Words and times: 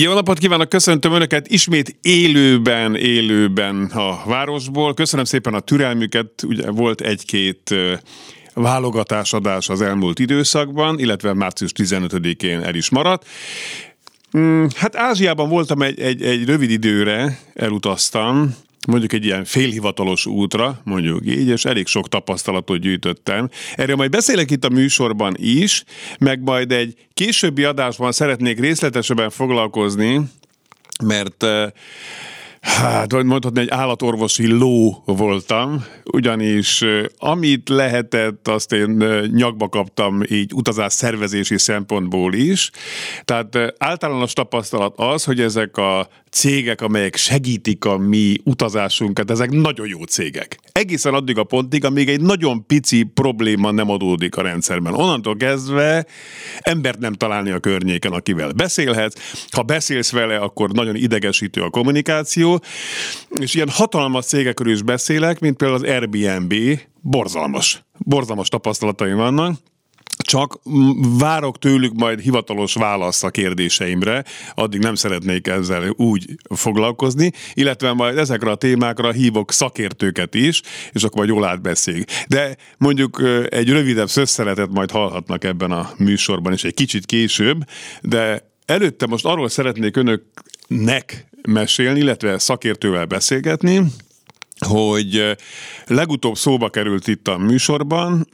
Jó 0.00 0.12
napot 0.12 0.38
kívánok, 0.38 0.68
köszöntöm 0.68 1.12
Önöket 1.12 1.48
ismét 1.48 1.96
élőben, 2.02 2.96
élőben 2.96 3.84
a 3.84 4.22
városból. 4.24 4.94
Köszönöm 4.94 5.24
szépen 5.24 5.54
a 5.54 5.60
türelmüket, 5.60 6.42
ugye 6.42 6.70
volt 6.70 7.00
egy-két 7.00 7.74
válogatásadás 8.54 9.68
az 9.68 9.80
elmúlt 9.80 10.18
időszakban, 10.18 10.98
illetve 10.98 11.32
március 11.32 11.72
15-én 11.74 12.60
el 12.60 12.74
is 12.74 12.90
maradt. 12.90 13.26
Mm, 14.38 14.64
hát 14.76 14.96
Ázsiában 14.96 15.48
voltam 15.48 15.82
egy, 15.82 16.00
egy, 16.00 16.22
egy 16.22 16.44
rövid 16.44 16.70
időre, 16.70 17.38
elutaztam, 17.54 18.56
mondjuk 18.90 19.12
egy 19.12 19.24
ilyen 19.24 19.44
félhivatalos 19.44 20.26
útra, 20.26 20.80
mondjuk 20.84 21.26
így, 21.26 21.48
és 21.48 21.64
elég 21.64 21.86
sok 21.86 22.08
tapasztalatot 22.08 22.80
gyűjtöttem. 22.80 23.48
Erről 23.74 23.96
majd 23.96 24.10
beszélek 24.10 24.50
itt 24.50 24.64
a 24.64 24.68
műsorban 24.68 25.34
is, 25.36 25.84
meg 26.18 26.42
majd 26.42 26.72
egy 26.72 26.94
későbbi 27.14 27.64
adásban 27.64 28.12
szeretnék 28.12 28.60
részletesebben 28.60 29.30
foglalkozni, 29.30 30.20
mert 31.04 31.46
Hát, 32.60 33.22
mondhatni, 33.22 33.60
egy 33.60 33.70
állatorvosi 33.70 34.46
ló 34.46 35.02
voltam, 35.04 35.84
ugyanis 36.04 36.84
amit 37.18 37.68
lehetett, 37.68 38.48
azt 38.48 38.72
én 38.72 38.88
nyakba 39.32 39.68
kaptam 39.68 40.22
így 40.28 40.52
utazás 40.54 40.92
szervezési 40.92 41.58
szempontból 41.58 42.34
is. 42.34 42.70
Tehát 43.24 43.74
általános 43.78 44.32
tapasztalat 44.32 44.94
az, 44.96 45.24
hogy 45.24 45.40
ezek 45.40 45.76
a 45.76 46.08
cégek, 46.30 46.80
amelyek 46.80 47.16
segítik 47.16 47.84
a 47.84 47.98
mi 47.98 48.36
utazásunkat, 48.44 49.30
ezek 49.30 49.50
nagyon 49.50 49.86
jó 49.86 50.02
cégek. 50.02 50.58
Egészen 50.72 51.14
addig 51.14 51.38
a 51.38 51.44
pontig, 51.44 51.84
amíg 51.84 52.08
egy 52.08 52.20
nagyon 52.20 52.66
pici 52.66 53.02
probléma 53.02 53.70
nem 53.70 53.90
adódik 53.90 54.36
a 54.36 54.42
rendszerben. 54.42 54.94
Onnantól 54.94 55.36
kezdve 55.36 56.06
embert 56.58 56.98
nem 56.98 57.12
találni 57.12 57.50
a 57.50 57.58
környéken, 57.58 58.12
akivel 58.12 58.52
beszélhetsz. 58.52 59.20
Ha 59.50 59.62
beszélsz 59.62 60.12
vele, 60.12 60.36
akkor 60.36 60.70
nagyon 60.70 60.96
idegesítő 60.96 61.62
a 61.62 61.70
kommunikáció. 61.70 62.62
És 63.40 63.54
ilyen 63.54 63.68
hatalmas 63.68 64.24
cégekről 64.24 64.72
is 64.72 64.82
beszélek, 64.82 65.40
mint 65.40 65.56
például 65.56 65.80
az 65.84 65.90
Airbnb, 65.90 66.54
borzalmas. 67.00 67.82
Borzalmas 67.98 68.48
tapasztalataim 68.48 69.16
vannak 69.16 69.58
csak 70.28 70.60
várok 71.18 71.58
tőlük 71.58 71.92
majd 71.94 72.20
hivatalos 72.20 72.74
választ 72.74 73.24
a 73.24 73.30
kérdéseimre, 73.30 74.24
addig 74.54 74.80
nem 74.80 74.94
szeretnék 74.94 75.46
ezzel 75.46 75.90
úgy 75.96 76.24
foglalkozni, 76.54 77.32
illetve 77.54 77.92
majd 77.92 78.18
ezekre 78.18 78.50
a 78.50 78.54
témákra 78.54 79.12
hívok 79.12 79.52
szakértőket 79.52 80.34
is, 80.34 80.62
és 80.92 81.02
akkor 81.02 81.16
majd 81.16 81.28
jól 81.28 81.44
átbeszél. 81.44 82.04
De 82.26 82.56
mondjuk 82.78 83.22
egy 83.48 83.68
rövidebb 83.68 84.08
szösszeletet 84.08 84.70
majd 84.70 84.90
hallhatnak 84.90 85.44
ebben 85.44 85.70
a 85.70 85.90
műsorban 85.98 86.52
is 86.52 86.64
egy 86.64 86.74
kicsit 86.74 87.06
később, 87.06 87.64
de 88.02 88.50
előtte 88.66 89.06
most 89.06 89.24
arról 89.24 89.48
szeretnék 89.48 89.96
önöknek 89.96 91.26
mesélni, 91.42 91.98
illetve 91.98 92.38
szakértővel 92.38 93.04
beszélgetni, 93.04 93.82
hogy 94.66 95.36
legutóbb 95.86 96.36
szóba 96.36 96.68
került 96.68 97.06
itt 97.06 97.28
a 97.28 97.38
műsorban, 97.38 98.26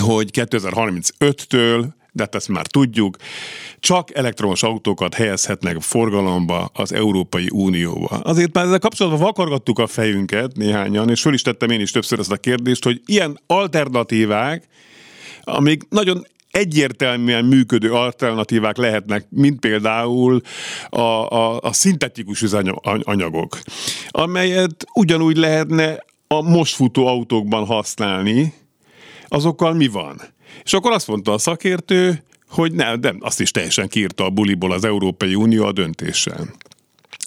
hogy 0.00 0.30
2035-től 0.32 1.94
de 2.16 2.22
hát 2.22 2.34
ezt 2.34 2.48
már 2.48 2.66
tudjuk, 2.66 3.16
csak 3.80 4.16
elektromos 4.16 4.62
autókat 4.62 5.14
helyezhetnek 5.14 5.80
forgalomba 5.80 6.70
az 6.72 6.92
Európai 6.92 7.48
Unióba. 7.52 8.06
Azért 8.06 8.52
már 8.52 8.64
ezzel 8.64 8.78
kapcsolatban 8.78 9.22
vakargattuk 9.22 9.78
a 9.78 9.86
fejünket 9.86 10.56
néhányan, 10.56 11.10
és 11.10 11.20
föl 11.20 11.34
is 11.34 11.42
tettem 11.42 11.70
én 11.70 11.80
is 11.80 11.90
többször 11.90 12.18
ezt 12.18 12.32
a 12.32 12.36
kérdést, 12.36 12.84
hogy 12.84 13.00
ilyen 13.06 13.40
alternatívák, 13.46 14.68
amik 15.44 15.82
nagyon 15.88 16.26
egyértelműen 16.50 17.44
működő 17.44 17.92
alternatívák 17.92 18.76
lehetnek, 18.76 19.26
mint 19.30 19.60
például 19.60 20.40
a, 20.88 21.00
a, 21.00 21.60
a 21.60 21.72
szintetikus 21.72 22.42
üzemanyagok, 22.42 23.58
amelyet 24.08 24.84
ugyanúgy 24.94 25.36
lehetne 25.36 26.04
a 26.26 26.42
most 26.42 26.74
futó 26.74 27.06
autókban 27.06 27.66
használni, 27.66 28.52
azokkal 29.28 29.74
mi 29.74 29.86
van? 29.86 30.20
És 30.64 30.72
akkor 30.72 30.92
azt 30.92 31.06
mondta 31.06 31.32
a 31.32 31.38
szakértő, 31.38 32.24
hogy 32.48 32.72
nem, 32.72 32.98
nem, 33.00 33.18
azt 33.20 33.40
is 33.40 33.50
teljesen 33.50 33.88
kiírta 33.88 34.24
a 34.24 34.30
buliból 34.30 34.72
az 34.72 34.84
Európai 34.84 35.34
Unió 35.34 35.64
a 35.64 35.72
döntéssel. 35.72 36.54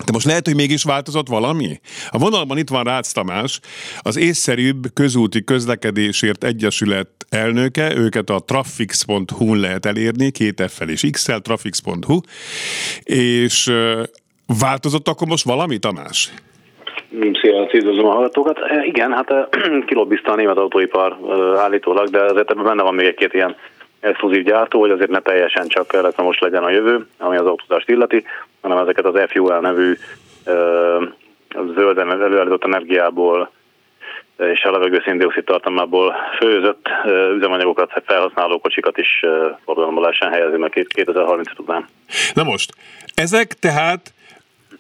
De 0.06 0.12
most 0.12 0.26
lehet, 0.26 0.46
hogy 0.46 0.56
mégis 0.56 0.84
változott 0.84 1.28
valami? 1.28 1.80
A 2.10 2.18
vonalban 2.18 2.58
itt 2.58 2.70
van 2.70 2.84
Rácz 2.84 3.12
Tamás, 3.12 3.60
az 4.00 4.16
észszerűbb 4.16 4.94
közúti 4.94 5.44
közlekedésért 5.44 6.44
egyesület 6.44 7.10
elnöke, 7.30 7.96
őket 7.96 8.30
a 8.30 8.40
trafix.hu-n 8.40 9.60
lehet 9.60 9.86
elérni, 9.86 10.32
két 10.32 10.64
f 10.68 10.82
és 10.86 11.08
x 11.12 11.26
trafix.hu, 11.42 12.20
és 13.04 13.72
változott 14.46 15.08
akkor 15.08 15.28
most 15.28 15.44
valami, 15.44 15.78
Tamás? 15.78 16.32
Szia, 17.42 17.68
üdvözlöm 17.74 18.06
a 18.06 18.12
hallgatókat. 18.12 18.60
E, 18.60 18.86
igen, 18.86 19.14
hát 19.14 19.32
e, 19.32 19.48
kilobbizta 19.88 20.32
a 20.32 20.36
német 20.36 20.58
autóipar 20.58 21.18
e, 21.30 21.60
állítólag, 21.60 22.10
de 22.10 22.22
azért 22.22 22.52
ebben 22.52 22.64
benne 22.64 22.84
van 22.84 22.94
még 22.94 23.06
egy-két 23.06 23.34
ilyen 23.34 23.56
exkluzív 24.00 24.44
gyártó, 24.44 24.80
hogy 24.80 24.92
azért 24.92 25.10
ne 25.10 25.20
teljesen 25.20 25.68
csak 25.68 25.94
elektromos 25.94 26.40
legyen 26.40 26.64
a 26.64 26.70
jövő, 26.70 27.08
ami 27.18 27.38
az 27.38 27.46
autózást 27.46 27.90
illeti, 27.90 28.24
hanem 28.62 28.78
ezeket 28.78 29.06
az 29.06 29.20
FUL 29.28 29.60
nevű 29.60 29.94
zölden 31.76 32.12
előállított 32.12 32.64
energiából 32.64 33.52
és 34.38 34.64
a 34.64 34.72
levegő 34.72 35.02
széndiokszid 35.06 35.44
tartalmából 35.44 36.16
főzött 36.38 36.90
üzemanyagokat 37.36 37.92
felhasználó 38.06 38.60
kocsikat 38.60 38.98
is 38.98 39.26
forgalomba 39.66 40.02
lehessen 40.02 40.32
helyezni, 40.32 40.58
mert 40.58 40.74
2030 40.74 41.50
után. 41.58 41.88
Na 42.34 42.44
most, 42.44 42.74
ezek 43.16 43.54
tehát 43.54 44.14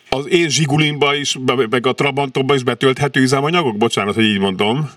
az 0.09 0.34
én 0.34 0.50
zsigulimba 0.50 1.16
is, 1.16 1.38
meg 1.70 1.88
a 1.88 1.94
Trabantomba 1.94 2.53
is 2.53 2.64
betölthető 2.64 3.22
üzemanyagok? 3.22 3.78
Bocsánat, 3.78 4.16
hogy 4.16 4.24
így 4.24 4.40
mondom. 4.40 4.90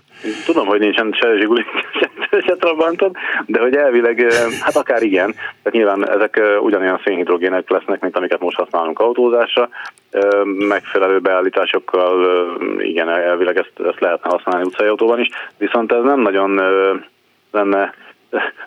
Tudom, 0.45 0.67
hogy 0.67 0.79
nincsen 0.79 1.15
se 1.21 1.37
zsigulim, 1.39 1.65
se 2.47 2.55
Trabanton, 2.55 3.11
de 3.45 3.59
hogy 3.59 3.75
elvileg, 3.75 4.33
hát 4.61 4.75
akár 4.75 5.01
igen, 5.01 5.31
tehát 5.31 5.71
nyilván 5.71 6.09
ezek 6.09 6.41
ugyanolyan 6.61 7.01
szénhidrogének 7.05 7.69
lesznek, 7.69 8.01
mint 8.01 8.17
amiket 8.17 8.39
most 8.39 8.57
használunk 8.57 8.99
autózásra, 8.99 9.69
megfelelő 10.43 11.19
beállításokkal, 11.19 12.25
igen, 12.79 13.09
elvileg 13.09 13.57
ezt, 13.57 13.87
ezt 13.87 13.99
lehetne 13.99 14.29
használni 14.29 14.65
utcai 14.65 14.87
autóban 14.87 15.19
is, 15.19 15.27
viszont 15.57 15.91
ez 15.91 16.03
nem 16.03 16.19
nagyon 16.19 16.61
lenne 17.51 17.93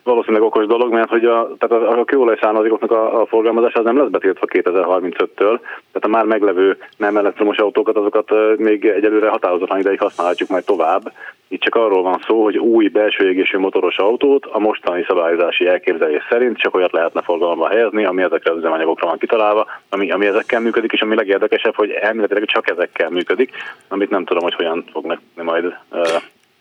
valószínűleg 0.03 0.43
okos 0.43 0.67
dolog, 0.67 0.93
mert 0.93 1.09
hogy 1.09 1.25
a, 1.25 1.57
tehát 1.59 1.85
a, 1.85 1.99
a 1.99 2.05
kőolaj 2.05 2.39
származékoknak 2.41 2.91
a, 2.91 3.21
a 3.21 3.27
forgalmazása 3.27 3.79
az 3.79 3.85
nem 3.85 3.99
lesz 3.99 4.11
betiltva 4.11 4.47
2035-től, 4.49 5.59
tehát 5.93 6.05
a 6.05 6.09
már 6.09 6.25
meglevő 6.25 6.79
nem 6.97 7.17
elektromos 7.17 7.57
autókat, 7.57 7.97
azokat 7.97 8.31
még 8.57 8.85
egyelőre 8.85 9.29
határozatlan 9.29 9.79
ideig 9.79 10.01
használhatjuk 10.01 10.49
majd 10.49 10.65
tovább. 10.65 11.13
Itt 11.49 11.61
csak 11.61 11.75
arról 11.75 12.03
van 12.03 12.23
szó, 12.27 12.43
hogy 12.43 12.59
új 12.59 12.89
belső 12.89 13.29
égésű 13.29 13.59
motoros 13.59 13.97
autót 13.99 14.47
a 14.47 14.59
mostani 14.59 15.05
szabályozási 15.09 15.67
elképzelés 15.67 16.23
szerint 16.31 16.59
csak 16.59 16.75
olyat 16.75 16.93
lehetne 16.93 17.23
forgalomba 17.23 17.69
helyezni, 17.69 18.05
ami 18.05 18.23
ezekre 18.23 18.51
az 18.51 18.59
üzemanyagokra 18.59 19.07
van 19.07 19.19
kitalálva, 19.19 19.67
ami, 19.89 20.11
ami 20.11 20.27
ezekkel 20.27 20.61
működik, 20.61 20.93
és 20.93 21.01
ami 21.01 21.15
legérdekesebb, 21.15 21.75
hogy 21.75 21.91
elméletileg 21.91 22.45
csak 22.45 22.71
ezekkel 22.71 23.11
működik, 23.11 23.51
amit 23.89 24.11
nem 24.11 24.25
tudom, 24.25 24.43
hogy 24.43 24.55
hogyan 24.55 24.85
fognak 24.93 25.21
majd 25.35 25.65
uh, 25.65 26.07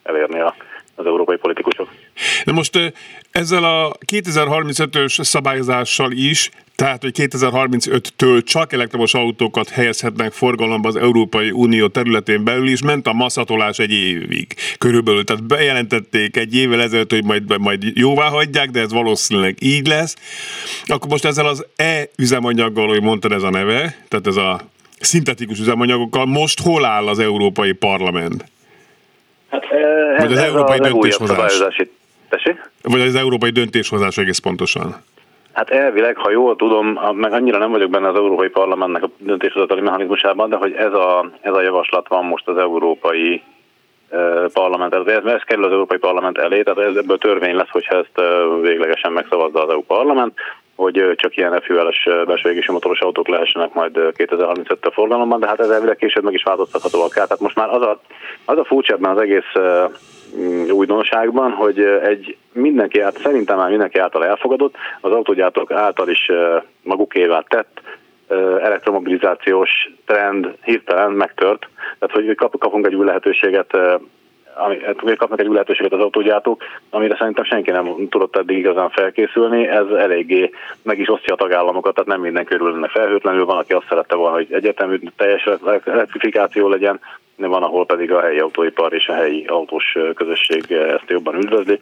elérni 0.03 0.39
a 0.39 0.55
az 0.95 1.05
európai 1.05 1.37
politikusok. 1.37 1.89
Na 2.43 2.51
most 2.51 2.93
ezzel 3.31 3.63
a 3.63 3.91
2035-ös 4.11 5.23
szabályozással 5.23 6.11
is, 6.11 6.49
tehát 6.75 7.01
hogy 7.01 7.11
2035-től 7.17 8.43
csak 8.43 8.73
elektromos 8.73 9.13
autókat 9.13 9.69
helyezhetnek 9.69 10.31
forgalomba 10.31 10.87
az 10.87 10.95
Európai 10.95 11.51
Unió 11.51 11.87
területén 11.87 12.43
belül 12.43 12.67
is, 12.67 12.81
ment 12.81 13.07
a 13.07 13.13
masszatolás 13.13 13.79
egy 13.79 13.91
évig 13.91 14.47
körülbelül. 14.77 15.23
Tehát 15.23 15.43
bejelentették 15.43 16.37
egy 16.37 16.55
évvel 16.55 16.81
ezelőtt, 16.81 17.11
hogy 17.11 17.23
majd, 17.23 17.59
majd 17.59 17.83
jóvá 17.93 18.27
hagyják, 18.27 18.69
de 18.69 18.79
ez 18.79 18.91
valószínűleg 18.91 19.55
így 19.59 19.87
lesz. 19.87 20.15
Akkor 20.85 21.09
most 21.09 21.25
ezzel 21.25 21.45
az 21.45 21.65
E-üzemanyaggal, 21.75 22.87
hogy 22.87 23.01
mondtad 23.01 23.31
ez 23.31 23.43
a 23.43 23.49
neve, 23.49 23.95
tehát 24.07 24.27
ez 24.27 24.35
a 24.35 24.59
szintetikus 24.99 25.59
üzemanyagokkal, 25.59 26.25
most 26.25 26.61
hol 26.61 26.85
áll 26.85 27.07
az 27.07 27.19
Európai 27.19 27.71
Parlament? 27.71 28.45
Hát, 29.49 29.63
ez, 30.15 30.23
Vagy 30.23 30.31
az 30.31 30.37
ez 30.37 30.43
európai 30.43 30.79
döntéshozás. 30.79 31.63
Vagy 32.81 33.01
az 33.01 33.15
európai 33.15 33.49
döntéshozás 33.49 34.17
egész 34.17 34.37
pontosan. 34.37 34.95
Hát 35.53 35.69
elvileg, 35.69 36.17
ha 36.17 36.31
jól 36.31 36.55
tudom, 36.55 36.99
meg 37.13 37.33
annyira 37.33 37.57
nem 37.57 37.71
vagyok 37.71 37.89
benne 37.89 38.07
az 38.07 38.15
Európai 38.15 38.49
Parlamentnek 38.49 39.03
a 39.03 39.09
döntéshozatali 39.17 39.81
mechanizmusában, 39.81 40.49
de 40.49 40.55
hogy 40.55 40.73
ez 40.73 40.93
a, 40.93 41.29
ez 41.41 41.53
a 41.53 41.61
javaslat 41.61 42.07
van 42.07 42.25
most 42.25 42.47
az 42.47 42.57
Európai 42.57 43.43
parlament, 44.53 44.93
ez, 44.93 45.23
ez 45.25 45.41
kerül 45.41 45.63
az 45.63 45.71
Európai 45.71 45.97
Parlament 45.97 46.37
elé, 46.37 46.63
tehát 46.63 46.89
ez 46.89 46.95
ebből 46.95 47.17
törvény 47.17 47.55
lesz, 47.55 47.69
hogyha 47.69 47.95
ezt 47.95 48.21
véglegesen 48.61 49.11
megszavazza 49.11 49.63
az 49.63 49.69
EU 49.69 49.81
Parlament, 49.81 50.33
hogy 50.75 51.13
csak 51.15 51.37
ilyen 51.37 51.61
fűveles 51.61 52.07
belső 52.25 52.49
égési 52.49 52.71
motoros 52.71 52.99
autók 52.99 53.27
lehessenek 53.27 53.73
majd 53.73 53.95
2035-től 53.95 54.91
forgalomban, 54.93 55.39
de 55.39 55.47
hát 55.47 55.59
ez 55.59 55.69
elvileg 55.69 55.95
később 55.95 56.23
meg 56.23 56.33
is 56.33 56.43
változtathatóak. 56.43 57.13
Tehát 57.13 57.39
most 57.39 57.55
már 57.55 57.69
az 57.69 57.81
a, 57.81 57.99
az 58.45 58.57
a 58.57 58.65
furcsa 58.65 58.93
ebben 58.93 59.11
az 59.11 59.21
egész 59.21 59.51
újdonságban, 60.71 61.51
hogy 61.51 61.79
egy 61.79 62.37
mindenki 62.51 62.99
át, 62.99 63.17
szerintem 63.17 63.57
már 63.57 63.69
mindenki 63.69 63.99
által 63.99 64.25
elfogadott, 64.25 64.75
az 65.01 65.11
autógyártók 65.11 65.71
által 65.71 66.09
is 66.09 66.31
magukévá 66.83 67.43
tett 67.47 67.81
elektromobilizációs 68.61 69.69
trend 70.05 70.55
hirtelen 70.63 71.11
megtört. 71.11 71.67
Tehát, 71.99 72.15
hogy 72.15 72.35
kapunk 72.35 72.85
egy 72.85 72.95
új 72.95 73.05
lehetőséget 73.05 73.77
ami, 74.55 74.77
hát 74.83 75.15
kapnak 75.17 75.39
egy 75.39 75.47
lehetőséget 75.47 75.93
az 75.93 75.99
autógyártók, 75.99 76.63
amire 76.89 77.15
szerintem 77.15 77.43
senki 77.43 77.71
nem 77.71 78.07
tudott 78.09 78.35
eddig 78.35 78.57
igazán 78.57 78.89
felkészülni, 78.89 79.67
ez 79.67 79.87
eléggé 79.87 80.51
meg 80.81 80.99
is 80.99 81.09
osztja 81.09 81.33
a 81.33 81.37
tagállamokat, 81.37 81.93
tehát 81.93 82.09
nem 82.09 82.21
minden 82.21 82.45
körül 82.45 82.73
ennek 82.73 82.89
felhőtlenül, 82.89 83.45
van, 83.45 83.57
aki 83.57 83.73
azt 83.73 83.87
szerette 83.89 84.15
volna, 84.15 84.35
hogy 84.35 84.47
egyetemű 84.49 84.99
teljes 85.15 85.49
elektrifikáció 85.85 86.69
legyen, 86.69 86.99
van, 87.37 87.63
ahol 87.63 87.85
pedig 87.85 88.11
a 88.11 88.21
helyi 88.21 88.39
autóipar 88.39 88.93
és 88.93 89.07
a 89.07 89.13
helyi 89.13 89.45
autós 89.45 89.97
közösség 90.15 90.71
ezt 90.71 91.09
jobban 91.09 91.35
üdvözli. 91.35 91.79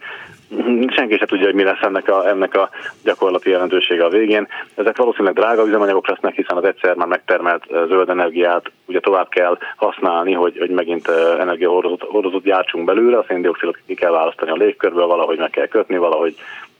Senki 0.96 1.16
sem 1.16 1.26
tudja, 1.26 1.44
hogy 1.44 1.54
mi 1.54 1.62
lesz 1.62 1.82
ennek 1.82 2.08
a, 2.08 2.28
ennek 2.28 2.54
a 2.54 2.70
gyakorlati 3.04 3.50
jelentősége 3.50 4.04
a 4.04 4.08
végén. 4.08 4.48
Ezek 4.74 4.96
valószínűleg 4.96 5.34
drága 5.34 5.66
üzemanyagok 5.66 6.08
lesznek, 6.08 6.34
hiszen 6.34 6.56
az 6.56 6.64
egyszer 6.64 6.94
már 6.94 7.08
megtermelt 7.08 7.64
zöld 7.68 8.08
energiát 8.08 8.70
ugye 8.86 9.00
tovább 9.00 9.28
kell 9.28 9.58
használni, 9.76 10.32
hogy, 10.32 10.58
hogy 10.58 10.70
megint 10.70 11.08
energiahordozót 11.38 12.42
gyártsunk 12.42 12.84
belőle, 12.84 13.18
a 13.18 13.24
széndiokszidot 13.28 13.78
ki 13.86 13.94
kell 13.94 14.10
választani 14.10 14.50
a 14.50 14.56
légkörből, 14.56 15.06
valahogy 15.06 15.38
meg 15.38 15.50
kell 15.50 15.66
kötni, 15.66 15.96
valahogy 15.96 16.34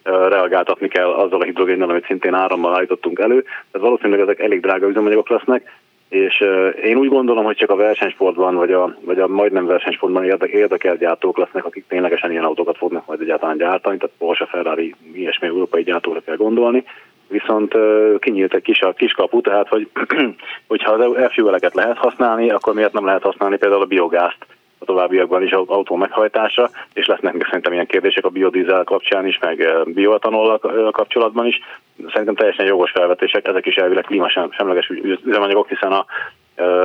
reagáltatni 0.05 0.89
kell 0.89 1.11
azzal 1.11 1.41
a 1.41 1.45
hidrogénnel, 1.45 1.89
amit 1.89 2.07
szintén 2.07 2.35
árammal 2.35 2.75
állítottunk 2.75 3.19
elő. 3.19 3.43
Tehát 3.43 3.87
valószínűleg 3.87 4.21
ezek 4.21 4.41
elég 4.41 4.61
drága 4.61 4.89
üzemanyagok 4.89 5.29
lesznek, 5.29 5.71
és 6.09 6.45
én 6.83 6.97
úgy 6.97 7.09
gondolom, 7.09 7.45
hogy 7.45 7.57
csak 7.57 7.71
a 7.71 7.77
versenysportban, 7.77 8.55
vagy 8.55 8.73
a, 8.73 8.97
vagy 9.01 9.19
a 9.19 9.29
majdnem 9.29 9.67
versenysportban 9.67 10.25
érdek, 10.25 10.51
érdekelt 10.51 10.99
gyártók 10.99 11.39
lesznek, 11.39 11.65
akik 11.65 11.85
ténylegesen 11.89 12.31
ilyen 12.31 12.45
autókat 12.45 12.77
fognak 12.77 13.07
majd 13.07 13.21
egyáltalán 13.21 13.57
gyártani, 13.57 13.97
tehát 13.97 14.15
Porsche, 14.19 14.47
Ferrari, 14.47 14.95
ilyesmi 15.13 15.47
európai 15.47 15.83
gyártóra 15.83 16.21
kell 16.21 16.37
gondolni. 16.37 16.85
Viszont 17.29 17.75
kinyílt 18.19 18.55
egy 18.55 18.63
kis, 18.63 18.81
a 18.81 18.93
kis 18.93 19.13
kapu, 19.13 19.41
tehát 19.41 19.69
hogy, 19.69 19.89
hogyha 20.69 20.93
az 20.93 21.17
e-fueleket 21.17 21.75
lehet 21.75 21.97
használni, 21.97 22.51
akkor 22.51 22.75
miért 22.75 22.93
nem 22.93 23.05
lehet 23.05 23.23
használni 23.23 23.57
például 23.57 23.83
a 23.83 23.87
biogázt 23.87 24.47
a 24.85 24.93
továbbiakban 24.93 25.43
is 25.43 25.53
autó 25.53 25.97
meghajtása, 25.97 26.71
és 26.93 27.07
lesznek 27.07 27.45
szerintem 27.45 27.73
ilyen 27.73 27.87
kérdések 27.87 28.25
a 28.25 28.29
biodízel 28.29 28.85
kapcsán 28.85 29.27
is, 29.27 29.39
meg 29.39 29.69
bioetanol 29.87 30.59
kapcsolatban 30.91 31.47
is. 31.47 31.61
Szerintem 32.09 32.35
teljesen 32.35 32.67
jogos 32.67 32.91
felvetések, 32.91 33.49
ezek 33.49 33.67
is 33.67 33.75
elvileg 33.75 34.05
klímasemleges 34.05 34.89
üzemanyagok, 35.25 35.69
hiszen 35.69 35.93
a 35.93 36.07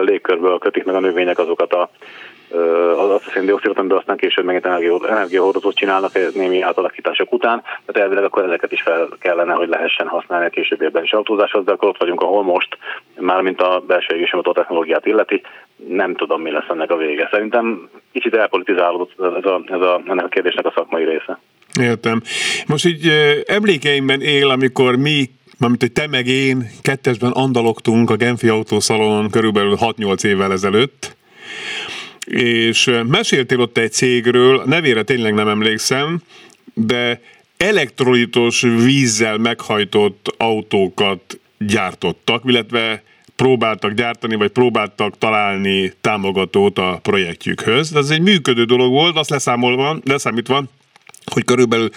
légkörből 0.02 0.58
kötik 0.58 0.84
meg 0.84 0.96
a 0.96 1.00
növények 1.00 1.40
azokat 1.40 1.74
a 1.74 1.90
az 2.98 3.10
a 3.10 3.20
széndiokszidot, 3.34 3.78
amiből 3.78 3.98
aztán 3.98 4.18
később 4.18 4.46
megint 4.46 4.66
energiahordozót 5.06 5.76
csinálnak 5.76 6.34
némi 6.34 6.62
átalakítások 6.62 7.34
után, 7.34 7.62
tehát 7.62 8.02
elvileg 8.02 8.24
akkor 8.24 8.44
ezeket 8.44 8.72
is 8.72 8.82
fel 8.82 9.08
kellene, 9.20 9.54
hogy 9.54 9.68
lehessen 9.68 10.08
használni 10.08 10.46
a 10.46 10.50
későbbiekben 10.50 11.04
is 11.04 11.12
autózáshoz, 11.12 11.66
de 11.66 11.72
akkor 11.72 11.90
ott 11.90 12.00
vagyunk, 12.00 12.22
ahol 12.22 12.44
most, 12.44 12.78
mármint 13.20 13.62
a 13.62 13.84
belső 13.88 14.16
égésemotó 14.16 14.52
technológiát 14.52 15.06
illeti, 15.06 15.42
nem 15.88 16.16
tudom, 16.16 16.42
mi 16.42 16.52
lesz 16.52 16.70
ennek 16.70 16.92
a 16.92 16.98
vége. 16.98 17.28
Szerintem 17.32 17.90
kicsit 18.12 18.36
elpolitizálódott 18.36 19.12
ez 19.18 19.46
a, 19.46 19.62
ez 19.66 19.82
a, 19.82 20.02
ennek 20.08 20.26
a 20.26 20.30
kérdésnek 20.30 20.66
a 20.66 20.74
szakmai 20.76 21.04
része. 21.04 21.40
Értem. 21.82 22.22
Most 22.68 22.86
így 22.86 23.08
emlékeimben 23.46 24.22
él, 24.22 24.50
amikor 24.50 24.96
mi 24.96 25.30
Mármint, 25.60 25.82
hogy 25.82 25.92
te 25.92 26.08
meg 26.08 26.28
én 26.28 26.70
kettesben 26.82 27.32
andalogtunk 27.32 28.10
a 28.10 28.16
Genfi 28.16 28.48
autószalonon 28.48 29.30
körülbelül 29.30 29.78
6-8 29.80 30.24
évvel 30.24 30.52
ezelőtt, 30.52 31.16
és 32.26 32.92
meséltél 33.08 33.60
ott 33.60 33.78
egy 33.78 33.92
cégről, 33.92 34.64
nevére 34.66 35.04
tényleg 35.04 35.34
nem 35.34 35.48
emlékszem, 35.48 36.22
de 36.74 37.22
elektrolitos 37.58 38.62
vízzel 38.62 39.38
meghajtott 39.38 40.34
autókat 40.38 41.40
gyártottak, 41.58 42.44
illetve 42.46 43.04
próbáltak 43.36 43.92
gyártani, 43.94 44.36
vagy 44.36 44.52
próbáltak 44.52 45.18
találni 45.18 45.94
támogatót 46.02 46.78
a 46.78 47.00
projektjükhöz. 47.02 47.96
Ez 47.96 48.10
egy 48.10 48.22
működő 48.22 48.64
dolog 48.64 48.92
volt, 48.92 49.18
azt 49.18 49.30
leszámolva, 49.30 50.00
leszámítva, 50.04 50.64
hogy 51.34 51.46
körülbelül 51.46 51.90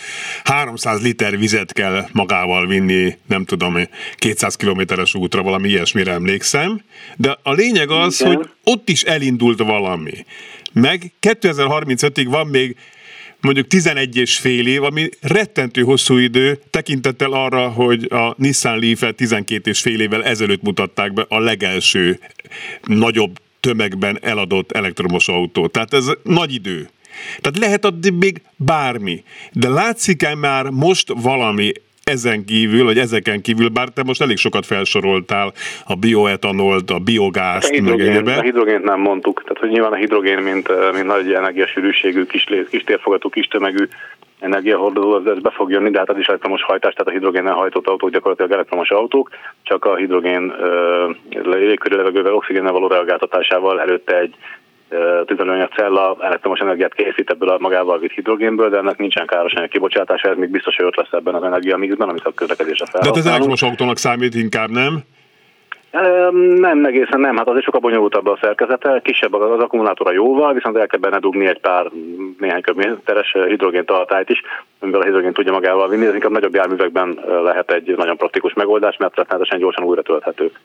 300 0.45 1.03
liter 1.03 1.39
vizet 1.39 1.73
kell 1.73 2.07
magával 2.13 2.67
vinni, 2.67 3.19
nem 3.27 3.45
tudom, 3.45 3.77
200 4.17 4.57
kilométeres 4.57 5.15
útra, 5.15 5.43
valami 5.43 5.69
ilyesmire 5.69 6.13
emlékszem, 6.13 6.81
de 7.17 7.39
a 7.43 7.53
lényeg 7.53 7.91
az, 7.91 8.21
Igen. 8.21 8.35
hogy 8.35 8.49
ott 8.65 8.89
is 8.89 9.03
elindult 9.03 9.59
valami. 9.59 10.25
Meg 10.73 11.13
2035-ig 11.21 12.27
van 12.29 12.47
még 12.47 12.77
mondjuk 13.43 13.67
11 13.67 14.17
és 14.17 14.37
fél 14.37 14.67
év, 14.67 14.83
ami 14.83 15.09
rettentő 15.21 15.83
hosszú 15.83 16.17
idő, 16.17 16.61
tekintettel 16.71 17.33
arra, 17.33 17.69
hogy 17.69 18.07
a 18.11 18.35
Nissan 18.37 18.79
Leaf-et 18.79 19.15
12 19.15 19.71
és 19.71 19.81
fél 19.81 20.01
évvel 20.01 20.25
ezelőtt 20.25 20.63
mutatták 20.63 21.13
be 21.13 21.25
a 21.29 21.39
legelső 21.39 22.19
nagyobb 22.83 23.39
tömegben 23.61 24.19
eladott 24.23 24.73
elektromos 24.73 25.29
autó. 25.29 25.67
Tehát 25.67 25.95
ez 25.95 26.07
nagy 26.23 26.55
idő. 26.55 26.89
Tehát 27.41 27.59
lehet 27.59 27.85
addig 27.85 28.13
még 28.13 28.43
bármi. 28.57 29.23
De 29.53 29.69
látszik-e 29.69 30.35
már 30.35 30.67
most 30.71 31.13
valami 31.23 31.73
ezen 32.05 32.45
kívül, 32.45 32.85
vagy 32.85 32.99
ezeken 32.99 33.43
kívül, 33.43 33.69
bár 33.69 33.89
te 33.89 34.03
most 34.03 34.23
elég 34.23 34.37
sokat 34.37 34.67
felsoroltál 34.67 35.53
a 35.87 35.95
bioetanolt, 35.95 36.91
a 36.91 36.99
biogázt, 36.99 37.75
a 37.79 37.83
meg 37.83 38.01
egyébben. 38.01 38.39
A 38.39 38.43
hidrogént 38.43 38.83
nem 38.83 39.01
mondtuk, 39.01 39.43
tehát 39.43 39.59
hogy 39.59 39.71
nyilván 39.71 39.93
a 39.93 39.97
hidrogén, 39.97 40.39
mint, 40.39 40.69
mint 40.93 41.07
nagy 41.07 41.33
energiasűrűségű, 41.33 42.25
kis, 42.25 42.47
kis 42.71 42.83
térfogatú, 42.83 43.29
kis 43.29 43.47
tömegű 43.47 43.89
energiahordozó, 44.39 45.13
az, 45.13 45.27
ez 45.27 45.39
be 45.39 45.51
fog 45.51 45.71
jönni, 45.71 45.91
de 45.91 45.99
hát 45.99 46.11
az 46.11 46.19
is 46.19 46.27
elektromos 46.27 46.63
hajtás, 46.63 46.93
tehát 46.93 47.09
a 47.09 47.13
hidrogénnel 47.13 47.55
hajtott 47.55 47.87
autók 47.87 48.11
gyakorlatilag 48.11 48.53
elektromos 48.53 48.91
autók, 48.91 49.31
csak 49.63 49.85
a 49.85 49.97
hidrogén 49.97 50.53
légköri 51.43 51.97
levegővel, 51.97 52.35
oxigénnel 52.35 52.73
való 52.73 52.87
reagáltatásával 52.87 53.81
előtte 53.81 54.19
egy 54.19 54.35
tüzelőanyag 55.27 55.71
cella 55.75 56.17
elektromos 56.21 56.59
energiát 56.59 56.95
készít 56.95 57.31
ebből 57.31 57.49
a 57.49 57.59
magával 57.59 57.99
vitt 57.99 58.13
hidrogénből, 58.13 58.71
de 58.71 58.77
ennek 58.77 58.99
nincsen 58.99 59.27
káros 59.27 59.53
anyag 59.53 59.69
kibocsátása, 59.69 60.29
ez 60.29 60.37
még 60.37 60.51
biztos, 60.51 60.77
hogy 60.77 60.85
ott 60.85 60.97
lesz 60.97 61.13
ebben 61.13 61.35
az 61.35 61.43
energiamixben, 61.43 62.09
amit 62.09 62.25
a 62.25 62.33
közlekedésre 62.35 62.85
felhasználunk. 62.85 63.15
De 63.15 63.21
ez 63.21 63.27
elektromos 63.27 63.63
autónak 63.63 63.97
számít 63.97 64.35
inkább, 64.35 64.71
nem? 64.71 65.01
Nem 66.57 66.85
egészen 66.85 67.21
nem, 67.21 67.37
hát 67.37 67.49
az 67.49 67.57
is 67.57 67.65
sokkal 67.65 67.81
bonyolultabb 67.81 68.27
a 68.27 68.39
szerkezete, 68.41 69.01
kisebb 69.05 69.35
az 69.35 69.61
akkumulátora 69.61 70.13
jóval, 70.13 70.53
viszont 70.53 70.77
el 70.77 70.87
kell 70.87 71.01
benne 71.01 71.19
dugni 71.19 71.47
egy 71.47 71.61
pár 71.61 71.91
néhány 72.39 72.61
köbméteres 72.61 73.37
hidrogén 73.47 73.85
tartályt 73.85 74.29
is, 74.29 74.43
amivel 74.81 75.01
a 75.01 75.05
hidrogén 75.05 75.33
tudja 75.33 75.53
magával 75.53 75.89
vinni, 75.89 76.07
ez 76.07 76.15
inkább 76.15 76.31
nagyobb 76.31 76.55
járművekben 76.55 77.21
lehet 77.43 77.71
egy 77.71 77.97
nagyon 77.97 78.17
praktikus 78.17 78.53
megoldás, 78.53 78.97
mert 78.97 79.17
rettenetesen 79.17 79.59
gyorsan 79.59 79.85
újra 79.85 80.03
tölthetők. 80.03 80.61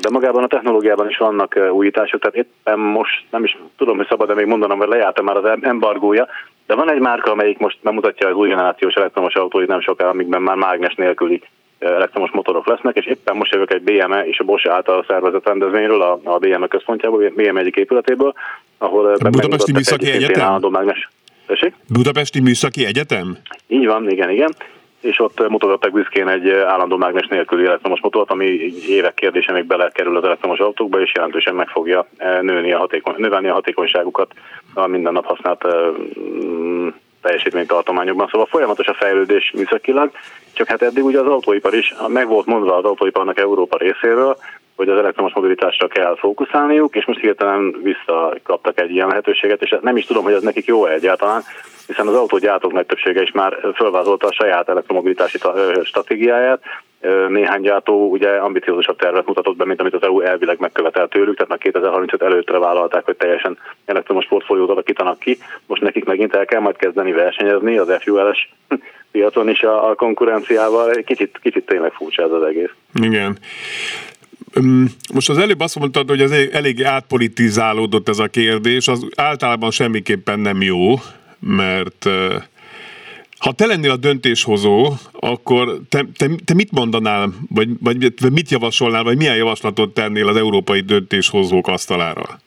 De 0.00 0.10
magában 0.10 0.42
a 0.42 0.46
technológiában 0.46 1.08
is 1.08 1.16
vannak 1.16 1.58
újítások, 1.70 2.20
tehát 2.20 2.36
éppen 2.36 2.78
most 2.78 3.24
nem 3.30 3.44
is 3.44 3.58
tudom, 3.76 3.96
hogy 3.96 4.06
szabad-e 4.08 4.34
még 4.34 4.46
mondanom, 4.46 4.78
mert 4.78 4.90
lejárta 4.90 5.22
már 5.22 5.36
az 5.36 5.58
embargója, 5.60 6.26
de 6.66 6.74
van 6.74 6.90
egy 6.90 7.00
márka, 7.00 7.30
amelyik 7.30 7.58
most 7.58 7.78
bemutatja 7.82 8.28
az 8.28 8.34
új 8.34 8.48
generációs 8.48 8.94
elektromos 8.94 9.34
autóit 9.34 9.68
nem 9.68 9.80
sokára, 9.80 10.10
amikben 10.10 10.42
már 10.42 10.56
mágnes 10.56 10.94
nélküli 10.94 11.42
elektromos 11.78 12.30
motorok 12.30 12.66
lesznek, 12.66 12.96
és 12.96 13.06
éppen 13.06 13.36
most 13.36 13.52
jövök 13.52 13.72
egy 13.72 13.82
BME 13.82 14.26
és 14.26 14.38
a 14.38 14.44
Bosch 14.44 14.70
által 14.70 15.04
szervezett 15.08 15.46
rendezvényről, 15.46 16.02
a, 16.02 16.20
a 16.24 16.38
BME 16.38 16.66
központjából, 16.66 17.32
BME 17.34 17.60
egyik 17.60 17.76
épületéből, 17.76 18.34
ahol 18.78 19.16
Budapesti 19.30 19.72
Műszaki 19.72 20.10
Egyetem? 20.10 20.52
Budapesti 21.92 22.40
Műszaki 22.40 22.84
Egyetem? 22.84 23.38
Így 23.66 23.86
van, 23.86 24.10
igen, 24.10 24.30
igen 24.30 24.54
és 25.00 25.20
ott 25.20 25.48
mutogattak 25.48 25.92
büszkén 25.92 26.28
egy 26.28 26.48
állandó 26.50 26.96
mágnes 26.96 27.26
nélküli 27.26 27.66
elektromos 27.66 28.00
motort, 28.00 28.30
ami 28.30 28.44
évek 28.88 29.14
kérdése 29.14 29.52
még 29.52 29.64
belekerül 29.64 30.16
az 30.16 30.24
elektromos 30.24 30.58
autókba, 30.58 31.00
és 31.00 31.12
jelentősen 31.14 31.54
meg 31.54 31.68
fogja 31.68 32.08
nőni 32.40 32.72
a 32.72 32.78
hatékony, 32.78 33.14
növelni 33.16 33.48
a 33.48 33.52
hatékonyságukat 33.52 34.32
a 34.74 34.86
minden 34.86 35.12
nap 35.12 35.24
használt 35.24 35.66
mm, 36.20 36.88
teljesítménytartományokban. 37.22 38.28
Szóval 38.30 38.46
folyamatos 38.46 38.86
a 38.86 38.94
fejlődés 38.94 39.52
műszakilag, 39.56 40.10
csak 40.52 40.68
hát 40.68 40.82
eddig 40.82 41.04
ugye 41.04 41.20
az 41.20 41.26
autóipar 41.26 41.74
is 41.74 41.94
meg 42.08 42.28
volt 42.28 42.46
mondva 42.46 42.76
az 42.76 42.84
autóiparnak 42.84 43.38
Európa 43.38 43.76
részéről, 43.76 44.36
hogy 44.78 44.88
az 44.88 44.98
elektromos 44.98 45.32
mobilitásra 45.34 45.86
kell 45.86 46.16
fókuszálniuk, 46.16 46.96
és 46.96 47.04
most 47.04 47.20
hirtelen 47.20 47.74
visszakaptak 47.82 48.80
egy 48.80 48.90
ilyen 48.90 49.08
lehetőséget, 49.08 49.62
és 49.62 49.76
nem 49.80 49.96
is 49.96 50.04
tudom, 50.04 50.24
hogy 50.24 50.32
ez 50.32 50.42
nekik 50.42 50.66
jó 50.66 50.86
egyáltalán, 50.86 51.42
hiszen 51.86 52.06
az 52.06 52.14
autógyártók 52.14 52.72
nagy 52.72 52.86
többsége 52.86 53.22
is 53.22 53.30
már 53.30 53.58
fölvázolta 53.74 54.26
a 54.26 54.32
saját 54.32 54.68
elektromobilitási 54.68 55.38
stratégiáját, 55.82 56.62
néhány 57.28 57.60
gyártó 57.60 58.10
ugye 58.10 58.28
ambiciózusabb 58.28 58.98
tervet 58.98 59.26
mutatott 59.26 59.56
be, 59.56 59.64
mint 59.64 59.80
amit 59.80 59.94
az 59.94 60.02
EU 60.02 60.20
elvileg 60.20 60.58
megkövetel 60.60 61.08
tőlük, 61.08 61.34
tehát 61.34 61.48
már 61.48 61.58
2035 61.58 62.22
előttre 62.22 62.58
vállalták, 62.58 63.04
hogy 63.04 63.16
teljesen 63.16 63.58
elektromos 63.84 64.26
portfóliót 64.26 64.70
alakítanak 64.70 65.18
ki. 65.18 65.38
Most 65.66 65.82
nekik 65.82 66.04
megint 66.04 66.34
el 66.34 66.44
kell 66.44 66.60
majd 66.60 66.76
kezdeni 66.76 67.12
versenyezni 67.12 67.78
az 67.78 67.96
FUL-es 68.00 68.54
piacon 69.10 69.48
is 69.48 69.62
a, 69.62 69.90
a 69.90 69.94
konkurenciával. 69.94 70.90
Kicsit, 70.90 71.38
kicsit 71.42 71.66
tényleg 71.66 71.92
furcsa 71.92 72.22
ez 72.22 72.30
az 72.30 72.42
egész. 72.42 72.70
Igen. 73.02 73.38
Most 75.12 75.28
az 75.28 75.38
előbb 75.38 75.60
azt 75.60 75.78
mondtad, 75.78 76.08
hogy 76.08 76.20
ez 76.20 76.30
elég 76.30 76.84
átpolitizálódott 76.84 78.08
ez 78.08 78.18
a 78.18 78.26
kérdés, 78.26 78.88
az 78.88 79.06
általában 79.16 79.70
semmiképpen 79.70 80.40
nem 80.40 80.62
jó, 80.62 80.94
mert 81.38 82.08
ha 83.38 83.52
te 83.52 83.66
lennél 83.66 83.90
a 83.90 83.96
döntéshozó, 83.96 84.92
akkor 85.12 85.80
te, 85.88 86.04
te, 86.16 86.26
te 86.44 86.54
mit 86.54 86.72
mondanál, 86.72 87.28
vagy, 87.50 87.68
vagy 87.80 88.14
mit 88.32 88.50
javasolnál, 88.50 89.02
vagy 89.02 89.16
milyen 89.16 89.36
javaslatot 89.36 89.94
tennél 89.94 90.28
az 90.28 90.36
európai 90.36 90.80
döntéshozók 90.80 91.68
asztalára? 91.68 92.40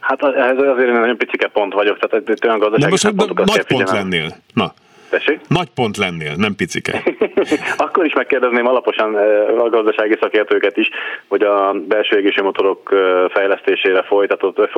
Hát 0.00 0.22
ez 0.22 0.58
azért 0.58 0.92
nagyon 0.92 1.16
picike 1.16 1.48
pont 1.48 1.72
vagyok, 1.72 1.98
tehát 1.98 2.28
egy 2.28 2.38
olyan 2.44 2.58
gazdasági 2.58 2.90
most 2.90 3.44
nagy 3.44 3.66
pont 3.66 3.90
lennél. 3.90 4.36
Na. 4.54 4.74
Tessék? 5.10 5.40
Nagy 5.48 5.68
pont 5.74 5.96
lennél, 5.96 6.34
nem 6.36 6.54
picike. 6.54 7.02
Akkor 7.86 8.04
is 8.04 8.14
megkérdezném 8.14 8.66
alaposan 8.66 9.14
a 9.58 9.68
gazdasági 9.68 10.16
szakértőket 10.20 10.76
is, 10.76 10.88
hogy 11.28 11.42
a 11.42 11.72
belső 11.88 12.18
égési 12.18 12.42
motorok 12.42 12.88
fejlesztésére 13.30 14.02
folytatott, 14.02 14.70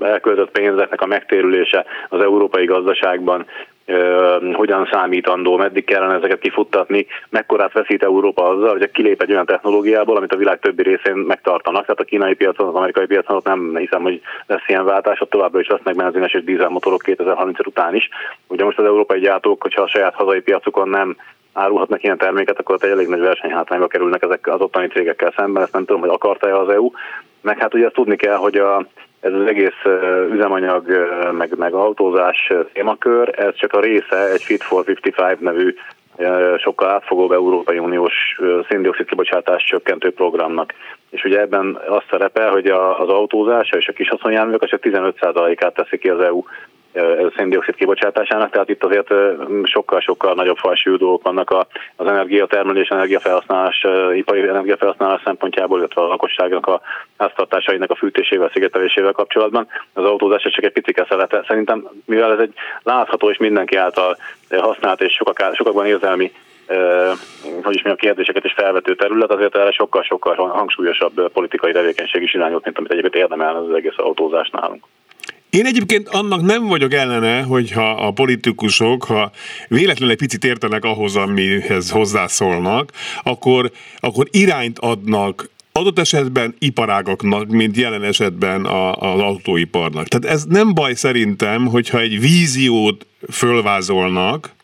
elköltött 0.00 0.50
pénzeknek 0.50 1.00
a 1.00 1.06
megtérülése 1.06 1.84
az 2.08 2.20
európai 2.20 2.64
gazdaságban 2.64 3.46
hogyan 4.52 4.88
számítandó, 4.92 5.56
meddig 5.56 5.84
kellene 5.84 6.14
ezeket 6.14 6.38
kifuttatni, 6.38 7.06
mekkorát 7.28 7.72
veszít 7.72 8.02
Európa 8.02 8.48
azzal, 8.48 8.70
hogy 8.70 8.90
kilép 8.90 9.22
egy 9.22 9.32
olyan 9.32 9.46
technológiából, 9.46 10.16
amit 10.16 10.32
a 10.32 10.36
világ 10.36 10.58
többi 10.58 10.82
részén 10.82 11.16
megtartanak. 11.16 11.82
Tehát 11.82 12.00
a 12.00 12.04
kínai 12.04 12.34
piacon, 12.34 12.68
az 12.68 12.74
amerikai 12.74 13.06
piacon 13.06 13.36
ott 13.36 13.44
nem 13.44 13.76
hiszem, 13.76 14.02
hogy 14.02 14.20
lesz 14.46 14.68
ilyen 14.68 14.84
váltás, 14.84 15.20
ott 15.20 15.30
továbbra 15.30 15.60
is 15.60 15.68
lesznek 15.68 15.96
benzines 15.96 16.32
és 16.32 16.44
dízelmotorok 16.44 17.02
2030 17.02 17.66
után 17.66 17.94
is. 17.94 18.08
Ugye 18.46 18.64
most 18.64 18.78
az 18.78 18.84
európai 18.84 19.20
gyártók, 19.20 19.62
hogyha 19.62 19.82
a 19.82 19.88
saját 19.88 20.14
hazai 20.14 20.40
piacukon 20.40 20.88
nem 20.88 21.16
árulhatnak 21.52 22.02
ilyen 22.02 22.18
terméket, 22.18 22.58
akkor 22.58 22.74
ott 22.74 22.84
egy 22.84 22.90
elég 22.90 23.08
nagy 23.08 23.20
versenyhátrányba 23.20 23.86
kerülnek 23.86 24.22
ezek 24.22 24.46
az 24.46 24.60
ottani 24.60 24.86
cégekkel 24.86 25.32
szemben, 25.36 25.62
ezt 25.62 25.72
nem 25.72 25.84
tudom, 25.84 26.00
hogy 26.00 26.10
akarta-e 26.10 26.58
az 26.58 26.68
EU. 26.68 26.90
Meg 27.40 27.58
hát 27.58 27.74
ugye 27.74 27.86
azt 27.86 27.94
tudni 27.94 28.16
kell, 28.16 28.36
hogy 28.36 28.56
a, 28.56 28.86
ez 29.22 29.32
az 29.32 29.46
egész 29.46 29.82
üzemanyag, 30.30 30.86
meg, 31.32 31.58
meg 31.58 31.74
autózás 31.74 32.52
témakör, 32.72 33.30
ez 33.36 33.54
csak 33.54 33.72
a 33.72 33.80
része 33.80 34.30
egy 34.32 34.42
Fit 34.42 34.62
for 34.62 34.84
55 34.86 35.40
nevű 35.40 35.74
sokkal 36.58 36.88
átfogóbb 36.88 37.32
Európai 37.32 37.78
Uniós 37.78 38.14
széndiokszid 38.68 39.06
kibocsátás 39.06 39.64
csökkentő 39.64 40.12
programnak. 40.12 40.74
És 41.10 41.24
ugye 41.24 41.40
ebben 41.40 41.78
az 41.88 42.02
szerepel, 42.10 42.50
hogy 42.50 42.66
az 42.66 43.08
autózás 43.08 43.70
és 43.70 43.88
a 43.88 43.92
kis 43.92 44.08
haszonjárművek 44.08 44.68
csak 44.68 44.80
15%-át 44.82 45.74
teszi 45.74 45.98
ki 45.98 46.08
az 46.08 46.20
EU 46.20 46.42
széndiokszid 47.36 47.74
kibocsátásának, 47.74 48.50
tehát 48.50 48.68
itt 48.68 48.84
azért 48.84 49.08
sokkal-sokkal 49.62 50.34
nagyobb 50.34 50.56
fajsúlyú 50.56 50.96
dolgok 50.96 51.22
vannak 51.22 51.50
az 51.96 52.06
energiatermelés, 52.06 52.88
energiafelhasználás, 52.88 53.86
ipari 54.14 54.48
energiafelhasználás 54.48 55.20
szempontjából, 55.24 55.78
illetve 55.78 56.02
a 56.02 56.06
lakosságnak 56.06 56.66
a 56.66 56.80
háztartásainak 57.18 57.90
a 57.90 57.94
fűtésével, 57.94 58.50
szigetelésével 58.52 59.12
kapcsolatban. 59.12 59.68
Az 59.92 60.04
autózás 60.04 60.42
csak 60.42 60.64
egy 60.64 60.72
picike 60.72 61.06
szelete. 61.08 61.44
Szerintem, 61.46 61.88
mivel 62.04 62.32
ez 62.32 62.38
egy 62.38 62.52
látható 62.82 63.30
és 63.30 63.38
mindenki 63.38 63.76
által 63.76 64.16
használt 64.50 65.00
és 65.00 65.12
sokak, 65.12 65.54
sokakban 65.54 65.86
érzelmi 65.86 66.32
hogy 67.62 67.74
is 67.74 67.82
a 67.82 67.94
kérdéseket 67.94 68.44
is 68.44 68.52
felvető 68.52 68.94
terület, 68.94 69.30
azért 69.30 69.56
erre 69.56 69.70
sokkal-sokkal 69.70 70.34
hangsúlyosabb 70.34 71.30
politikai 71.32 71.72
tevékenység 71.72 72.22
is 72.22 72.34
irányolt, 72.34 72.64
mint 72.64 72.78
amit 72.78 72.90
egyébként 72.90 73.14
érdemelne 73.14 73.58
az 73.58 73.74
egész 73.74 73.96
autózás 73.96 74.50
nálunk. 74.50 74.84
Én 75.52 75.66
egyébként 75.66 76.08
annak 76.08 76.42
nem 76.42 76.66
vagyok 76.66 76.92
ellene, 76.92 77.42
hogyha 77.42 77.90
a 77.90 78.10
politikusok, 78.10 79.04
ha 79.04 79.32
véletlenül 79.68 80.10
egy 80.10 80.18
picit 80.18 80.44
értenek 80.44 80.84
ahhoz, 80.84 81.16
amihez 81.16 81.90
hozzászólnak, 81.90 82.92
akkor, 83.22 83.70
akkor 83.96 84.28
irányt 84.30 84.78
adnak 84.78 85.50
adott 85.72 85.98
esetben 85.98 86.54
iparágaknak, 86.58 87.48
mint 87.48 87.76
jelen 87.76 88.02
esetben 88.02 88.64
a, 88.64 88.92
az 88.92 89.20
autóiparnak. 89.20 90.08
Tehát 90.08 90.36
ez 90.36 90.44
nem 90.44 90.74
baj 90.74 90.94
szerintem, 90.94 91.66
hogyha 91.66 92.00
egy 92.00 92.20
víziót 92.20 93.06
fölvázolnak, 93.30 94.54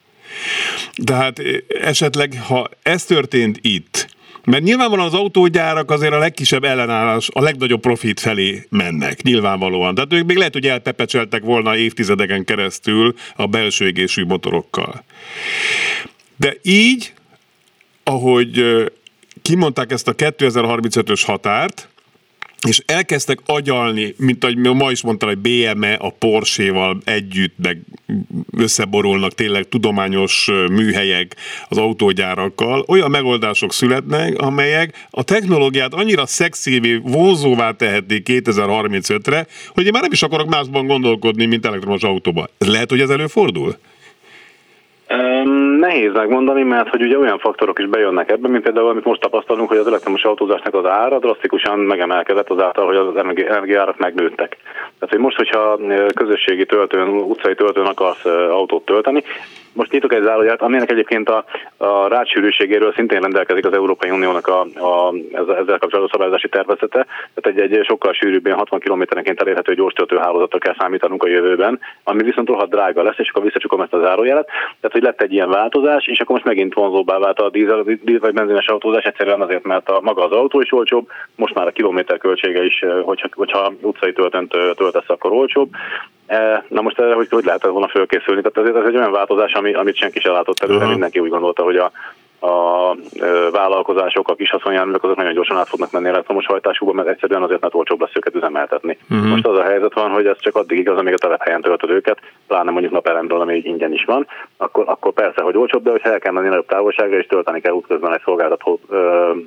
tehát 1.04 1.42
esetleg, 1.82 2.42
ha 2.46 2.68
ez 2.82 3.04
történt 3.04 3.58
itt, 3.62 4.16
mert 4.48 4.62
nyilvánvalóan 4.62 5.06
az 5.06 5.14
autógyárak 5.14 5.90
azért 5.90 6.12
a 6.12 6.18
legkisebb 6.18 6.64
ellenállás, 6.64 7.28
a 7.32 7.40
legnagyobb 7.40 7.80
profit 7.80 8.20
felé 8.20 8.66
mennek, 8.68 9.22
nyilvánvalóan. 9.22 9.94
Tehát 9.94 10.12
ők 10.12 10.26
még 10.26 10.36
lehet, 10.36 10.52
hogy 10.52 10.66
elpepecseltek 10.66 11.42
volna 11.42 11.76
évtizedeken 11.76 12.44
keresztül 12.44 13.14
a 13.36 13.46
belső 13.46 13.86
égésű 13.86 14.24
motorokkal. 14.24 15.04
De 16.36 16.56
így, 16.62 17.12
ahogy 18.04 18.64
kimondták 19.42 19.92
ezt 19.92 20.08
a 20.08 20.14
2035-ös 20.14 21.22
határt, 21.26 21.88
és 22.66 22.82
elkezdtek 22.86 23.38
agyalni, 23.46 24.14
mint 24.16 24.44
ahogy 24.44 24.56
ma 24.56 24.90
is 24.90 25.02
mondtam, 25.02 25.28
hogy 25.28 25.38
BME 25.38 25.92
a 25.92 26.10
Porsche-val 26.10 27.00
együtt, 27.04 27.54
meg 27.62 27.80
összeborulnak 28.56 29.34
tényleg 29.34 29.68
tudományos 29.68 30.50
műhelyek 30.70 31.36
az 31.68 31.76
autógyárakkal, 31.76 32.84
olyan 32.86 33.10
megoldások 33.10 33.72
születnek, 33.72 34.38
amelyek 34.38 35.06
a 35.10 35.22
technológiát 35.22 35.94
annyira 35.94 36.26
szexévé, 36.26 37.00
vonzóvá 37.02 37.70
tehetik 37.70 38.26
2035-re, 38.30 39.46
hogy 39.68 39.86
én 39.86 39.92
már 39.92 40.02
nem 40.02 40.12
is 40.12 40.22
akarok 40.22 40.48
másban 40.48 40.86
gondolkodni, 40.86 41.46
mint 41.46 41.66
elektromos 41.66 42.02
autóban. 42.02 42.48
Lehet, 42.58 42.90
hogy 42.90 43.00
ez 43.00 43.10
előfordul? 43.10 43.76
Nehéz 45.78 46.12
megmondani, 46.12 46.62
mert 46.62 46.88
hogy 46.88 47.02
ugye 47.02 47.18
olyan 47.18 47.38
faktorok 47.38 47.78
is 47.78 47.86
bejönnek 47.86 48.30
ebbe, 48.30 48.48
mint 48.48 48.62
például, 48.62 48.88
amit 48.88 49.04
most 49.04 49.20
tapasztalunk, 49.20 49.68
hogy 49.68 49.78
az 49.78 49.86
elektromos 49.86 50.22
autózásnak 50.22 50.74
az 50.74 50.86
ára 50.86 51.18
drasztikusan 51.18 51.78
megemelkedett 51.78 52.50
azáltal, 52.50 52.86
hogy 52.86 52.96
az 52.96 53.16
energiárak 53.16 53.98
megnőttek. 53.98 54.56
Tehát, 54.98 55.14
hogy 55.14 55.18
most, 55.18 55.36
hogyha 55.36 55.78
közösségi 56.14 56.66
töltőn, 56.66 57.08
utcai 57.08 57.54
töltőn 57.54 57.86
akarsz 57.86 58.24
autót 58.24 58.84
tölteni, 58.84 59.22
most 59.78 59.92
nyitok 59.92 60.12
egy 60.12 60.22
záróját, 60.22 60.62
aminek 60.62 60.90
egyébként 60.90 61.28
a, 61.28 61.44
a 61.76 62.08
rácsűrűségéről 62.08 62.92
szintén 62.92 63.20
rendelkezik 63.20 63.66
az 63.66 63.72
Európai 63.72 64.10
Uniónak 64.10 64.46
a, 64.46 64.60
a, 64.60 65.14
ezzel 65.32 65.78
kapcsolatos 65.78 66.10
szabályozási 66.10 66.48
tervezete. 66.48 67.06
Tehát 67.34 67.60
egy, 67.60 67.76
egy 67.76 67.84
sokkal 67.84 68.12
sűrűbb, 68.12 68.48
60 68.48 68.80
kilométerenként 68.80 69.40
elérhető 69.40 69.74
gyors 69.74 69.94
töltőhálózatra 69.94 70.58
kell 70.58 70.74
számítanunk 70.78 71.22
a 71.22 71.28
jövőben, 71.28 71.80
ami 72.04 72.22
viszont 72.22 72.48
rohadt 72.48 72.70
drága 72.70 73.02
lesz, 73.02 73.18
és 73.18 73.28
akkor 73.28 73.42
visszacsukom 73.42 73.80
ezt 73.80 73.92
a 73.92 74.00
zárójelet. 74.00 74.46
Tehát, 74.46 74.92
hogy 74.92 75.02
lett 75.02 75.20
egy 75.20 75.32
ilyen 75.32 75.50
változás, 75.50 76.06
és 76.06 76.20
akkor 76.20 76.34
most 76.34 76.46
megint 76.46 76.74
vonzóbbá 76.74 77.18
vált 77.18 77.38
a 77.38 77.50
dízel, 77.50 77.82
dízel 77.82 78.20
vagy 78.20 78.34
benzines 78.34 78.66
autózás, 78.66 79.04
egyszerűen 79.04 79.40
azért, 79.40 79.64
mert 79.64 79.88
a, 79.88 80.00
maga 80.02 80.24
az 80.24 80.32
autó 80.32 80.60
is 80.60 80.72
olcsóbb, 80.72 81.08
most 81.36 81.54
már 81.54 81.66
a 81.66 81.70
kilométer 81.72 82.18
költsége 82.18 82.64
is, 82.64 82.84
hogyha, 83.04 83.28
hogyha 83.32 83.72
utcai 83.80 84.12
töltőn 84.12 84.48
töltesz, 84.48 85.08
akkor 85.08 85.32
olcsóbb. 85.32 85.70
E, 86.28 86.64
na 86.68 86.80
most 86.80 86.98
erre, 86.98 87.14
hogy 87.14 87.28
hogy 87.30 87.44
lehet 87.44 87.66
volna 87.66 87.88
fölkészülni? 87.88 88.40
Tehát 88.40 88.58
azért 88.58 88.84
ez 88.84 88.92
egy 88.92 88.96
olyan 88.96 89.12
változás, 89.12 89.52
ami, 89.52 89.74
amit 89.74 89.96
senki 89.96 90.20
sem 90.20 90.32
látott 90.32 90.60
előtte, 90.60 90.76
uh-huh. 90.76 90.90
mindenki 90.90 91.18
úgy 91.18 91.30
gondolta, 91.30 91.62
hogy 91.62 91.76
a, 91.76 91.90
a 92.40 92.96
vállalkozások, 93.50 94.28
a 94.28 94.34
kis 94.34 94.50
haszonjárművek 94.50 95.02
azok 95.02 95.16
nagyon 95.16 95.32
gyorsan 95.32 95.56
át 95.56 95.68
fognak 95.68 95.90
menni 95.90 96.08
elektromos 96.08 96.46
hajtásúba, 96.46 96.92
mert 96.92 97.08
egyszerűen 97.08 97.42
azért 97.42 97.60
mert 97.60 97.74
olcsóbb 97.74 98.00
lesz 98.00 98.14
őket 98.14 98.34
üzemeltetni. 98.34 98.98
Uh-huh. 99.10 99.28
Most 99.28 99.46
az 99.46 99.58
a 99.58 99.62
helyzet 99.62 99.94
van, 99.94 100.10
hogy 100.10 100.26
ez 100.26 100.38
csak 100.40 100.56
addig 100.56 100.78
igaz, 100.78 100.98
amíg 100.98 101.12
a 101.12 101.18
telephelyen 101.18 101.60
töltöd 101.60 101.90
őket, 101.90 102.20
pláne 102.46 102.70
mondjuk 102.70 102.92
napelemről, 102.92 103.40
ami 103.40 103.60
ingyen 103.64 103.92
is 103.92 104.04
van, 104.04 104.26
akkor, 104.56 104.84
akkor 104.86 105.12
persze, 105.12 105.42
hogy 105.42 105.56
olcsóbb, 105.56 105.82
de 105.82 105.90
hogyha 105.90 106.12
el 106.12 106.18
kell 106.18 106.32
menni 106.32 106.48
nagyobb 106.48 106.66
távolságra, 106.66 107.18
és 107.18 107.26
tölteni 107.26 107.60
kell 107.60 107.72
útközben 107.72 108.14
egy 108.14 108.22
szolgáltató, 108.24 108.80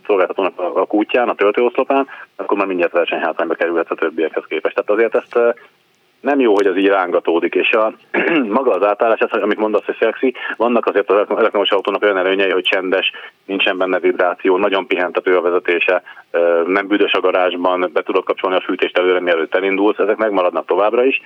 szolgáltatónak 0.05 0.59
a, 0.59 0.79
a 0.79 0.85
kútján, 0.85 1.29
a 1.29 1.35
töltőoszlopán, 1.35 2.07
akkor 2.35 2.57
már 2.57 2.67
mindjárt 2.67 2.91
versenyhátrányba 2.91 3.53
kerülhet 3.53 3.91
a 3.91 3.95
többiekhez 3.95 4.43
képest. 4.47 4.75
Tehát 4.75 4.89
azért 4.89 5.15
ezt 5.15 5.55
nem 6.21 6.39
jó, 6.39 6.53
hogy 6.53 6.65
az 6.65 6.77
így 6.77 6.87
rángatódik, 6.87 7.55
és 7.55 7.71
a, 7.71 7.93
maga 8.57 8.71
az 8.71 8.83
átállás, 8.83 9.19
ez, 9.19 9.41
amit 9.41 9.57
mondasz, 9.57 9.85
hogy 9.85 9.95
szexi, 9.99 10.33
vannak 10.57 10.85
azért 10.85 11.09
az 11.09 11.37
elektromos 11.37 11.69
autónak 11.69 12.03
olyan 12.03 12.17
előnyei, 12.17 12.51
hogy 12.51 12.63
csendes, 12.63 13.11
nincsen 13.45 13.77
benne 13.77 13.99
vibráció, 13.99 14.57
nagyon 14.57 14.87
pihentető 14.87 15.37
a 15.37 15.41
vezetése, 15.41 16.03
nem 16.65 16.87
büdös 16.87 17.13
a 17.13 17.19
garázsban, 17.19 17.89
be 17.93 18.01
tudod 18.01 18.23
kapcsolni 18.23 18.55
a 18.55 18.63
fűtést 18.65 18.97
előre, 18.97 19.19
mielőtt 19.19 19.55
elindulsz, 19.55 19.97
ezek 19.97 20.17
megmaradnak 20.17 20.65
továbbra 20.65 21.03
is. 21.05 21.21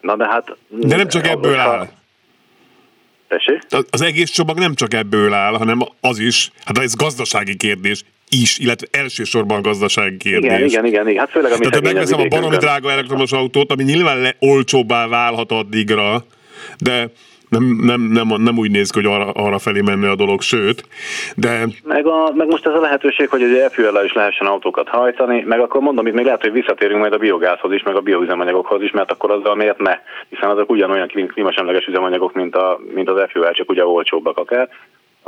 Na 0.00 0.16
de 0.16 0.26
hát... 0.26 0.56
De 0.68 0.96
nem 0.96 1.08
csak 1.08 1.26
ebből 1.26 1.58
áll. 1.58 1.86
Tessék? 3.28 3.86
Az 3.90 4.02
egész 4.02 4.30
csomag 4.30 4.58
nem 4.58 4.74
csak 4.74 4.94
ebből 4.94 5.32
áll, 5.32 5.52
hanem 5.52 5.78
az 6.00 6.18
is, 6.18 6.50
hát 6.64 6.78
ez 6.78 6.94
gazdasági 6.94 7.56
kérdés, 7.56 8.02
is, 8.28 8.58
illetve 8.58 8.86
elsősorban 8.90 9.62
gazdasági 9.62 10.16
kérdés. 10.16 10.50
Igen, 10.50 10.64
igen, 10.64 10.84
igen. 10.84 11.08
igen. 11.08 11.18
Hát 11.18 11.30
főleg, 11.30 11.52
Tehát, 11.52 11.74
ha 11.74 11.80
megveszem 11.80 12.20
a 12.20 12.26
baromi 12.26 12.56
drága 12.56 12.90
elektromos 12.90 13.32
autót, 13.32 13.72
ami 13.72 13.82
nyilván 13.82 14.18
le, 14.18 14.36
olcsóbbá 14.38 15.06
válhat 15.06 15.52
addigra, 15.52 16.26
de 16.78 17.10
Nem, 17.48 17.64
nem, 17.82 18.00
nem, 18.00 18.42
nem 18.42 18.58
úgy 18.58 18.70
néz 18.70 18.90
ki, 18.90 19.02
hogy 19.02 19.12
arra, 19.14 19.30
arra 19.30 19.58
felé 19.58 19.80
menne 19.80 20.10
a 20.10 20.14
dolog, 20.14 20.40
sőt, 20.40 20.88
de... 21.36 21.66
Meg, 21.84 22.06
a, 22.06 22.32
meg 22.34 22.48
most 22.48 22.66
ez 22.66 22.74
a 22.74 22.80
lehetőség, 22.80 23.28
hogy 23.28 23.42
egy 23.42 23.72
fuel 23.72 24.04
is 24.04 24.12
lehessen 24.12 24.46
autókat 24.46 24.88
hajtani, 24.88 25.44
meg 25.46 25.60
akkor 25.60 25.80
mondom, 25.80 26.06
itt 26.06 26.14
még 26.14 26.24
lehet, 26.24 26.40
hogy 26.40 26.52
visszatérünk 26.52 27.00
majd 27.00 27.12
a 27.12 27.18
biogázhoz 27.18 27.72
is, 27.72 27.82
meg 27.82 27.96
a 27.96 28.00
bioüzemanyagokhoz 28.00 28.82
is, 28.82 28.90
mert 28.90 29.10
akkor 29.10 29.30
azzal 29.30 29.54
miért 29.54 29.78
ne, 29.78 29.98
hiszen 30.28 30.50
azok 30.50 30.70
ugyanolyan 30.70 31.08
klímasemleges 31.08 31.86
üzemanyagok, 31.86 32.34
mint, 32.34 32.56
a, 32.56 32.80
mint 32.94 33.10
az 33.10 33.30
fuel, 33.30 33.52
csak 33.52 33.70
ugye 33.70 33.86
olcsóbbak 33.86 34.38
akár 34.38 34.68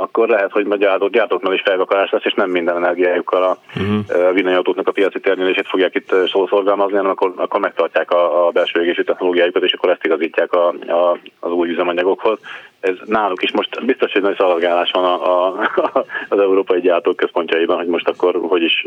akkor 0.01 0.27
lehet, 0.27 0.51
hogy 0.51 0.65
a 0.69 0.75
gyártók, 0.75 1.09
gyártóknál 1.09 1.53
is 1.53 1.61
felvakarás 1.61 2.09
lesz, 2.09 2.25
és 2.25 2.33
nem 2.33 2.49
minden 2.49 2.75
energiájukkal 2.75 3.43
a 3.43 3.57
uh-huh. 3.75 4.33
villanyautóknak 4.33 4.87
a 4.87 4.91
piaci 4.91 5.19
termelését 5.19 5.67
fogják 5.67 5.95
itt 5.95 6.15
szószorgalmazni, 6.31 6.95
hanem 6.95 7.11
akkor, 7.11 7.33
akkor 7.35 7.59
megtartják 7.59 8.11
a, 8.11 8.47
a 8.47 8.51
belső 8.51 8.81
égési 8.81 9.03
technológiájukat, 9.03 9.63
és 9.63 9.73
akkor 9.73 9.89
ezt 9.89 10.05
igazítják 10.05 10.53
a, 10.53 10.67
a, 10.67 11.17
az 11.39 11.51
új 11.51 11.69
üzemanyagokhoz. 11.69 12.39
Ez 12.79 12.95
náluk 13.05 13.43
is 13.43 13.51
most 13.51 13.85
biztos, 13.85 14.11
hogy 14.11 14.21
nagy 14.21 14.35
szaladgálás 14.37 14.91
van 14.91 15.03
a, 15.03 15.47
a, 15.49 15.67
az 16.29 16.39
európai 16.39 16.79
gyártók 16.79 17.15
központjaiban, 17.15 17.77
hogy 17.77 17.87
most 17.87 18.07
akkor 18.07 18.39
hogy 18.47 18.63
is 18.63 18.85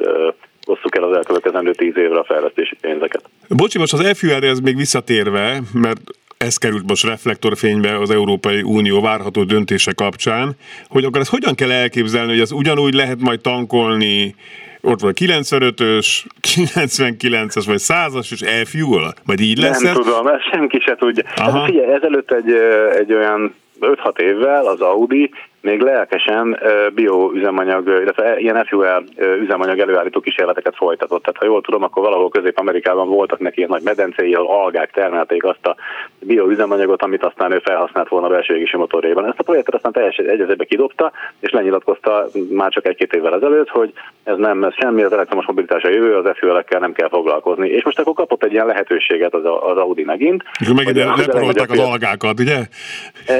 osszuk 0.66 0.96
el 0.96 1.02
az 1.02 1.16
elkövetkezendő 1.16 1.72
tíz 1.72 1.96
évre 1.96 2.18
a 2.18 2.24
fejlesztési 2.24 2.76
pénzeket. 2.80 3.22
Bocsi, 3.48 3.78
most 3.78 3.92
az 3.92 4.18
FUR 4.18 4.44
ez 4.44 4.58
még 4.58 4.76
visszatérve, 4.76 5.60
mert 5.72 6.00
ez 6.42 6.56
került 6.56 6.88
most 6.88 7.04
reflektorfénybe 7.04 7.98
az 7.98 8.10
Európai 8.10 8.62
Unió 8.62 9.00
várható 9.00 9.44
döntése 9.44 9.92
kapcsán, 9.92 10.52
hogy 10.88 11.04
akkor 11.04 11.20
ezt 11.20 11.30
hogyan 11.30 11.54
kell 11.54 11.70
elképzelni, 11.70 12.30
hogy 12.30 12.40
ez 12.40 12.52
ugyanúgy 12.52 12.94
lehet 12.94 13.20
majd 13.20 13.40
tankolni 13.40 14.34
ott 14.80 15.00
van 15.00 15.12
95-ös, 15.20 16.24
99-es 16.56 17.62
vagy 17.66 17.80
100-as, 17.80 18.32
és 18.32 18.40
e-fuel? 18.40 19.14
Vagy 19.26 19.40
így 19.40 19.58
lesz 19.58 19.80
Nem 19.80 19.90
ez? 19.90 19.96
tudom, 19.96 20.26
ezt 20.26 20.50
senki 20.52 20.80
se 20.80 20.94
tudja. 20.94 21.24
Hát 21.26 21.64
figyelj, 21.64 21.92
ezelőtt 21.92 22.32
egy, 22.32 22.52
egy 22.98 23.12
olyan 23.12 23.54
5-6 23.80 24.18
évvel 24.18 24.66
az 24.66 24.80
Audi 24.80 25.30
még 25.62 25.80
lelkesen 25.80 26.58
bioüzemanyag, 26.94 27.88
illetve 27.88 28.38
ilyen 28.38 28.64
fuel 28.64 29.04
üzemanyag 29.40 29.78
előállító 29.78 30.20
kísérleteket 30.20 30.76
folytatott. 30.76 31.22
Tehát 31.22 31.38
ha 31.38 31.46
jól 31.46 31.60
tudom, 31.60 31.82
akkor 31.82 32.02
valahol 32.02 32.28
Közép-Amerikában 32.28 33.08
voltak 33.08 33.38
neki 33.38 33.58
ilyen 33.58 33.70
nagy 33.70 33.82
medencéi, 33.82 34.34
ahol 34.34 34.56
algák 34.62 34.90
termelték 34.90 35.44
azt 35.44 35.66
a 35.66 35.76
bioüzemanyagot, 36.18 37.02
amit 37.02 37.24
aztán 37.24 37.52
ő 37.52 37.60
felhasznált 37.64 38.08
volna 38.08 38.26
a 38.26 38.30
belső 38.30 38.54
égési 38.54 38.76
motorjában. 38.76 39.26
Ezt 39.26 39.38
a 39.38 39.42
projektet 39.42 39.74
aztán 39.74 39.92
teljesen 39.92 40.28
egyezőbe 40.28 40.64
kidobta, 40.64 41.12
és 41.40 41.50
lenyilatkozta 41.50 42.26
már 42.50 42.70
csak 42.70 42.86
egy-két 42.86 43.12
évvel 43.12 43.34
ezelőtt, 43.34 43.68
hogy 43.68 43.92
ez 44.24 44.36
nem 44.36 44.64
ez 44.64 44.74
semmi, 44.74 45.02
az 45.02 45.12
elektromos 45.12 45.46
mobilitás 45.46 45.82
a 45.82 45.88
jövő, 45.88 46.16
az 46.16 46.36
fuel 46.38 46.64
nem 46.68 46.92
kell 46.92 47.08
foglalkozni. 47.08 47.68
És 47.68 47.84
most 47.84 47.98
akkor 47.98 48.14
kapott 48.14 48.44
egy 48.44 48.52
ilyen 48.52 48.66
lehetőséget 48.66 49.34
az, 49.34 49.44
az 49.44 49.76
Audi 49.76 50.04
megint. 50.04 50.42
És 50.60 50.72
megint 50.72 50.96
leporolták 50.96 51.70
az 51.70 51.78
algákat, 51.78 52.40
ugye? 52.40 52.58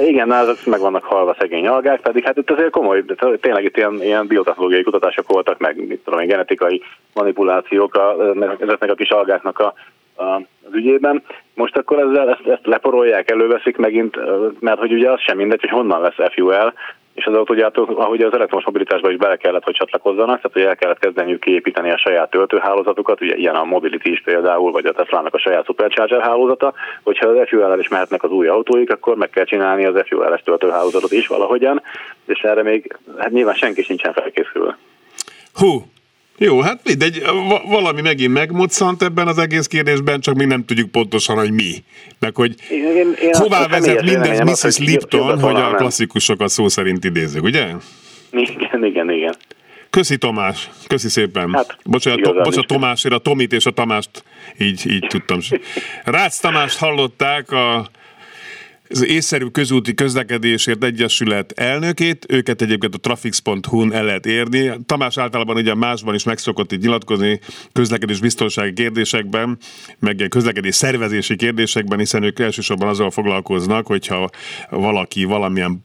Igen, 0.07 0.31
azok 0.31 0.57
meg 0.65 0.81
vannak 0.81 1.05
halva 1.05 1.37
szegény 1.39 1.67
algák, 1.67 2.01
pedig 2.13 2.27
hát 2.27 2.37
itt 2.37 2.51
azért 2.51 2.71
komoly, 2.71 3.05
tényleg 3.41 3.65
itt 3.65 3.77
ilyen, 3.77 4.03
ilyen 4.03 4.27
biotechnológiai 4.27 4.83
kutatások 4.83 5.29
voltak, 5.29 5.59
meg 5.59 5.87
mit 5.87 6.01
tudom 6.05 6.27
genetikai 6.27 6.83
manipulációk 7.15 7.95
a, 7.95 8.17
ezeknek 8.61 8.91
a 8.91 8.95
kis 8.95 9.09
algáknak 9.09 9.59
a, 9.59 9.75
a, 10.17 10.25
az 10.67 10.73
ügyében. 10.73 11.23
Most 11.55 11.77
akkor 11.77 11.99
ezzel 11.99 12.31
ezt, 12.31 12.47
ezt 12.47 12.67
leporolják, 12.67 13.31
előveszik 13.31 13.77
megint, 13.77 14.17
mert 14.61 14.79
hogy 14.79 14.93
ugye 14.93 15.11
az 15.11 15.21
sem 15.21 15.37
mindegy, 15.37 15.61
hogy 15.61 15.71
honnan 15.71 16.01
lesz 16.01 16.33
FUL, 16.35 16.73
és 17.15 17.27
az 17.27 17.35
autógyártók, 17.35 17.99
ahogy 17.99 18.23
az 18.23 18.35
elektromos 18.35 18.65
mobilitásba 18.65 19.11
is 19.11 19.17
bele 19.17 19.37
kellett, 19.37 19.65
hogy 19.65 19.75
csatlakozzanak, 19.75 20.37
tehát 20.37 20.53
hogy 20.53 20.63
el 20.63 20.77
kellett 20.77 20.99
kezdeniük 20.99 21.41
kiépíteni 21.41 21.91
a 21.91 21.99
saját 21.99 22.31
töltőhálózatukat, 22.31 23.21
ugye 23.21 23.37
ilyen 23.37 23.55
a 23.55 23.65
Mobility 23.65 24.07
is 24.11 24.23
például, 24.23 24.73
vagy 24.73 24.87
a 24.87 24.93
Tesla-nak 24.93 25.35
a 25.35 25.39
saját 25.39 25.65
Supercharger 25.65 26.23
hálózata, 26.23 26.75
hogyha 27.03 27.29
az 27.29 27.49
fuel 27.49 27.79
is 27.79 27.89
mehetnek 27.89 28.23
az 28.23 28.31
új 28.31 28.49
autóik, 28.49 28.93
akkor 28.93 29.17
meg 29.17 29.31
kell 29.31 29.45
csinálni 29.45 29.85
az 29.85 30.03
FUL-es 30.07 30.43
töltőhálózatot 30.43 31.13
is 31.13 31.27
valahogyan, 31.27 31.83
és 32.27 32.41
erre 32.41 32.63
még 32.63 32.99
hát 33.19 33.31
nyilván 33.31 33.55
senki 33.55 33.83
sincsen 33.83 34.13
felkészülve. 34.13 34.79
Hú, 35.55 35.83
jó, 36.45 36.61
hát 36.61 36.81
mindegy, 36.85 37.23
valami 37.67 38.01
megint 38.01 38.33
megmoccant 38.33 39.03
ebben 39.03 39.27
az 39.27 39.39
egész 39.39 39.67
kérdésben, 39.67 40.21
csak 40.21 40.35
még 40.35 40.47
nem 40.47 40.65
tudjuk 40.65 40.91
pontosan, 40.91 41.37
hogy 41.37 41.53
mi. 41.53 41.73
Meg 42.19 42.37
hogy 42.37 42.55
én, 42.71 42.97
én, 42.97 43.15
én 43.23 43.35
hová 43.35 43.67
vezet 43.67 44.03
mindez 44.03 44.41
Mrs. 44.41 44.79
Lipton, 44.79 45.41
hogy 45.41 45.55
a 45.55 45.75
klasszikusokat 45.75 46.49
szó 46.49 46.69
szerint 46.69 47.05
idézzük, 47.05 47.43
ugye? 47.43 47.67
Igen, 48.31 48.85
igen, 48.85 49.11
igen. 49.11 49.35
Köszi 49.91 50.17
Tomás, 50.17 50.71
köszi 50.87 51.09
szépen. 51.09 51.53
Hát, 51.53 51.77
bocsánat, 51.85 52.21
to, 52.21 52.33
bocsánat 52.33 52.67
Tomásért, 52.67 53.15
a 53.15 53.19
Tomit 53.19 53.53
és 53.53 53.67
a 53.67 53.71
Tamást 53.71 54.25
így, 54.59 54.91
így 54.91 55.07
tudtam. 55.09 55.39
Rácz 56.05 56.39
Tamást 56.39 56.79
hallották 56.79 57.51
a 57.51 57.91
az 58.93 59.05
észszerű 59.05 59.47
közúti 59.47 59.95
közlekedésért 59.95 60.85
egyesület 60.85 61.53
elnökét, 61.53 62.27
őket 62.29 62.63
egyébként 62.63 62.95
a 62.95 62.99
trafix.hu-n 62.99 63.93
el 63.93 64.05
lehet 64.05 64.27
érni. 64.27 64.73
Tamás 64.87 65.19
általában 65.19 65.57
ugye 65.57 65.75
másban 65.75 66.15
is 66.15 66.25
megszokott 66.25 66.73
így 66.73 66.81
nyilatkozni 66.81 67.41
közlekedés 67.73 68.21
biztonsági 68.21 68.73
kérdésekben, 68.73 69.59
meg 69.99 70.27
közlekedés 70.29 70.75
szervezési 70.75 71.37
kérdésekben, 71.37 71.99
hiszen 71.99 72.23
ők 72.23 72.39
elsősorban 72.39 72.89
azzal 72.89 73.11
foglalkoznak, 73.11 73.87
hogyha 73.87 74.31
valaki 74.71 75.25
valamilyen 75.25 75.85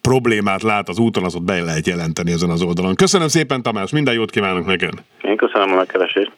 problémát 0.00 0.62
lát 0.62 0.88
az 0.88 0.98
úton, 0.98 1.24
az 1.24 1.34
ott 1.34 1.42
be 1.42 1.60
lehet 1.60 1.86
jelenteni 1.86 2.32
ezen 2.32 2.50
az 2.50 2.62
oldalon. 2.62 2.94
Köszönöm 2.94 3.28
szépen, 3.28 3.62
Tamás, 3.62 3.90
minden 3.90 4.14
jót 4.14 4.30
kívánok 4.30 4.66
neked! 4.66 4.92
Én 5.22 5.36
köszönöm 5.36 5.72
a 5.72 5.74
megkeresést. 5.74 6.32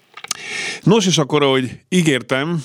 Nos, 0.82 1.06
és 1.06 1.18
akkor, 1.18 1.42
ahogy 1.42 1.70
ígértem, 1.88 2.64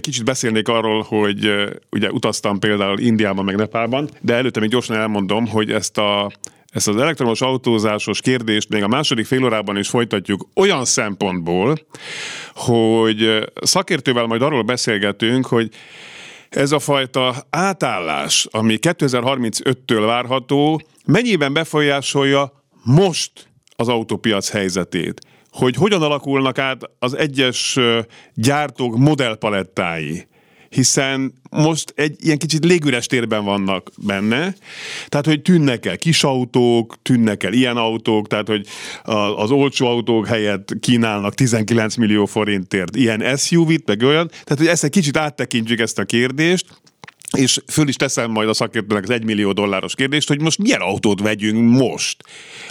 Kicsit 0.00 0.24
beszélnék 0.24 0.68
arról, 0.68 1.02
hogy 1.02 1.52
ugye 1.90 2.10
utaztam 2.10 2.58
például 2.58 2.98
Indiában, 2.98 3.44
meg 3.44 3.56
Nepálban, 3.56 4.08
de 4.20 4.34
előtte 4.34 4.60
még 4.60 4.68
gyorsan 4.68 4.96
elmondom, 4.96 5.46
hogy 5.46 5.70
ezt 5.70 5.98
a 5.98 6.30
ezt 6.66 6.88
az 6.88 6.96
elektromos 6.96 7.40
autózásos 7.40 8.20
kérdést 8.20 8.68
még 8.68 8.82
a 8.82 8.88
második 8.88 9.26
félórában 9.26 9.76
is 9.76 9.88
folytatjuk 9.88 10.48
olyan 10.54 10.84
szempontból, 10.84 11.78
hogy 12.54 13.48
szakértővel 13.62 14.26
majd 14.26 14.42
arról 14.42 14.62
beszélgetünk, 14.62 15.46
hogy 15.46 15.68
ez 16.48 16.72
a 16.72 16.78
fajta 16.78 17.34
átállás, 17.50 18.46
ami 18.50 18.78
2035-től 18.80 20.02
várható, 20.06 20.82
mennyiben 21.06 21.52
befolyásolja 21.52 22.52
most 22.84 23.32
az 23.76 23.88
autópiac 23.88 24.50
helyzetét 24.50 25.20
hogy 25.56 25.76
hogyan 25.76 26.02
alakulnak 26.02 26.58
át 26.58 26.90
az 26.98 27.16
egyes 27.16 27.78
gyártók 28.34 28.96
modellpalettái. 28.96 30.26
Hiszen 30.68 31.32
most 31.50 31.92
egy 31.96 32.16
ilyen 32.18 32.38
kicsit 32.38 32.64
légüres 32.64 33.06
térben 33.06 33.44
vannak 33.44 33.90
benne, 33.96 34.54
tehát 35.06 35.26
hogy 35.26 35.42
tűnnek 35.42 35.86
el 35.86 35.98
kis 35.98 36.24
autók, 36.24 36.96
tűnnek 37.02 37.42
el 37.42 37.52
ilyen 37.52 37.76
autók, 37.76 38.26
tehát 38.26 38.48
hogy 38.48 38.66
az 39.36 39.50
olcsó 39.50 39.86
autók 39.86 40.26
helyett 40.26 40.72
kínálnak 40.80 41.34
19 41.34 41.96
millió 41.96 42.24
forintért 42.24 42.96
ilyen 42.96 43.36
SUV-t, 43.36 43.86
meg 43.86 44.02
olyan, 44.02 44.28
tehát 44.28 44.58
hogy 44.58 44.66
ezt 44.66 44.84
egy 44.84 44.90
kicsit 44.90 45.16
áttekintjük 45.16 45.80
ezt 45.80 45.98
a 45.98 46.04
kérdést, 46.04 46.66
és 47.36 47.60
föl 47.66 47.88
is 47.88 47.96
teszem 47.96 48.30
majd 48.30 48.48
a 48.48 48.54
szakértőnek 48.54 49.02
az 49.02 49.10
egymillió 49.10 49.52
dolláros 49.52 49.94
kérdést, 49.94 50.28
hogy 50.28 50.40
most 50.40 50.58
milyen 50.58 50.80
autót 50.80 51.20
vegyünk 51.20 51.78
most, 51.78 52.22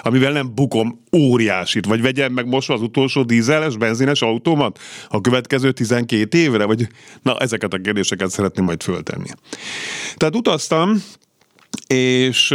amivel 0.01 0.31
nem 0.31 0.55
bukom 0.55 1.03
óriásit, 1.15 1.85
vagy 1.85 2.01
vegyem 2.01 2.33
meg 2.33 2.47
most 2.47 2.69
az 2.69 2.81
utolsó 2.81 3.23
dízeles, 3.23 3.77
benzines 3.77 4.21
autómat 4.21 4.79
a 5.07 5.21
következő 5.21 5.71
12 5.71 6.37
évre, 6.37 6.65
vagy 6.65 6.87
na 7.21 7.37
ezeket 7.37 7.73
a 7.73 7.77
kérdéseket 7.77 8.29
szeretném 8.29 8.65
majd 8.65 8.83
föltenni. 8.83 9.29
Tehát 10.15 10.35
utaztam, 10.35 11.03
és 11.87 12.53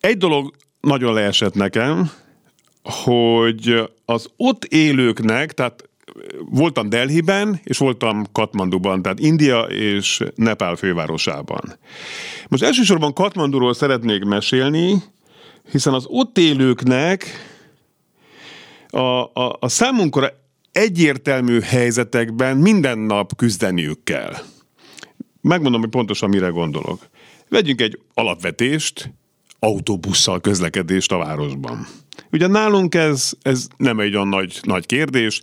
egy 0.00 0.16
dolog 0.16 0.54
nagyon 0.80 1.14
leesett 1.14 1.54
nekem, 1.54 2.10
hogy 2.82 3.90
az 4.04 4.28
ott 4.36 4.64
élőknek, 4.64 5.52
tehát 5.52 5.87
voltam 6.50 6.88
Delhiben, 6.88 7.60
és 7.64 7.78
voltam 7.78 8.24
Katmanduban, 8.32 9.02
tehát 9.02 9.18
India 9.20 9.60
és 9.60 10.24
Nepál 10.34 10.76
fővárosában. 10.76 11.78
Most 12.48 12.62
elsősorban 12.62 13.12
Katmanduról 13.12 13.74
szeretnék 13.74 14.24
mesélni, 14.24 15.02
hiszen 15.70 15.94
az 15.94 16.04
ott 16.08 16.38
élőknek 16.38 17.26
a, 18.90 18.98
a, 19.40 19.56
a 19.60 19.68
számunkra 19.68 20.28
egyértelmű 20.72 21.60
helyzetekben 21.60 22.56
minden 22.56 22.98
nap 22.98 23.36
küzdeniük 23.36 24.04
kell. 24.04 24.34
Megmondom, 25.40 25.80
hogy 25.80 25.90
pontosan 25.90 26.28
mire 26.28 26.48
gondolok. 26.48 27.08
Vegyünk 27.48 27.80
egy 27.80 27.98
alapvetést, 28.14 29.12
autóbusszal 29.58 30.40
közlekedést 30.40 31.12
a 31.12 31.16
városban. 31.16 31.86
Ugye 32.32 32.46
nálunk 32.46 32.94
ez, 32.94 33.32
ez 33.42 33.66
nem 33.76 34.00
egy 34.00 34.14
olyan 34.14 34.28
nagy, 34.28 34.58
nagy 34.62 34.86
kérdés, 34.86 35.42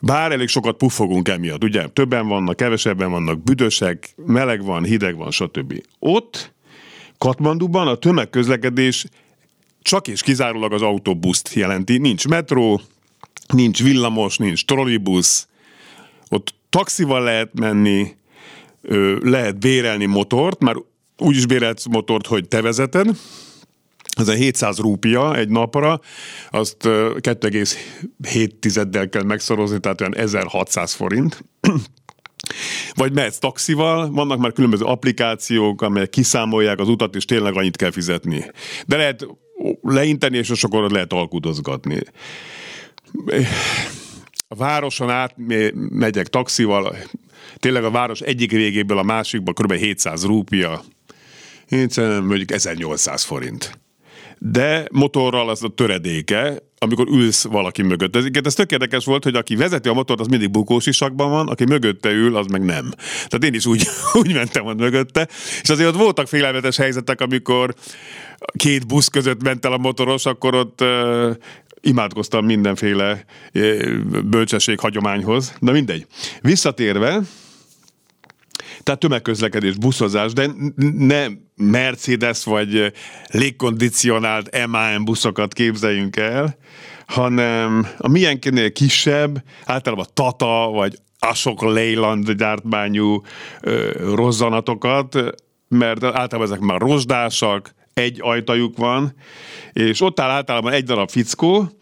bár 0.00 0.32
elég 0.32 0.48
sokat 0.48 0.76
puffogunk 0.76 1.28
emiatt, 1.28 1.64
ugye? 1.64 1.88
Többen 1.88 2.28
vannak, 2.28 2.56
kevesebben 2.56 3.10
vannak, 3.10 3.42
büdösek, 3.42 4.14
meleg 4.16 4.64
van, 4.64 4.84
hideg 4.84 5.16
van, 5.16 5.30
stb. 5.30 5.82
Ott, 5.98 6.52
Katmanduban 7.18 7.88
a 7.88 7.94
tömegközlekedés 7.94 9.06
csak 9.82 10.08
és 10.08 10.22
kizárólag 10.22 10.72
az 10.72 10.82
autóbuszt 10.82 11.54
jelenti. 11.54 11.98
Nincs 11.98 12.28
metró, 12.28 12.80
nincs 13.52 13.82
villamos, 13.82 14.38
nincs 14.38 14.64
trollibusz, 14.64 15.48
ott 16.28 16.54
taxival 16.70 17.22
lehet 17.22 17.50
menni, 17.52 18.16
lehet 19.20 19.58
bérelni 19.58 20.04
motort, 20.04 20.60
már 20.60 20.76
úgy 21.18 21.36
is 21.36 21.46
bérelsz 21.46 21.86
motort, 21.86 22.26
hogy 22.26 22.48
te 22.48 22.62
vezeted, 22.62 23.16
ez 24.18 24.28
a 24.28 24.32
700 24.32 24.78
rúpia 24.78 25.36
egy 25.36 25.48
napra, 25.48 26.00
azt 26.50 26.76
2,7-del 26.82 29.06
kell 29.10 29.22
megszorozni, 29.22 29.80
tehát 29.80 30.00
olyan 30.00 30.16
1600 30.16 30.92
forint. 30.92 31.44
Vagy 32.94 33.12
mehetsz 33.12 33.38
taxival, 33.38 34.10
vannak 34.10 34.38
már 34.38 34.52
különböző 34.52 34.84
applikációk, 34.84 35.82
amelyek 35.82 36.10
kiszámolják 36.10 36.78
az 36.78 36.88
utat, 36.88 37.14
és 37.14 37.24
tényleg 37.24 37.56
annyit 37.56 37.76
kell 37.76 37.90
fizetni. 37.90 38.44
De 38.86 38.96
lehet 38.96 39.26
leinteni, 39.82 40.36
és 40.36 40.64
akkor 40.64 40.90
lehet 40.90 41.12
alkudozgatni. 41.12 42.00
A 44.48 44.54
városon 44.54 45.10
át 45.10 45.34
megyek 45.74 46.28
taxival, 46.28 46.96
tényleg 47.56 47.84
a 47.84 47.90
város 47.90 48.20
egyik 48.20 48.50
végéből 48.50 48.98
a 48.98 49.02
másikba 49.02 49.52
kb. 49.52 49.72
700 49.72 50.24
rúpia, 50.24 50.82
mondjuk 52.22 52.52
1800 52.52 53.22
forint 53.22 53.78
de 54.42 54.86
motorral 54.92 55.48
az 55.48 55.62
a 55.62 55.68
töredéke, 55.68 56.62
amikor 56.78 57.08
ülsz 57.08 57.44
valaki 57.44 57.82
mögött. 57.82 58.16
Ez, 58.16 58.24
ez 58.44 58.54
tök 58.54 58.70
érdekes 58.70 59.04
volt, 59.04 59.24
hogy 59.24 59.34
aki 59.34 59.56
vezeti 59.56 59.88
a 59.88 59.92
motort, 59.92 60.20
az 60.20 60.26
mindig 60.26 60.50
bukós 60.50 60.86
isakban 60.86 61.30
van, 61.30 61.48
aki 61.48 61.64
mögötte 61.64 62.10
ül, 62.10 62.36
az 62.36 62.46
meg 62.46 62.64
nem. 62.64 62.90
Tehát 62.96 63.44
én 63.44 63.54
is 63.54 63.66
úgy, 63.66 63.86
úgy 64.22 64.34
mentem 64.34 64.66
ott 64.66 64.78
mögötte, 64.78 65.28
és 65.62 65.68
azért 65.68 65.88
ott 65.88 65.96
voltak 65.96 66.28
félelmetes 66.28 66.76
helyzetek, 66.76 67.20
amikor 67.20 67.74
két 68.56 68.86
busz 68.86 69.08
között 69.08 69.42
ment 69.42 69.64
el 69.64 69.72
a 69.72 69.78
motoros, 69.78 70.26
akkor 70.26 70.54
ott 70.54 70.80
uh, 70.80 71.36
imádkoztam 71.80 72.44
mindenféle 72.44 73.24
uh, 73.54 73.96
bölcsesség 74.24 74.78
hagyományhoz. 74.78 75.54
De 75.60 75.72
mindegy. 75.72 76.06
Visszatérve, 76.40 77.20
tehát 78.82 79.00
tömegközlekedés, 79.00 79.76
buszozás, 79.76 80.32
de 80.32 80.50
ne 80.98 81.26
Mercedes 81.56 82.44
vagy 82.44 82.92
légkondicionált 83.26 84.66
MAN 84.66 85.04
buszokat 85.04 85.52
képzeljünk 85.52 86.16
el, 86.16 86.56
hanem 87.06 87.86
a 87.98 88.08
milyenkinél 88.08 88.72
kisebb, 88.72 89.42
általában 89.64 90.06
Tata 90.14 90.70
vagy 90.72 90.98
Asok 91.18 91.62
Leyland 91.62 92.30
gyártmányú 92.30 93.22
ö, 93.60 93.90
rozzanatokat, 94.14 95.18
mert 95.68 96.04
általában 96.04 96.42
ezek 96.42 96.60
már 96.60 96.80
rozsdásak, 96.80 97.74
egy 97.94 98.18
ajtajuk 98.22 98.76
van, 98.76 99.14
és 99.72 100.00
ott 100.00 100.20
áll 100.20 100.30
általában 100.30 100.72
egy 100.72 100.84
darab 100.84 101.10
fickó, 101.10 101.79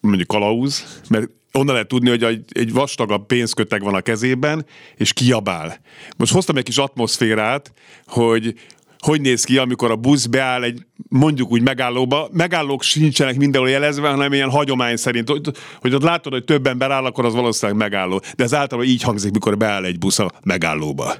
mondjuk 0.00 0.28
kalauz, 0.28 1.00
mert 1.08 1.28
onnan 1.52 1.72
lehet 1.72 1.88
tudni, 1.88 2.08
hogy 2.08 2.44
egy 2.50 2.72
vastagabb 2.72 3.26
pénzköteg 3.26 3.82
van 3.82 3.94
a 3.94 4.00
kezében, 4.00 4.66
és 4.96 5.12
kiabál. 5.12 5.80
Most 6.16 6.32
hoztam 6.32 6.56
egy 6.56 6.64
kis 6.64 6.78
atmoszférát, 6.78 7.72
hogy 8.06 8.54
hogy 8.98 9.20
néz 9.20 9.44
ki, 9.44 9.58
amikor 9.58 9.90
a 9.90 9.96
busz 9.96 10.26
beáll 10.26 10.62
egy 10.62 10.86
mondjuk 11.08 11.50
úgy 11.50 11.62
megállóba, 11.62 12.28
megállók 12.32 12.82
sincsenek 12.82 13.36
mindenhol 13.36 13.70
jelezve, 13.70 14.08
hanem 14.08 14.32
ilyen 14.32 14.50
hagyomány 14.50 14.96
szerint, 14.96 15.28
hogy, 15.28 15.50
hogy 15.80 15.94
ott 15.94 16.02
látod, 16.02 16.32
hogy 16.32 16.44
több 16.44 16.66
ember 16.66 16.90
áll, 16.90 17.04
akkor 17.04 17.24
az 17.24 17.34
valószínűleg 17.34 17.80
megálló. 17.80 18.22
De 18.36 18.44
ez 18.44 18.54
általában 18.54 18.90
így 18.90 19.02
hangzik, 19.02 19.32
mikor 19.32 19.56
beáll 19.56 19.84
egy 19.84 19.98
busz 19.98 20.18
a 20.18 20.30
megállóba. 20.42 21.14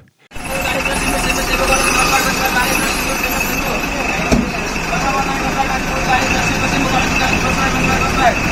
Rápido, 8.21 8.50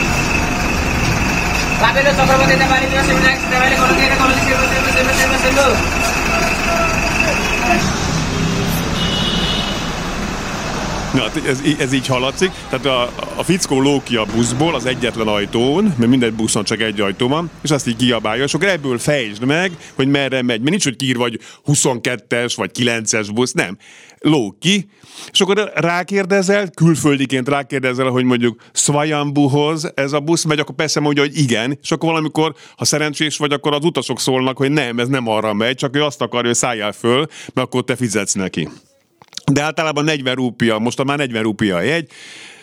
Vale, 1.81 2.03
con 3.75 3.87
lo 3.87 3.95
que 3.95 4.07
con 4.17 4.29
lo 4.29 4.35
que 4.35 4.41
siempre, 4.43 4.67
siempre, 4.67 4.91
siempre, 4.93 5.13
siempre, 5.15 5.37
siempre. 5.39 6.29
Na, 11.13 11.21
hát 11.21 11.35
ez, 11.45 11.61
ez 11.79 11.93
így 11.93 12.07
haladszik. 12.07 12.51
Tehát 12.69 12.85
a, 12.85 13.01
a 13.35 13.43
fickó 13.43 13.81
ló 13.81 14.01
a 14.05 14.25
buszból 14.35 14.75
az 14.75 14.85
egyetlen 14.85 15.27
ajtón, 15.27 15.83
mert 15.83 16.09
minden 16.09 16.35
buszon 16.35 16.63
csak 16.63 16.81
egy 16.81 17.01
ajtó 17.01 17.27
van, 17.27 17.51
és 17.61 17.71
azt 17.71 17.87
így 17.87 17.95
kiabálja, 17.95 18.43
és 18.43 18.53
akkor 18.53 18.67
ebből 18.67 18.97
fejtsd 18.97 19.43
meg, 19.43 19.71
hogy 19.95 20.07
merre 20.07 20.41
megy. 20.41 20.61
Mert 20.61 20.69
nincs, 20.69 20.83
hogy 20.83 20.95
kiír 20.95 21.17
vagy 21.17 21.39
22-es 21.67 22.53
vagy 22.55 22.71
9-es 22.79 23.29
busz, 23.33 23.51
nem. 23.51 23.77
Ló 24.19 24.55
ki, 24.59 24.89
és 25.31 25.41
akkor 25.41 25.71
rákérdezel, 25.75 26.69
külföldiként 26.69 27.49
rákérdezel, 27.49 28.09
hogy 28.09 28.23
mondjuk 28.23 28.61
Svajambuhoz 28.73 29.91
ez 29.95 30.13
a 30.13 30.19
busz 30.19 30.43
megy, 30.43 30.59
akkor 30.59 30.75
persze 30.75 30.99
mondja, 30.99 31.23
hogy 31.23 31.37
igen, 31.37 31.77
és 31.81 31.91
akkor 31.91 32.09
valamikor, 32.09 32.55
ha 32.77 32.85
szerencsés 32.85 33.37
vagy, 33.37 33.53
akkor 33.53 33.73
az 33.73 33.83
utasok 33.83 34.19
szólnak, 34.19 34.57
hogy 34.57 34.71
nem, 34.71 34.99
ez 34.99 35.07
nem 35.07 35.27
arra 35.27 35.53
megy, 35.53 35.75
csak 35.75 35.95
ő 35.95 36.03
azt 36.03 36.21
akarja, 36.21 36.47
hogy 36.47 36.57
szálljál 36.57 36.91
föl, 36.91 37.25
mert 37.53 37.67
akkor 37.67 37.83
te 37.83 37.95
fizetsz 37.95 38.33
neki. 38.33 38.69
De 39.51 39.61
általában 39.61 40.03
40 40.03 40.35
rúpia, 40.35 40.77
most 40.77 41.03
már 41.03 41.17
40 41.17 41.43
rúpia 41.43 41.75
a 41.75 41.81
jegy, 41.81 42.07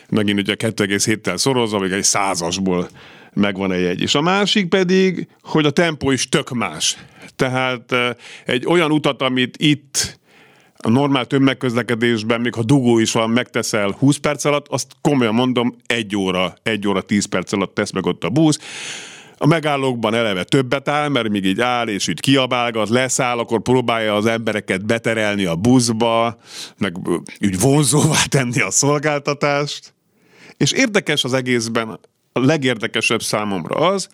megint 0.09 0.39
ugye 0.39 0.55
2,7-tel 0.57 1.37
szorozva, 1.37 1.79
vagy 1.79 1.91
egy 1.91 2.03
százasból 2.03 2.89
megvan 3.33 3.71
egy 3.71 3.81
jegy. 3.81 4.01
És 4.01 4.15
a 4.15 4.21
másik 4.21 4.67
pedig, 4.67 5.27
hogy 5.41 5.65
a 5.65 5.69
tempó 5.69 6.11
is 6.11 6.29
tök 6.29 6.49
más. 6.49 6.97
Tehát 7.35 7.91
eh, 7.91 8.09
egy 8.45 8.65
olyan 8.65 8.91
utat, 8.91 9.21
amit 9.21 9.57
itt 9.57 10.19
a 10.77 10.89
normál 10.89 11.25
tömegközlekedésben, 11.25 12.41
még 12.41 12.53
ha 12.53 12.63
dugó 12.63 12.99
is 12.99 13.11
van, 13.11 13.29
megteszel 13.29 13.95
20 13.99 14.17
perc 14.17 14.45
alatt, 14.45 14.67
azt 14.67 14.87
komolyan 15.01 15.33
mondom, 15.33 15.75
egy 15.85 16.15
óra, 16.15 16.53
egy 16.63 16.87
óra 16.87 17.01
10 17.01 17.25
perc 17.25 17.51
alatt 17.51 17.73
tesz 17.73 17.91
meg 17.91 18.05
ott 18.05 18.23
a 18.23 18.29
busz 18.29 18.59
a 19.37 19.45
megállókban 19.45 20.13
eleve 20.13 20.43
többet 20.43 20.87
áll, 20.87 21.07
mert 21.07 21.29
még 21.29 21.45
így 21.45 21.61
áll, 21.61 21.87
és 21.87 22.07
így 22.07 22.19
kiabálgat, 22.19 22.89
leszáll, 22.89 23.37
akkor 23.37 23.61
próbálja 23.61 24.15
az 24.15 24.25
embereket 24.25 24.85
beterelni 24.85 25.45
a 25.45 25.55
buszba, 25.55 26.37
meg 26.77 26.97
úgy 27.39 27.59
vonzóvá 27.59 28.23
tenni 28.29 28.61
a 28.61 28.71
szolgáltatást. 28.71 29.93
És 30.57 30.71
érdekes 30.71 31.23
az 31.23 31.33
egészben, 31.33 31.99
a 32.31 32.39
legérdekesebb 32.39 33.21
számomra 33.21 33.75
az, 33.75 34.09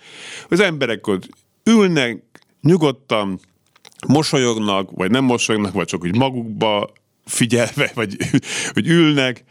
hogy 0.47 0.59
az 0.59 0.65
emberek 0.65 1.07
ott 1.07 1.29
ülnek, 1.63 2.23
nyugodtan, 2.61 3.39
mosolyognak, 4.07 4.89
vagy 4.91 5.11
nem 5.11 5.23
mosolyognak, 5.23 5.73
vagy 5.73 5.85
csak 5.85 6.03
úgy 6.03 6.15
magukba 6.15 6.91
figyelve, 7.25 7.91
vagy, 7.95 8.17
vagy 8.73 8.87
ülnek, 8.87 9.43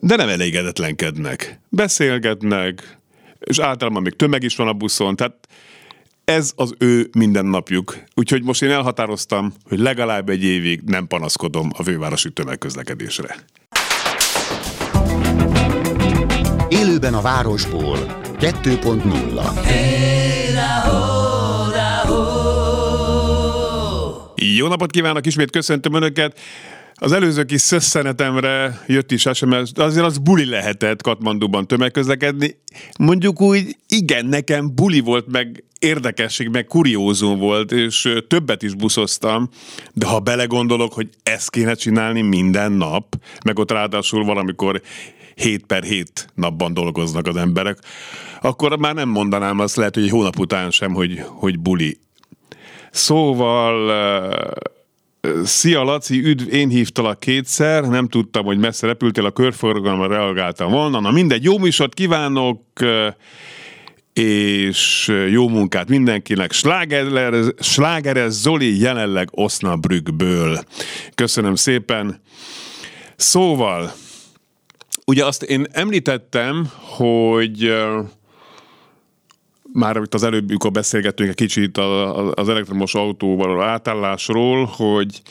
de 0.00 0.16
nem 0.16 0.28
elégedetlenkednek. 0.28 1.60
Beszélgetnek, 1.68 2.98
és 3.38 3.58
általában 3.58 4.02
még 4.02 4.16
tömeg 4.16 4.42
is 4.42 4.56
van 4.56 4.68
a 4.68 4.72
buszon, 4.72 5.16
tehát 5.16 5.48
ez 6.24 6.52
az 6.56 6.74
ő 6.78 7.08
mindennapjuk. 7.12 7.98
Úgyhogy 8.14 8.42
most 8.42 8.62
én 8.62 8.70
elhatároztam, 8.70 9.52
hogy 9.68 9.78
legalább 9.78 10.28
egy 10.28 10.44
évig 10.44 10.80
nem 10.80 11.06
panaszkodom 11.06 11.70
a 11.76 11.82
fővárosi 11.82 12.32
tömegközlekedésre. 12.32 13.36
Élőben 16.68 17.14
a 17.14 17.20
városból 17.20 17.98
2.0 18.38 19.64
hey, 19.64 21.13
Jó 24.52 24.66
napot 24.66 24.90
kívánok, 24.90 25.26
ismét 25.26 25.50
köszöntöm 25.50 25.94
Önöket. 25.94 26.38
Az 26.94 27.12
előző 27.12 27.44
kis 27.44 27.60
szösszenetemre 27.60 28.82
jött 28.86 29.12
is 29.12 29.28
SMS, 29.32 29.70
azért 29.74 30.04
az 30.04 30.18
buli 30.18 30.44
lehetett 30.44 31.02
Katmanduban 31.02 31.66
tömegközlekedni. 31.66 32.56
Mondjuk 32.98 33.40
úgy, 33.40 33.76
igen, 33.88 34.26
nekem 34.26 34.74
buli 34.74 35.00
volt, 35.00 35.26
meg 35.30 35.64
érdekesség, 35.78 36.48
meg 36.48 36.64
kuriózum 36.64 37.38
volt, 37.38 37.72
és 37.72 38.14
többet 38.28 38.62
is 38.62 38.74
buszoztam, 38.74 39.48
de 39.92 40.06
ha 40.06 40.18
belegondolok, 40.18 40.92
hogy 40.92 41.08
ezt 41.22 41.50
kéne 41.50 41.74
csinálni 41.74 42.20
minden 42.20 42.72
nap, 42.72 43.16
meg 43.44 43.58
ott 43.58 43.70
ráadásul 43.70 44.24
valamikor 44.24 44.82
7 45.34 45.66
per 45.66 45.82
7 45.82 46.28
napban 46.34 46.74
dolgoznak 46.74 47.26
az 47.26 47.36
emberek, 47.36 47.78
akkor 48.40 48.78
már 48.78 48.94
nem 48.94 49.08
mondanám 49.08 49.58
azt 49.58 49.76
lehet, 49.76 49.94
hogy 49.94 50.04
egy 50.04 50.10
hónap 50.10 50.38
után 50.38 50.70
sem, 50.70 50.92
hogy, 50.92 51.22
hogy 51.24 51.58
buli. 51.58 51.98
Szóval 52.94 53.92
Szia 55.44 55.82
Laci, 55.82 56.24
üdv, 56.24 56.52
én 56.52 56.68
hívtalak 56.68 57.20
kétszer, 57.20 57.84
nem 57.84 58.08
tudtam, 58.08 58.44
hogy 58.44 58.58
messze 58.58 58.86
repültél, 58.86 59.24
a 59.24 59.30
körforgalomra 59.30 60.06
reagáltam 60.06 60.70
volna. 60.70 61.00
Na 61.00 61.10
mindegy, 61.10 61.44
jó 61.44 61.58
műsort 61.58 61.94
kívánok, 61.94 62.60
és 64.12 65.12
jó 65.30 65.48
munkát 65.48 65.88
mindenkinek. 65.88 66.52
Slágerez, 66.52 67.54
Slágerez 67.58 68.40
Zoli 68.40 68.80
jelenleg 68.80 69.28
Osnabrückből. 69.30 70.64
Köszönöm 71.14 71.54
szépen. 71.54 72.20
Szóval, 73.16 73.92
ugye 75.04 75.24
azt 75.24 75.42
én 75.42 75.66
említettem, 75.70 76.70
hogy 76.80 77.74
már 79.74 79.96
itt 79.96 80.14
az 80.14 80.22
előbb, 80.22 80.48
amikor 80.48 80.70
beszélgettünk 80.70 81.28
egy 81.28 81.34
kicsit 81.34 81.78
az 82.34 82.48
elektromos 82.48 82.94
autóval 82.94 83.62
átállásról, 83.62 84.64
hogy 84.64 85.22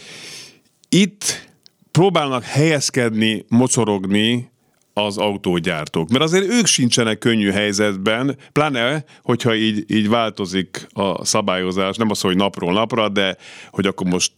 itt 0.89 1.49
próbálnak 1.91 2.43
helyezkedni, 2.43 3.45
mocorogni 3.47 4.51
az 4.93 5.17
autógyártók? 5.17 6.09
Mert 6.09 6.23
azért 6.23 6.47
ők 6.47 6.65
sincsenek 6.65 7.17
könnyű 7.17 7.51
helyzetben, 7.51 8.37
pláne, 8.51 9.03
hogyha 9.21 9.55
így, 9.55 9.83
így 9.87 10.09
változik 10.09 10.87
a 10.93 11.25
szabályozás, 11.25 11.95
nem 11.95 12.09
az, 12.09 12.21
hogy 12.21 12.35
napról 12.35 12.73
napra, 12.73 13.09
de 13.09 13.37
hogy 13.69 13.85
akkor 13.85 14.07
most 14.07 14.33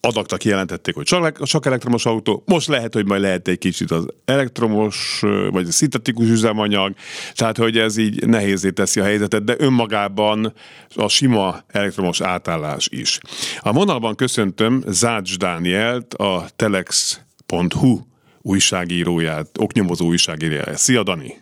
adakta 0.00 0.36
kijelentették, 0.36 0.94
hogy 0.94 1.04
csak, 1.04 1.42
csak 1.42 1.66
elektromos 1.66 2.06
autó, 2.06 2.42
most 2.46 2.68
lehet, 2.68 2.94
hogy 2.94 3.06
majd 3.06 3.20
lehet 3.20 3.48
egy 3.48 3.58
kicsit 3.58 3.90
az 3.90 4.06
elektromos, 4.24 5.22
vagy 5.50 5.66
a 5.68 5.70
szintetikus 5.70 6.28
üzemanyag, 6.28 6.94
tehát 7.34 7.56
hogy 7.56 7.78
ez 7.78 7.96
így 7.96 8.26
nehézé 8.26 8.70
teszi 8.70 9.00
a 9.00 9.04
helyzetet, 9.04 9.44
de 9.44 9.54
önmagában 9.58 10.52
a 10.94 11.08
sima 11.08 11.56
elektromos 11.68 12.20
átállás 12.20 12.88
is. 12.90 13.18
A 13.60 13.72
vonalban 13.72 14.14
köszöntöm 14.14 14.82
Zács 14.86 15.38
Dánielt, 15.38 16.14
a 16.14 16.44
telex.hu 16.56 17.98
újságíróját, 18.42 19.48
oknyomozó 19.58 20.06
újságíróját. 20.06 20.76
Szia 20.76 21.02
Dani! 21.02 21.34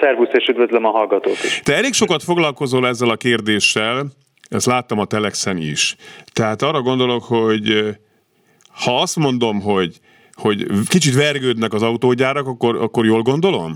Szervusz, 0.00 0.28
és 0.32 0.46
üdvözlöm 0.46 0.84
a 0.84 0.90
hallgatót 0.90 1.44
is. 1.44 1.60
Te 1.64 1.74
elég 1.76 1.92
sokat 1.92 2.22
foglalkozol 2.22 2.86
ezzel 2.86 3.08
a 3.08 3.16
kérdéssel, 3.16 4.06
ezt 4.54 4.66
láttam 4.66 4.98
a 4.98 5.04
Telexen 5.04 5.56
is. 5.56 5.96
Tehát 6.32 6.62
arra 6.62 6.80
gondolok, 6.80 7.22
hogy 7.24 7.96
ha 8.84 9.00
azt 9.00 9.16
mondom, 9.16 9.60
hogy, 9.60 9.96
hogy 10.32 10.66
kicsit 10.88 11.14
vergődnek 11.14 11.72
az 11.72 11.82
autógyárak, 11.82 12.46
akkor, 12.46 12.76
akkor 12.76 13.04
jól 13.04 13.22
gondolom? 13.22 13.72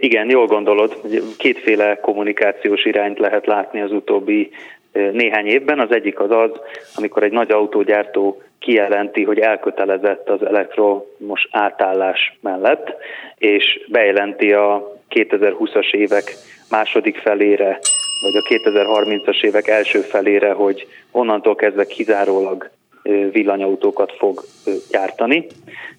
Igen, 0.00 0.30
jól 0.30 0.46
gondolod. 0.46 1.00
Kétféle 1.36 1.98
kommunikációs 2.00 2.84
irányt 2.84 3.18
lehet 3.18 3.46
látni 3.46 3.80
az 3.80 3.92
utóbbi 3.92 4.50
néhány 4.92 5.46
évben. 5.46 5.80
Az 5.80 5.92
egyik 5.92 6.20
az 6.20 6.30
az, 6.30 6.50
amikor 6.94 7.22
egy 7.22 7.32
nagy 7.32 7.50
autógyártó 7.50 8.42
kijelenti, 8.58 9.22
hogy 9.22 9.38
elkötelezett 9.38 10.28
az 10.28 10.46
elektromos 10.46 11.48
átállás 11.50 12.38
mellett, 12.40 12.94
és 13.38 13.84
bejelenti 13.88 14.52
a 14.52 14.96
2020-as 15.10 15.92
évek 15.92 16.34
második 16.70 17.16
felére 17.16 17.78
vagy 18.22 18.36
a 18.36 18.42
2030-as 18.42 19.44
évek 19.44 19.68
első 19.68 20.00
felére, 20.00 20.52
hogy 20.52 20.86
onnantól 21.10 21.54
kezdve 21.54 21.84
kizárólag 21.84 22.70
villanyautókat 23.32 24.12
fog 24.12 24.44
gyártani. 24.90 25.46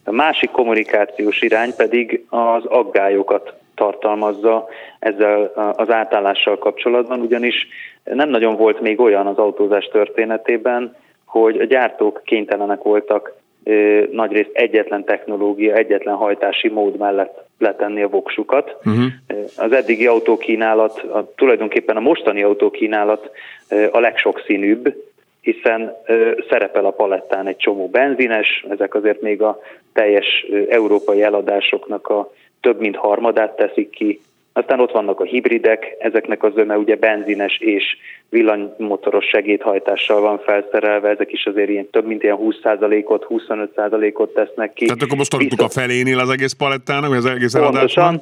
A 0.04 0.12
másik 0.12 0.52
kommunikációs 0.52 1.42
irány 1.42 1.76
pedig 1.76 2.26
az 2.30 2.66
aggályokat 2.66 3.54
tartalmazza 3.76 4.68
ezzel 5.00 5.52
az 5.76 5.92
átállással 5.92 6.58
kapcsolatban, 6.58 7.20
ugyanis 7.20 7.68
nem 8.04 8.30
nagyon 8.30 8.56
volt 8.56 8.82
még 8.82 9.00
olyan 9.00 9.28
az 9.28 9.38
autózás 9.38 9.86
történetében, 9.86 10.96
hogy 11.26 11.60
a 11.60 11.66
gyártók 11.66 12.22
kénytelenek 12.26 12.82
voltak 12.82 13.34
nagyrészt 14.12 14.50
egyetlen 14.54 15.04
technológia, 15.04 15.76
egyetlen 15.76 16.16
hajtási 16.16 16.70
mód 16.70 16.98
mellett 16.98 17.44
letenni 17.58 18.02
a 18.02 18.08
voksukat. 18.08 18.78
Uh-huh. 18.78 19.04
Az 19.58 19.72
eddigi 19.72 20.08
autókínálat, 20.08 21.00
a, 21.00 21.34
tulajdonképpen 21.36 21.98
a 21.98 22.00
mostani 22.00 22.44
autókínálat 22.44 23.30
a 23.92 24.00
legsokszínűbb, 24.00 24.96
hiszen 25.42 25.96
szerepel 26.50 26.86
a 26.86 26.92
palettán 26.92 27.48
egy 27.48 27.58
csomó 27.58 27.88
benzines, 27.88 28.66
ezek 28.70 28.96
azért 28.96 29.22
még 29.22 29.42
a 29.42 29.60
teljes 29.94 30.46
európai 30.70 31.22
eladásoknak 31.22 32.08
a 32.08 32.32
több 32.62 32.80
mint 32.80 32.96
harmadát 32.96 33.56
teszik 33.56 33.90
ki, 33.90 34.22
aztán 34.54 34.80
ott 34.80 34.92
vannak 34.92 35.20
a 35.20 35.24
hibridek, 35.24 35.96
ezeknek 36.00 36.44
az 36.44 36.54
zöme 36.54 36.78
ugye 36.78 36.96
benzines 36.96 37.58
és 37.58 37.84
villanymotoros 38.30 39.26
segédhajtással 39.26 40.22
van 40.22 40.40
felszerelve, 40.40 41.10
ezek 41.10 41.32
is 41.32 41.46
azért 41.46 41.70
ilyen 41.70 41.90
több 41.90 42.06
mint 42.06 42.24
ilyen 42.24 42.38
20%-ot, 42.40 43.26
25%-ot 43.30 44.34
tesznek 44.34 44.74
ki. 44.74 44.86
Tehát 44.86 45.02
akkor 45.02 45.18
most 45.18 45.38
Vissza... 45.38 45.64
a 45.64 45.70
felénél 45.70 46.20
az 46.20 46.30
egész 46.30 46.54
palettának, 46.54 47.10
vagy 47.10 47.18
az 47.18 47.26
egész 47.26 47.54
pontosan? 47.54 48.22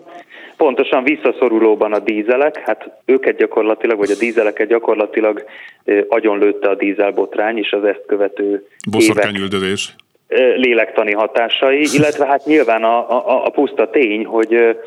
Pontosan 0.58 1.04
visszaszorulóban 1.04 1.94
a 1.94 2.00
dízelek, 2.00 2.58
hát 2.58 2.90
őket 3.06 3.38
gyakorlatilag, 3.38 3.98
vagy 3.98 4.12
a 4.12 4.18
dízeleket 4.20 4.68
gyakorlatilag 4.68 5.46
agyonlőtte 6.08 6.70
a 6.70 6.76
dízelbotrány, 6.76 7.58
és 7.58 7.72
az 7.72 7.84
ezt 7.84 8.04
követő 8.08 8.66
Boszorkányüldözés 8.92 9.96
lélektani 10.56 11.12
hatásai, 11.12 11.88
illetve 11.94 12.26
hát 12.26 12.46
nyilván 12.46 12.84
a, 12.84 13.10
a, 13.10 13.46
a 13.46 13.50
puszta 13.50 13.90
tény, 13.90 14.26
hogy 14.26 14.78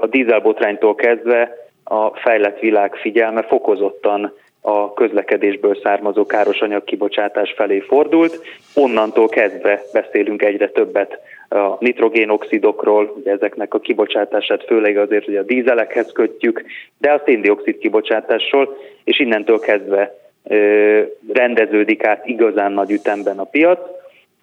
a 0.00 0.06
dízelbotránytól 0.06 0.94
kezdve 0.94 1.56
a 1.84 2.10
fejlett 2.10 2.58
világ 2.58 2.94
figyelme 2.94 3.42
fokozottan 3.42 4.32
a 4.60 4.92
közlekedésből 4.94 5.78
származó 5.82 6.26
anyag 6.60 6.84
kibocsátás 6.84 7.52
felé 7.56 7.78
fordult. 7.78 8.40
Onnantól 8.74 9.28
kezdve 9.28 9.82
beszélünk 9.92 10.42
egyre 10.42 10.68
többet 10.68 11.18
a 11.48 11.76
nitrogénoxidokról, 11.78 13.14
ugye 13.20 13.30
ezeknek 13.30 13.74
a 13.74 13.78
kibocsátását 13.78 14.64
főleg 14.64 14.96
azért, 14.96 15.24
hogy 15.24 15.36
a 15.36 15.42
dízelekhez 15.42 16.12
kötjük, 16.12 16.64
de 16.98 17.12
a 17.12 17.22
széndiokszid 17.24 17.78
kibocsátásról, 17.78 18.76
és 19.04 19.18
innentől 19.18 19.58
kezdve 19.58 20.14
ö, 20.44 21.02
rendeződik 21.32 22.04
át 22.04 22.26
igazán 22.26 22.72
nagy 22.72 22.90
ütemben 22.90 23.38
a 23.38 23.44
piac, 23.44 23.80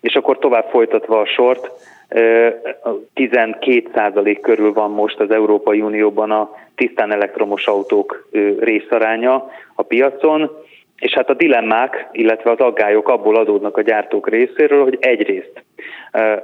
és 0.01 0.15
akkor 0.15 0.39
tovább 0.39 0.69
folytatva 0.69 1.19
a 1.19 1.25
sort, 1.25 1.71
12% 2.09 4.37
körül 4.41 4.73
van 4.73 4.91
most 4.91 5.19
az 5.19 5.31
Európai 5.31 5.81
Unióban 5.81 6.31
a 6.31 6.55
tisztán 6.75 7.11
elektromos 7.11 7.67
autók 7.67 8.27
részaránya 8.59 9.49
a 9.75 9.83
piacon, 9.83 10.51
és 10.99 11.13
hát 11.13 11.29
a 11.29 11.33
dilemmák, 11.33 12.09
illetve 12.11 12.51
az 12.51 12.59
aggályok 12.59 13.07
abból 13.07 13.35
adódnak 13.35 13.77
a 13.77 13.81
gyártók 13.81 14.29
részéről, 14.29 14.83
hogy 14.83 14.97
egyrészt 14.99 15.63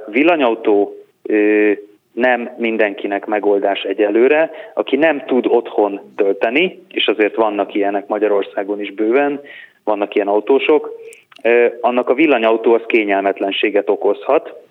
villanyautó 0.06 0.94
nem 2.12 2.50
mindenkinek 2.56 3.26
megoldás 3.26 3.82
egyelőre, 3.82 4.50
aki 4.74 4.96
nem 4.96 5.24
tud 5.26 5.46
otthon 5.48 6.00
tölteni, 6.16 6.82
és 6.88 7.06
azért 7.06 7.34
vannak 7.34 7.74
ilyenek 7.74 8.06
Magyarországon 8.06 8.80
is 8.80 8.92
bőven, 8.92 9.40
vannak 9.84 10.14
ilyen 10.14 10.28
autósok, 10.28 10.90
annak 11.80 12.08
a 12.08 12.14
villanyautó 12.14 12.74
az 12.74 12.82
kényelmetlenséget 12.86 13.90
okozhat, 13.90 14.63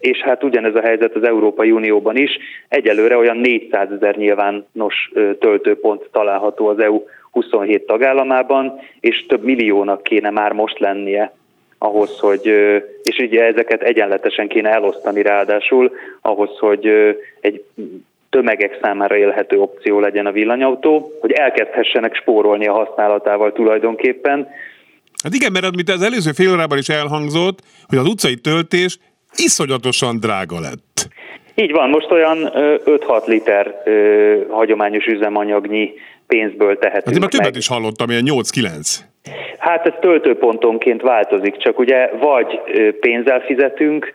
és 0.00 0.18
hát 0.18 0.44
ugyanez 0.44 0.74
a 0.74 0.80
helyzet 0.80 1.14
az 1.14 1.22
Európai 1.22 1.70
Unióban 1.70 2.16
is. 2.16 2.38
Egyelőre 2.68 3.16
olyan 3.16 3.36
400 3.36 3.88
ezer 3.90 4.16
nyilvános 4.16 5.12
töltőpont 5.38 6.08
található 6.12 6.66
az 6.66 6.78
EU 6.78 7.02
27 7.30 7.86
tagállamában, 7.86 8.80
és 9.00 9.26
több 9.28 9.44
milliónak 9.44 10.02
kéne 10.02 10.30
már 10.30 10.52
most 10.52 10.78
lennie 10.78 11.32
ahhoz, 11.78 12.18
hogy, 12.18 12.46
és 13.02 13.18
ugye 13.18 13.44
ezeket 13.44 13.82
egyenletesen 13.82 14.48
kéne 14.48 14.70
elosztani 14.70 15.22
ráadásul, 15.22 15.92
ahhoz, 16.20 16.58
hogy 16.58 16.86
egy 17.40 17.64
tömegek 18.30 18.78
számára 18.82 19.16
élhető 19.16 19.58
opció 19.58 20.00
legyen 20.00 20.26
a 20.26 20.32
villanyautó, 20.32 21.12
hogy 21.20 21.32
elkezdhessenek 21.32 22.14
spórolni 22.14 22.66
a 22.66 22.72
használatával 22.72 23.52
tulajdonképpen. 23.52 24.48
Hát 25.22 25.34
igen, 25.34 25.52
mert 25.52 25.64
amit 25.64 25.88
az 25.88 26.02
előző 26.02 26.32
fél 26.32 26.50
órában 26.52 26.78
is 26.78 26.88
elhangzott, 26.88 27.58
hogy 27.86 27.98
az 27.98 28.06
utcai 28.06 28.34
töltés 28.34 28.98
iszonyatosan 29.36 30.20
drága 30.20 30.60
lett. 30.60 31.08
Így 31.54 31.72
van, 31.72 31.88
most 31.88 32.10
olyan 32.10 32.50
5-6 32.54 33.26
liter 33.26 33.82
ö, 33.84 34.36
hagyományos 34.50 35.06
üzemanyagnyi 35.06 35.92
pénzből 36.26 36.78
tehetünk 36.78 37.04
Hát 37.04 37.14
én 37.14 37.20
már 37.20 37.30
többet 37.30 37.56
is 37.56 37.68
hallottam, 37.68 38.10
ilyen 38.10 38.24
8-9. 38.26 38.96
Hát 39.58 39.86
ez 39.86 39.92
töltőpontonként 40.00 41.02
változik, 41.02 41.56
csak 41.56 41.78
ugye 41.78 42.10
vagy 42.20 42.60
pénzzel 43.00 43.40
fizetünk, 43.40 44.12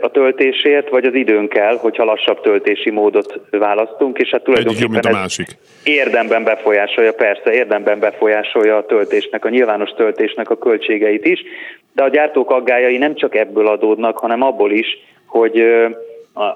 a 0.00 0.10
töltésért, 0.10 0.88
vagy 0.88 1.04
az 1.04 1.14
időnkkel, 1.14 1.76
hogyha 1.76 2.04
lassabb 2.04 2.40
töltési 2.40 2.90
módot 2.90 3.40
választunk, 3.50 4.18
és 4.18 4.30
hát 4.30 4.42
tulajdonképpen 4.42 4.94
Egyik, 4.94 5.02
mint 5.02 5.14
a 5.14 5.18
másik. 5.18 5.48
érdemben 5.84 6.44
befolyásolja, 6.44 7.12
persze, 7.12 7.52
érdemben 7.52 7.98
befolyásolja 7.98 8.76
a 8.76 8.86
töltésnek, 8.86 9.44
a 9.44 9.48
nyilvános 9.48 9.90
töltésnek 9.90 10.50
a 10.50 10.58
költségeit 10.58 11.26
is, 11.26 11.42
de 11.94 12.02
a 12.02 12.08
gyártók 12.08 12.50
aggájai 12.50 12.96
nem 12.96 13.14
csak 13.14 13.34
ebből 13.34 13.66
adódnak, 13.66 14.18
hanem 14.18 14.42
abból 14.42 14.72
is, 14.72 14.86
hogy 15.26 15.64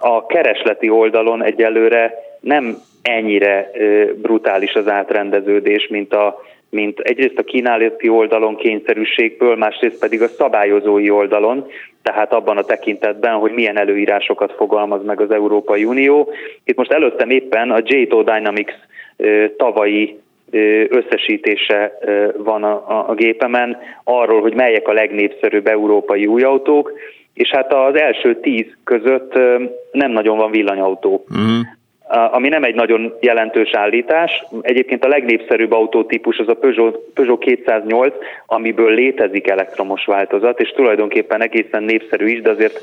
a 0.01 0.27
keresleti 0.27 0.89
oldalon 0.89 1.45
egyelőre 1.45 2.15
nem 2.41 2.77
ennyire 3.03 3.71
brutális 4.15 4.75
az 4.75 4.89
átrendeződés, 4.89 5.89
mint 5.91 6.15
a 6.15 6.41
mint 6.75 6.99
egyrészt 6.99 7.39
a 7.39 7.43
kínálati 7.43 8.09
oldalon 8.09 8.57
kényszerűségből, 8.57 9.57
másrészt 9.57 9.99
pedig 9.99 10.23
a 10.23 10.29
szabályozói 10.29 11.11
oldalon, 11.11 11.67
tehát 12.03 12.33
abban 12.33 12.57
a 12.57 12.65
tekintetben, 12.65 13.35
hogy 13.35 13.53
milyen 13.53 13.77
előírásokat 13.77 14.53
fogalmaz 14.53 15.05
meg 15.05 15.21
az 15.21 15.31
Európai 15.31 15.85
Unió. 15.85 16.33
Itt 16.65 16.77
most 16.77 16.93
előttem 16.93 17.31
éppen 17.31 17.71
a 17.71 17.81
JTO 17.83 18.23
Dynamics 18.23 18.73
tavalyi 19.57 20.19
összesítése 20.89 21.99
van 22.37 22.65
a, 22.65 23.09
a 23.11 23.15
gépemen 23.15 23.77
arról, 24.05 24.41
hogy 24.41 24.55
melyek 24.55 24.89
a 24.89 24.93
legnépszerűbb 24.93 25.67
európai 25.67 26.27
új 26.27 26.43
autók, 26.43 26.93
és 27.35 27.51
hát 27.51 27.73
az 27.73 27.95
első 27.95 28.41
tíz 28.41 28.67
között 28.85 29.33
nem 29.93 30.11
nagyon 30.11 30.37
van 30.37 30.51
villanyautó. 30.51 31.25
Uh-huh 31.31 31.67
ami 32.09 32.49
nem 32.49 32.65
egy 32.65 32.75
nagyon 32.75 33.17
jelentős 33.21 33.71
állítás. 33.73 34.45
Egyébként 34.61 35.05
a 35.05 35.09
legnépszerűbb 35.09 35.73
autótípus 35.73 36.39
az 36.39 36.49
a 36.49 36.55
Peugeot, 36.55 36.99
Peugeot 37.15 37.45
208, 37.45 38.15
amiből 38.47 38.95
létezik 38.95 39.49
elektromos 39.49 40.05
változat, 40.05 40.61
és 40.61 40.69
tulajdonképpen 40.69 41.43
egészen 41.43 41.83
népszerű 41.83 42.27
is, 42.27 42.41
de 42.43 42.51
azért 42.51 42.81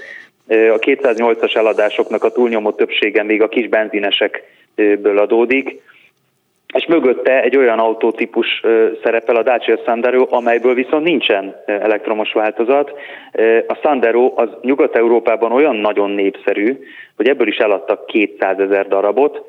A 0.47 0.79
208-as 0.79 1.55
eladásoknak 1.55 2.23
a 2.23 2.31
túlnyomó 2.31 2.71
többsége 2.71 3.23
még 3.23 3.41
a 3.41 3.47
kis 3.47 3.67
benzinesekből 3.67 5.17
adódik, 5.17 5.81
és 6.73 6.85
mögötte 6.85 7.41
egy 7.41 7.57
olyan 7.57 7.79
autótípus 7.79 8.61
szerepel, 9.03 9.35
a 9.35 9.43
Dacia 9.43 9.79
Sandero, 9.85 10.25
amelyből 10.29 10.73
viszont 10.73 11.03
nincsen 11.03 11.55
elektromos 11.65 12.33
változat. 12.33 12.91
A 13.67 13.75
Sandero 13.83 14.33
az 14.35 14.49
Nyugat-Európában 14.61 15.51
olyan 15.51 15.75
nagyon 15.75 16.09
népszerű, 16.09 16.77
hogy 17.15 17.27
ebből 17.27 17.47
is 17.47 17.57
eladtak 17.57 18.05
200 18.05 18.59
ezer 18.59 18.87
darabot, 18.87 19.41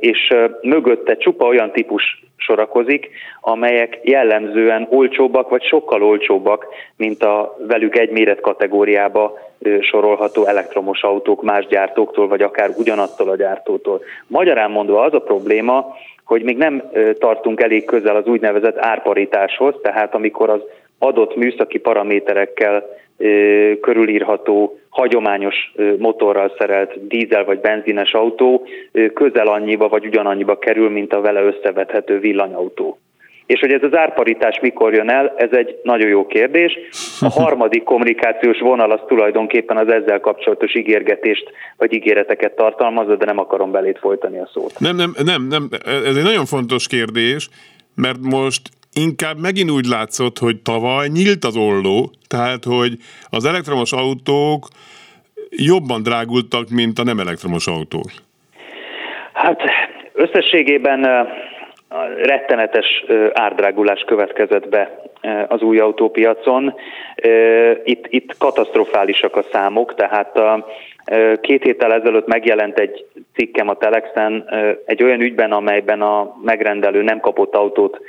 és 0.00 0.34
mögötte 0.60 1.16
csupa 1.16 1.46
olyan 1.46 1.72
típus 1.72 2.22
sorakozik, 2.36 3.10
amelyek 3.40 3.98
jellemzően 4.02 4.86
olcsóbbak, 4.90 5.48
vagy 5.48 5.62
sokkal 5.62 6.02
olcsóbbak, 6.02 6.66
mint 6.96 7.22
a 7.22 7.56
velük 7.66 7.98
egy 7.98 8.10
méret 8.10 8.40
kategóriába 8.40 9.38
sorolható 9.80 10.44
elektromos 10.44 11.02
autók 11.02 11.42
más 11.42 11.66
gyártóktól, 11.66 12.28
vagy 12.28 12.42
akár 12.42 12.70
ugyanattól 12.76 13.28
a 13.28 13.36
gyártótól. 13.36 14.00
Magyarán 14.26 14.70
mondva 14.70 15.02
az 15.02 15.14
a 15.14 15.20
probléma, 15.20 15.94
hogy 16.28 16.42
még 16.42 16.56
nem 16.56 16.82
tartunk 17.18 17.60
elég 17.60 17.84
közel 17.84 18.16
az 18.16 18.26
úgynevezett 18.26 18.78
árparitáshoz, 18.78 19.74
tehát 19.82 20.14
amikor 20.14 20.50
az 20.50 20.60
adott 20.98 21.36
műszaki 21.36 21.78
paraméterekkel 21.78 22.86
körülírható 23.80 24.78
hagyományos 24.88 25.72
motorral 25.98 26.54
szerelt 26.58 27.06
dízel 27.06 27.44
vagy 27.44 27.60
benzines 27.60 28.12
autó 28.12 28.66
közel 29.14 29.46
annyiba 29.46 29.88
vagy 29.88 30.06
ugyanannyiba 30.06 30.58
kerül, 30.58 30.90
mint 30.90 31.12
a 31.12 31.20
vele 31.20 31.42
összevethető 31.42 32.18
villanyautó. 32.18 32.98
És 33.48 33.60
hogy 33.60 33.72
ez 33.72 33.82
az 33.82 33.96
árparitás 33.96 34.58
mikor 34.60 34.94
jön 34.94 35.10
el, 35.10 35.34
ez 35.36 35.48
egy 35.52 35.78
nagyon 35.82 36.08
jó 36.08 36.26
kérdés. 36.26 36.78
A 37.20 37.28
harmadik 37.40 37.82
kommunikációs 37.82 38.58
vonal 38.60 38.90
az 38.90 39.00
tulajdonképpen 39.06 39.76
az 39.76 39.92
ezzel 39.92 40.20
kapcsolatos 40.20 40.74
ígérgetést 40.74 41.52
vagy 41.76 41.92
ígéreteket 41.92 42.56
tartalmazza, 42.56 43.16
de 43.16 43.24
nem 43.24 43.38
akarom 43.38 43.70
belét 43.70 43.98
folytani 43.98 44.38
a 44.38 44.50
szót. 44.52 44.72
Nem, 44.78 44.96
nem, 44.96 45.12
nem, 45.24 45.46
nem, 45.48 45.68
ez 45.84 46.16
egy 46.16 46.22
nagyon 46.22 46.44
fontos 46.44 46.86
kérdés, 46.86 47.48
mert 47.94 48.18
most 48.20 48.60
inkább 48.92 49.38
megint 49.40 49.70
úgy 49.70 49.86
látszott, 49.86 50.38
hogy 50.38 50.56
tavaly 50.62 51.08
nyílt 51.08 51.44
az 51.44 51.56
olló, 51.56 52.10
tehát 52.28 52.64
hogy 52.64 52.92
az 53.30 53.44
elektromos 53.44 53.92
autók 53.92 54.68
jobban 55.50 56.02
drágultak, 56.02 56.68
mint 56.68 56.98
a 56.98 57.04
nem 57.04 57.18
elektromos 57.18 57.66
autók. 57.66 58.10
Hát 59.32 59.60
összességében 60.12 61.28
rettenetes 62.22 63.04
árdrágulás 63.32 64.04
következett 64.06 64.68
be 64.68 65.00
az 65.48 65.62
új 65.62 65.78
autópiacon. 65.78 66.74
Itt, 67.84 68.06
itt 68.08 68.36
katasztrofálisak 68.38 69.36
a 69.36 69.42
számok, 69.42 69.94
tehát 69.94 70.38
a, 70.38 70.66
két 71.40 71.62
héttel 71.62 71.92
ezelőtt 71.92 72.26
megjelent 72.26 72.78
egy 72.78 73.04
cikkem 73.34 73.68
a 73.68 73.76
Telexen 73.76 74.48
egy 74.84 75.02
olyan 75.02 75.20
ügyben, 75.20 75.52
amelyben 75.52 76.02
a 76.02 76.36
megrendelő 76.44 77.02
nem 77.02 77.20
kapott 77.20 77.54
autót 77.54 78.00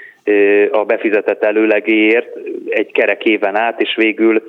a 0.71 0.85
befizetett 0.85 1.43
előlegéért 1.43 2.37
egy 2.69 2.91
kerek 2.91 3.25
éven 3.25 3.55
át, 3.55 3.81
és 3.81 3.95
végül 3.95 4.43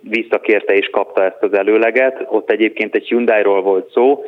visszakérte 0.00 0.74
és 0.74 0.90
kapta 0.90 1.24
ezt 1.24 1.42
az 1.42 1.52
előleget. 1.52 2.26
Ott 2.28 2.50
egyébként 2.50 2.94
egy 2.94 3.06
Hyundai-ról 3.06 3.62
volt 3.62 3.90
szó, 3.90 4.24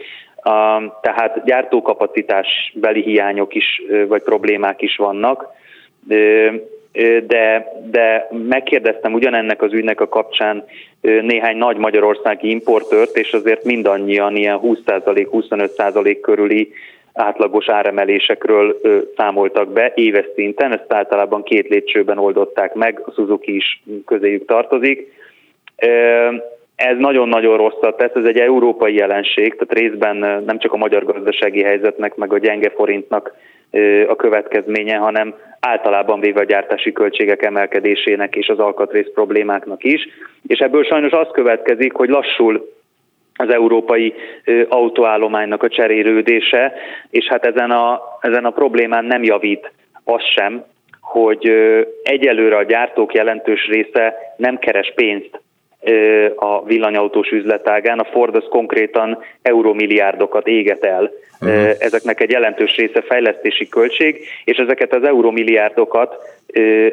tehát 1.01 1.45
gyártókapacitás 1.45 2.73
beli 2.75 3.03
hiányok 3.03 3.55
is, 3.55 3.83
vagy 4.09 4.23
problémák 4.23 4.83
is 4.83 4.97
vannak, 4.97 5.47
de, 7.27 7.73
de 7.91 8.29
megkérdeztem 8.49 9.13
ugyanennek 9.13 9.63
az 9.63 9.73
ügynek 9.73 10.01
a 10.01 10.09
kapcsán 10.09 10.65
néhány 11.01 11.57
nagy 11.57 11.77
magyarországi 11.77 12.51
importőrt, 12.51 13.17
és 13.17 13.33
azért 13.33 13.65
mindannyian 13.65 14.37
ilyen 14.37 14.61
20%-25% 14.63 16.19
körüli 16.23 16.73
átlagos 17.13 17.69
áremelésekről 17.69 18.81
számoltak 19.17 19.73
be 19.73 19.93
éves 19.95 20.27
szinten, 20.35 20.73
ezt 20.73 20.93
általában 20.93 21.43
két 21.43 21.69
lépcsőben 21.69 22.19
oldották 22.19 22.75
meg, 22.75 23.03
a 23.05 23.11
Suzuki 23.11 23.57
is 23.57 23.83
közéjük 24.07 24.47
tartozik 24.47 25.13
ez 26.87 26.97
nagyon-nagyon 26.99 27.57
rosszat 27.57 27.97
tesz, 27.97 28.15
ez 28.15 28.25
egy 28.25 28.39
európai 28.39 28.95
jelenség, 28.95 29.57
tehát 29.57 29.79
részben 29.79 30.17
nem 30.47 30.59
csak 30.59 30.73
a 30.73 30.77
magyar 30.77 31.05
gazdasági 31.05 31.63
helyzetnek, 31.63 32.15
meg 32.17 32.33
a 32.33 32.39
gyenge 32.39 32.71
forintnak 32.71 33.35
a 34.09 34.17
következménye, 34.17 34.97
hanem 34.97 35.35
általában 35.61 36.21
véve 36.21 36.41
a 36.41 36.45
gyártási 36.45 36.93
költségek 36.93 37.43
emelkedésének 37.43 38.37
és 38.37 38.49
az 38.49 38.59
alkatrész 38.59 39.11
problémáknak 39.15 39.85
is. 39.85 40.09
És 40.47 40.59
ebből 40.59 40.85
sajnos 40.85 41.13
az 41.13 41.29
következik, 41.33 41.93
hogy 41.93 42.09
lassul 42.09 42.73
az 43.35 43.53
európai 43.53 44.15
autóállománynak 44.69 45.63
a 45.63 45.69
cserélődése, 45.69 46.73
és 47.11 47.27
hát 47.27 47.47
ezen 47.47 47.71
a, 47.71 48.01
ezen 48.21 48.45
a 48.45 48.51
problémán 48.51 49.05
nem 49.05 49.23
javít 49.23 49.73
az 50.05 50.23
sem, 50.35 50.65
hogy 51.01 51.51
egyelőre 52.03 52.57
a 52.57 52.65
gyártók 52.65 53.15
jelentős 53.15 53.67
része 53.67 54.15
nem 54.37 54.59
keres 54.59 54.93
pénzt 54.95 55.41
a 56.37 56.65
villanyautós 56.65 57.31
üzletágán. 57.31 57.99
A 57.99 58.05
Ford 58.05 58.37
az 58.37 58.47
konkrétan 58.49 59.19
euromilliárdokat 59.43 60.47
éget 60.47 60.85
el. 60.85 61.11
Uh-huh. 61.41 61.71
Ezeknek 61.79 62.21
egy 62.21 62.31
jelentős 62.31 62.77
része 62.77 63.03
fejlesztési 63.03 63.69
költség, 63.69 64.25
és 64.45 64.57
ezeket 64.57 64.95
az 64.95 65.05
euromilliárdokat 65.05 66.17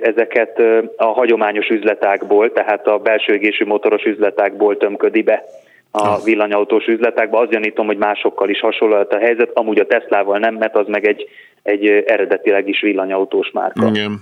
ezeket 0.01 0.61
a 0.97 1.05
hagyományos 1.05 1.69
üzletákból, 1.69 2.51
tehát 2.51 2.87
a 2.87 2.97
belső 2.97 3.33
égésű 3.33 3.65
motoros 3.65 4.03
üzletákból 4.03 4.77
tömködi 4.77 5.21
be 5.21 5.43
a 5.91 6.23
villanyautós 6.23 6.85
üzletákba. 6.85 7.39
Azt 7.39 7.51
gyanítom, 7.51 7.85
hogy 7.85 7.97
másokkal 7.97 8.49
is 8.49 8.59
hasonló 8.59 8.95
a 8.95 9.17
helyzet, 9.19 9.51
amúgy 9.53 9.79
a 9.79 9.85
Teslával 9.85 10.37
nem, 10.39 10.55
mert 10.55 10.75
az 10.75 10.87
meg 10.87 11.07
egy, 11.07 11.29
egy 11.63 11.87
eredetileg 11.87 12.67
is 12.67 12.81
villanyautós 12.81 13.51
márka. 13.51 13.87
Igen. 13.87 14.19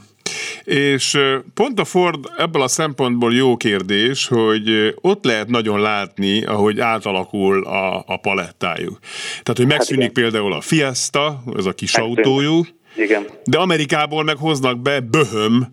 És 0.65 1.17
pont 1.53 1.79
a 1.79 1.85
Ford 1.85 2.25
ebből 2.37 2.61
a 2.61 2.67
szempontból 2.67 3.33
jó 3.33 3.57
kérdés, 3.57 4.27
hogy 4.27 4.95
ott 5.01 5.25
lehet 5.25 5.47
nagyon 5.47 5.79
látni, 5.79 6.43
ahogy 6.43 6.79
átalakul 6.79 7.65
a, 7.65 8.03
a 8.07 8.17
palettájuk. 8.17 8.99
Tehát, 9.29 9.57
hogy 9.57 9.67
megszűnik 9.67 10.03
hát 10.03 10.13
például 10.13 10.53
a 10.53 10.61
Fiesta, 10.61 11.43
ez 11.57 11.65
a 11.65 11.73
kis 11.73 11.95
Megszűnik. 11.95 12.17
autójuk, 12.17 12.67
igen. 12.97 13.25
de 13.43 13.57
Amerikából 13.57 14.23
meg 14.23 14.37
hoznak 14.37 14.81
be 14.81 14.99
böhöm, 14.99 15.67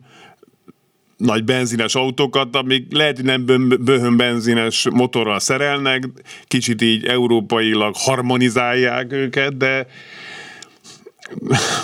nagy 1.17 1.45
benzines 1.45 1.95
autókat, 1.95 2.57
amik 2.57 2.87
lehet, 2.91 3.17
hogy 3.17 3.25
nem 3.25 3.45
böhöm 3.81 4.17
benzines 4.17 4.89
motorral 4.91 5.39
szerelnek, 5.39 6.05
kicsit 6.45 6.83
így 6.83 7.07
európailag 7.07 7.95
harmonizálják 7.97 9.13
őket, 9.13 9.57
de 9.57 9.87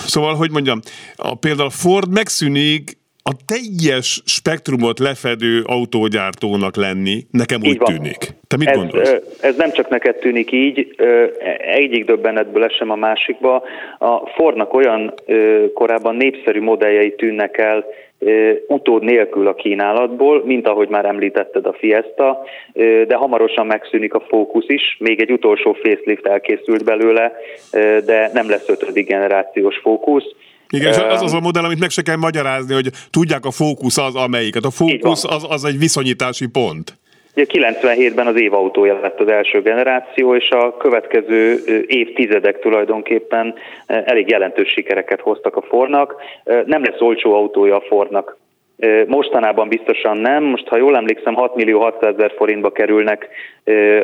szóval, 0.07 0.35
hogy 0.35 0.51
mondjam, 0.51 0.81
a, 1.17 1.35
például 1.35 1.71
Ford 1.71 2.11
megszűnik 2.11 2.99
a 3.31 3.33
teljes 3.47 4.23
spektrumot 4.25 4.99
lefedő 4.99 5.63
autógyártónak 5.67 6.77
lenni, 6.77 7.17
nekem 7.31 7.61
úgy 7.63 7.79
tűnik. 7.79 8.19
Te 8.47 8.57
mit 8.57 8.69
ez, 8.69 8.77
gondolsz? 8.77 9.15
Ez 9.41 9.57
nem 9.57 9.73
csak 9.73 9.89
neked 9.89 10.17
tűnik 10.17 10.53
így, 10.53 10.95
egyik 11.59 12.05
döbbenetből 12.05 12.65
esem 12.65 12.91
a 12.91 12.97
másikba. 12.97 13.63
A 13.99 14.27
Fordnak 14.27 14.75
olyan 14.75 15.15
korábban 15.75 16.17
népszerű 16.17 16.61
modelljei 16.61 17.15
tűnnek 17.15 17.59
el, 17.59 17.85
utód 18.67 19.03
nélkül 19.03 19.47
a 19.47 19.55
kínálatból, 19.55 20.43
mint 20.45 20.69
ahogy 20.69 20.89
már 20.89 21.05
említetted 21.05 21.67
a 21.67 21.77
Fiesta, 21.79 22.45
de 23.07 23.15
hamarosan 23.15 23.67
megszűnik 23.67 24.15
a 24.15 24.25
Focus 24.29 24.65
is, 24.69 24.97
még 24.99 25.21
egy 25.21 25.33
utolsó 25.33 25.73
facelift 25.73 26.27
elkészült 26.27 26.85
belőle, 26.85 27.33
de 28.05 28.31
nem 28.33 28.51
lesz 28.51 28.69
ötödik 28.69 29.07
generációs 29.07 29.77
Focus. 29.77 30.25
Igen, 30.71 30.93
és 30.93 30.97
az 30.97 31.23
az 31.23 31.35
a 31.35 31.41
modell, 31.41 31.65
amit 31.65 31.81
meg 31.81 31.91
se 31.91 32.03
kell 32.03 32.17
magyarázni, 32.17 32.75
hogy 32.75 32.91
tudják 33.11 33.45
a 33.45 33.51
fókusz 33.51 33.99
az 33.99 34.15
amelyiket. 34.15 34.65
A 34.65 34.71
fókusz 34.71 35.25
az, 35.25 35.47
az 35.49 35.65
egy 35.65 35.79
viszonyítási 35.79 36.47
pont. 36.47 36.99
Ugye 37.37 37.47
97-ben 37.49 38.27
az 38.27 38.41
évautója 38.41 39.01
lett 39.01 39.21
az 39.21 39.29
első 39.29 39.63
generáció, 39.63 40.35
és 40.35 40.51
a 40.51 40.77
következő 40.77 41.61
évtizedek 41.87 42.59
tulajdonképpen 42.59 43.55
elég 43.87 44.29
jelentős 44.29 44.69
sikereket 44.69 45.21
hoztak 45.21 45.57
a 45.57 45.63
Fordnak. 45.63 46.15
Nem 46.65 46.85
lesz 46.85 47.01
olcsó 47.01 47.35
autója 47.35 47.77
a 47.77 47.85
Fordnak. 47.89 48.37
Mostanában 49.07 49.69
biztosan 49.69 50.17
nem, 50.17 50.45
most 50.45 50.69
ha 50.69 50.77
jól 50.77 50.97
emlékszem 50.97 51.35
6 51.35 51.55
millió 51.55 51.81
600 51.81 52.15
ezer 52.15 52.33
forintba 52.37 52.71
kerülnek 52.71 53.29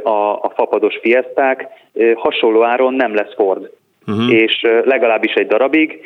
a, 0.02 0.32
a 0.32 0.52
fapados 0.54 0.98
fieszták, 1.02 1.66
hasonló 2.14 2.62
áron 2.62 2.94
nem 2.94 3.14
lesz 3.14 3.34
Ford. 3.34 3.70
Uh-huh. 4.06 4.32
És 4.32 4.66
legalábbis 4.84 5.32
egy 5.32 5.46
darabig. 5.46 6.00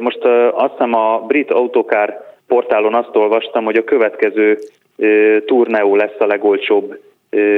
Most 0.00 0.24
azt 0.52 0.72
hiszem 0.72 0.94
a 0.94 1.24
brit 1.26 1.50
autokár 1.50 2.24
portálon 2.46 2.94
azt 2.94 3.16
olvastam, 3.16 3.64
hogy 3.64 3.76
a 3.76 3.84
következő 3.84 4.58
Tourneo 5.46 5.96
lesz 5.96 6.18
a 6.18 6.26
legolcsóbb 6.26 6.98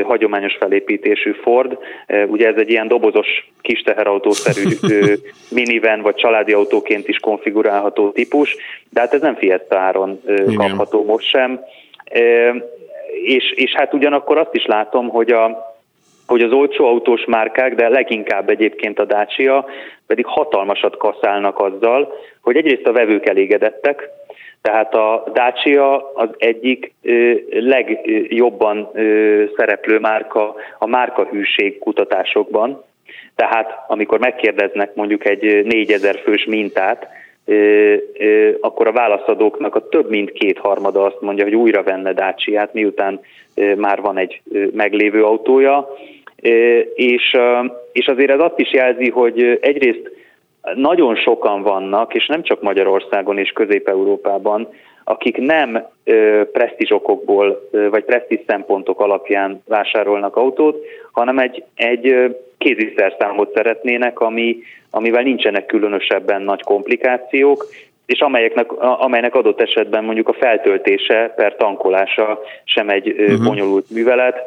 hagyományos 0.03 0.57
felépítésű 0.57 1.33
Ford. 1.33 1.79
Ugye 2.27 2.49
ez 2.49 2.57
egy 2.57 2.71
ilyen 2.71 2.89
dobozos 2.89 3.51
kis 3.61 3.83
teherautószerű 3.83 4.69
minivan 5.59 6.03
vagy 6.03 6.15
családi 6.15 6.53
autóként 6.53 7.09
is 7.09 7.19
konfigurálható 7.19 8.11
típus, 8.11 8.57
de 8.91 9.01
hát 9.01 9.15
ez 9.15 9.21
nem 9.21 9.35
Fiesta 9.35 9.79
áron 9.79 10.21
kapható 10.55 11.05
most 11.05 11.29
sem. 11.29 11.61
és, 13.25 13.53
és 13.55 13.73
hát 13.73 13.95
ugyanakkor 13.95 14.39
azt 14.39 14.55
is 14.55 14.67
látom, 14.67 15.09
hogy 15.09 15.31
a, 15.31 15.70
hogy 16.31 16.43
az 16.43 16.53
olcsó 16.53 16.87
autós 16.87 17.25
márkák, 17.25 17.75
de 17.75 17.89
leginkább 17.89 18.51
egyébként 18.51 18.99
a 18.99 19.05
Dacia 19.05 19.67
pedig 20.07 20.27
hatalmasat 20.27 20.97
kaszálnak 20.97 21.59
azzal, 21.59 22.13
hogy 22.43 22.57
egyrészt 22.57 22.87
a 22.87 22.93
vevők 22.93 23.29
elégedettek, 23.29 24.09
tehát 24.63 24.95
a 24.95 25.25
Dacia 25.33 26.13
az 26.15 26.29
egyik 26.39 26.93
legjobban 27.51 28.91
szereplő 29.57 29.99
márka 29.99 30.55
a 30.79 30.87
márkahűség 30.87 31.79
kutatásokban. 31.79 32.85
Tehát 33.35 33.85
amikor 33.89 34.19
megkérdeznek 34.19 34.95
mondjuk 34.95 35.27
egy 35.29 35.65
4000 35.65 36.21
fős 36.25 36.45
mintát, 36.45 37.09
akkor 38.61 38.87
a 38.87 38.93
válaszadóknak 38.93 39.75
a 39.75 39.89
több 39.89 40.11
mint 40.11 40.33
kétharmada 40.33 41.05
azt 41.05 41.21
mondja, 41.21 41.45
hogy 41.45 41.55
újra 41.55 41.83
venne 41.83 42.13
Dacia-t, 42.13 42.73
miután 42.73 43.21
már 43.77 44.01
van 44.01 44.19
egy 44.19 44.43
meglévő 44.73 45.25
autója. 45.25 45.89
És, 46.95 47.37
és 47.93 48.07
azért 48.07 48.31
ez 48.31 48.41
azt 48.41 48.59
is 48.59 48.73
jelzi, 48.73 49.11
hogy 49.11 49.59
egyrészt 49.61 50.11
nagyon 50.75 51.17
sokan 51.17 51.63
vannak, 51.63 52.15
és 52.15 52.27
nem 52.27 52.43
csak 52.43 52.63
Magyarországon 52.63 53.39
és 53.39 53.51
Közép-Európában, 53.51 54.69
akik 55.05 55.37
nem 55.37 55.87
presztízsokokból 56.53 57.69
vagy 57.91 58.05
presztízs 58.05 58.41
szempontok 58.47 59.01
alapján 59.01 59.63
vásárolnak 59.69 60.37
autót, 60.37 60.85
hanem 61.13 61.39
egy, 61.39 61.65
egy 61.75 62.37
kéziszerszámot 62.59 63.55
szeretnének, 63.55 64.21
ami, 64.21 64.57
amivel 64.91 65.23
nincsenek 65.23 65.67
különösebben 65.67 66.43
nagy 66.43 66.63
komplikációk, 66.63 67.67
és 68.07 68.21
amelyeknek, 68.21 68.73
amelynek 68.83 69.35
adott 69.35 69.61
esetben 69.61 70.05
mondjuk 70.05 70.29
a 70.29 70.33
feltöltése 70.33 71.33
per 71.37 71.57
tankolása 71.57 72.41
sem 72.65 72.89
egy 72.89 73.09
uh-huh. 73.09 73.45
bonyolult 73.45 73.91
művelet, 73.91 74.39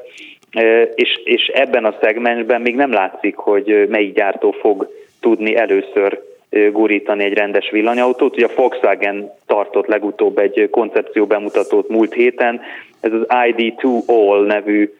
és, 0.95 1.21
és 1.23 1.47
ebben 1.47 1.85
a 1.85 1.95
szegmensben 2.01 2.61
még 2.61 2.75
nem 2.75 2.91
látszik, 2.91 3.35
hogy 3.35 3.87
melyik 3.89 4.13
gyártó 4.13 4.51
fog 4.51 4.89
tudni 5.21 5.55
először 5.55 6.21
gurítani 6.71 7.23
egy 7.23 7.33
rendes 7.33 7.69
villanyautót. 7.69 8.35
Ugye 8.35 8.45
a 8.45 8.53
Volkswagen 8.55 9.31
tartott 9.45 9.87
legutóbb 9.87 10.37
egy 10.37 10.67
koncepció 10.71 11.25
bemutatót 11.25 11.89
múlt 11.89 12.13
héten, 12.13 12.61
ez 12.99 13.11
az 13.13 13.25
ID2 13.27 14.05
All 14.05 14.45
nevű 14.45 14.93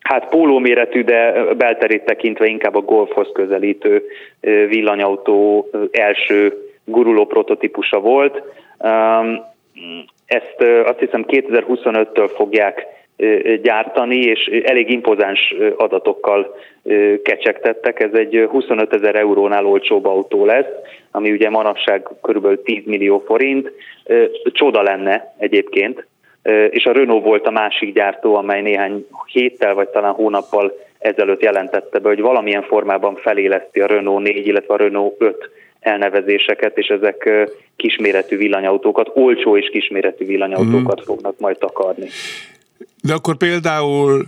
hát 0.00 0.28
pólóméretű, 0.28 1.04
de 1.04 1.44
belterét 1.54 2.04
tekintve 2.04 2.46
inkább 2.46 2.74
a 2.74 2.80
Golfhoz 2.80 3.28
közelítő 3.32 4.02
villanyautó 4.68 5.68
első 5.90 6.70
guruló 6.84 7.26
prototípusa 7.26 8.00
volt. 8.00 8.42
Ezt 10.26 10.62
azt 10.84 10.98
hiszem 10.98 11.24
2025-től 11.28 12.30
fogják 12.36 12.86
gyártani, 13.62 14.16
és 14.16 14.50
elég 14.64 14.90
impozáns 14.90 15.54
adatokkal 15.76 16.56
kecsegtettek. 17.22 18.00
Ez 18.00 18.12
egy 18.12 18.46
25 18.50 18.94
ezer 18.94 19.14
eurónál 19.14 19.66
olcsóbb 19.66 20.06
autó 20.06 20.44
lesz, 20.44 20.66
ami 21.10 21.30
ugye 21.30 21.50
manapság 21.50 22.08
kb. 22.20 22.62
10 22.62 22.82
millió 22.84 23.22
forint. 23.26 23.72
Csoda 24.52 24.82
lenne 24.82 25.34
egyébként, 25.38 26.06
és 26.70 26.84
a 26.84 26.92
Renault 26.92 27.24
volt 27.24 27.46
a 27.46 27.50
másik 27.50 27.94
gyártó, 27.94 28.34
amely 28.34 28.62
néhány 28.62 29.06
héttel 29.26 29.74
vagy 29.74 29.88
talán 29.88 30.12
hónappal 30.12 30.72
ezelőtt 30.98 31.42
jelentette 31.42 31.98
be, 31.98 32.08
hogy 32.08 32.20
valamilyen 32.20 32.62
formában 32.62 33.16
feléleszti 33.16 33.80
a 33.80 33.86
Renault 33.86 34.22
4, 34.22 34.46
illetve 34.46 34.74
a 34.74 34.76
Renault 34.76 35.14
5 35.18 35.50
elnevezéseket, 35.80 36.78
és 36.78 36.86
ezek 36.86 37.30
kisméretű 37.76 38.36
villanyautókat, 38.36 39.10
olcsó 39.14 39.56
és 39.56 39.68
kisméretű 39.70 40.26
villanyautókat 40.26 41.00
mm. 41.00 41.04
fognak 41.04 41.38
majd 41.38 41.58
takarni. 41.58 42.06
De 43.02 43.12
akkor 43.12 43.36
például 43.36 44.26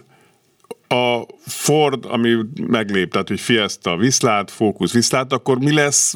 a 0.89 1.23
Ford, 1.47 2.05
ami 2.09 2.37
meglép, 2.67 3.11
tehát 3.11 3.29
hogy 3.29 3.41
Fiesta 3.41 3.97
Viszlát, 3.97 4.51
Focus 4.51 4.93
Viszlát, 4.93 5.33
akkor 5.33 5.59
mi 5.59 5.75
lesz 5.75 6.15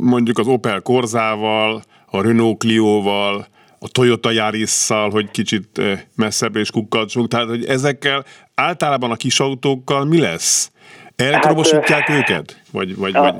mondjuk 0.00 0.38
az 0.38 0.46
Opel 0.46 0.80
Korzával, 0.80 1.82
a 2.10 2.22
Renault 2.22 2.58
Clio-val, 2.58 3.46
a 3.78 3.88
Toyota 3.92 4.30
Yaris-szal, 4.30 5.10
hogy 5.10 5.30
kicsit 5.30 5.80
messzebb 6.16 6.56
és 6.56 6.70
kukkacsunk, 6.70 7.28
tehát 7.28 7.48
hogy 7.48 7.64
ezekkel 7.64 8.24
általában 8.54 9.10
a 9.10 9.16
kis 9.16 9.40
autókkal 9.40 10.04
mi 10.04 10.20
lesz? 10.20 10.70
Elektromosítják 11.16 12.08
hát, 12.08 12.18
őket? 12.18 12.62
Vagy, 12.72 12.96
vagy, 12.96 13.16
a, 13.16 13.20
vagy... 13.20 13.34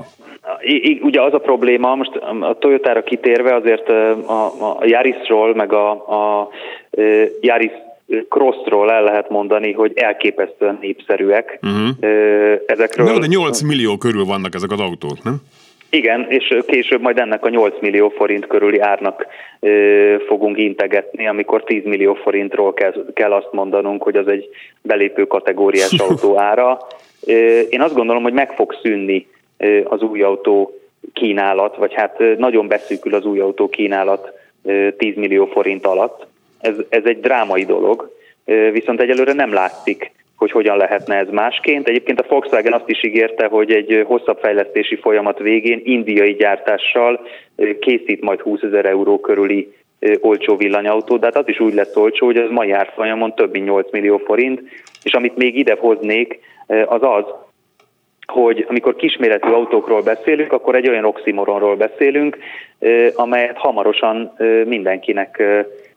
Ugye 1.01 1.23
az 1.23 1.33
a 1.33 1.39
probléma, 1.39 1.95
most 1.95 2.15
a 2.41 2.57
Toyotára 2.59 3.03
kitérve 3.03 3.55
azért 3.55 3.89
a, 3.89 4.45
a 4.45 4.79
Yarisról, 4.85 5.55
meg 5.55 5.73
a, 5.73 5.91
a 5.91 6.49
Yaris 7.41 7.73
Crossról 8.29 8.93
el 8.93 9.03
lehet 9.03 9.29
mondani, 9.29 9.73
hogy 9.73 9.93
elképesztően 9.95 10.79
népszerűek. 10.81 11.59
Uh-huh. 11.63 11.89
Ezekről... 12.67 13.19
De 13.19 13.27
8 13.27 13.61
millió 13.61 13.97
körül 13.97 14.25
vannak 14.25 14.55
ezek 14.55 14.71
az 14.71 14.81
autók, 14.81 15.23
nem? 15.23 15.41
Igen, 15.91 16.27
és 16.29 16.57
később 16.67 17.01
majd 17.01 17.19
ennek 17.19 17.45
a 17.45 17.49
8 17.49 17.75
millió 17.81 18.09
forint 18.09 18.47
körüli 18.47 18.81
árnak 18.81 19.27
ö, 19.61 20.17
fogunk 20.27 20.59
integetni, 20.59 21.27
amikor 21.27 21.65
10 21.65 21.85
millió 21.85 22.15
forintról 22.15 22.75
kell, 22.75 23.05
kell 23.15 23.33
azt 23.33 23.53
mondanunk, 23.53 24.03
hogy 24.03 24.17
az 24.17 24.29
egy 24.29 24.49
belépő 24.83 25.27
kategóriás 25.27 25.93
autó 26.09 26.39
ára. 26.39 26.79
Ö, 27.27 27.61
én 27.61 27.81
azt 27.81 27.95
gondolom, 27.95 28.23
hogy 28.23 28.33
meg 28.33 28.53
fog 28.53 28.75
szűnni 28.83 29.27
ö, 29.57 29.81
az 29.85 30.03
új 30.03 30.23
autó 30.23 30.81
kínálat, 31.13 31.77
vagy 31.77 31.95
hát 31.95 32.19
nagyon 32.39 32.69
beszűkül 32.69 33.15
az 33.15 33.25
új 33.25 33.41
autó 33.41 33.69
kínálat 33.69 34.33
10 34.97 35.17
millió 35.17 35.47
forint 35.47 35.87
alatt 35.87 36.27
ez, 36.61 36.75
ez 36.89 37.03
egy 37.05 37.21
drámai 37.21 37.65
dolog, 37.65 38.15
viszont 38.73 39.01
egyelőre 39.01 39.33
nem 39.33 39.53
látszik, 39.53 40.13
hogy 40.37 40.51
hogyan 40.51 40.77
lehetne 40.77 41.15
ez 41.15 41.29
másként. 41.31 41.89
Egyébként 41.89 42.21
a 42.21 42.25
Volkswagen 42.29 42.73
azt 42.73 42.89
is 42.89 43.05
ígérte, 43.05 43.47
hogy 43.47 43.73
egy 43.73 44.03
hosszabb 44.07 44.39
fejlesztési 44.39 44.97
folyamat 44.97 45.39
végén 45.39 45.81
indiai 45.85 46.35
gyártással 46.35 47.27
készít 47.81 48.21
majd 48.21 48.41
20 48.41 48.63
ezer 48.63 48.85
euró 48.85 49.21
körüli 49.21 49.73
olcsó 50.21 50.57
villanyautó, 50.57 51.17
de 51.17 51.27
hát 51.27 51.37
az 51.37 51.49
is 51.49 51.61
úgy 51.61 51.75
lesz 51.75 51.97
olcsó, 51.97 52.27
hogy 52.27 52.39
ez 52.39 52.51
mai 52.51 52.71
árfolyamon 52.71 53.35
több 53.35 53.53
mint 53.53 53.67
8 53.67 53.91
millió 53.91 54.17
forint, 54.17 54.63
és 55.03 55.13
amit 55.13 55.37
még 55.37 55.59
ide 55.59 55.77
hoznék, 55.79 56.39
az 56.87 57.03
az, 57.03 57.25
hogy 58.27 58.67
amikor 58.69 58.97
kisméretű 58.97 59.49
autókról 59.49 60.03
beszélünk, 60.03 60.53
akkor 60.53 60.75
egy 60.75 60.89
olyan 60.89 61.05
oximoronról 61.05 61.77
beszélünk, 61.77 62.39
amelyet 63.15 63.57
hamarosan 63.57 64.33
mindenkinek 64.65 65.43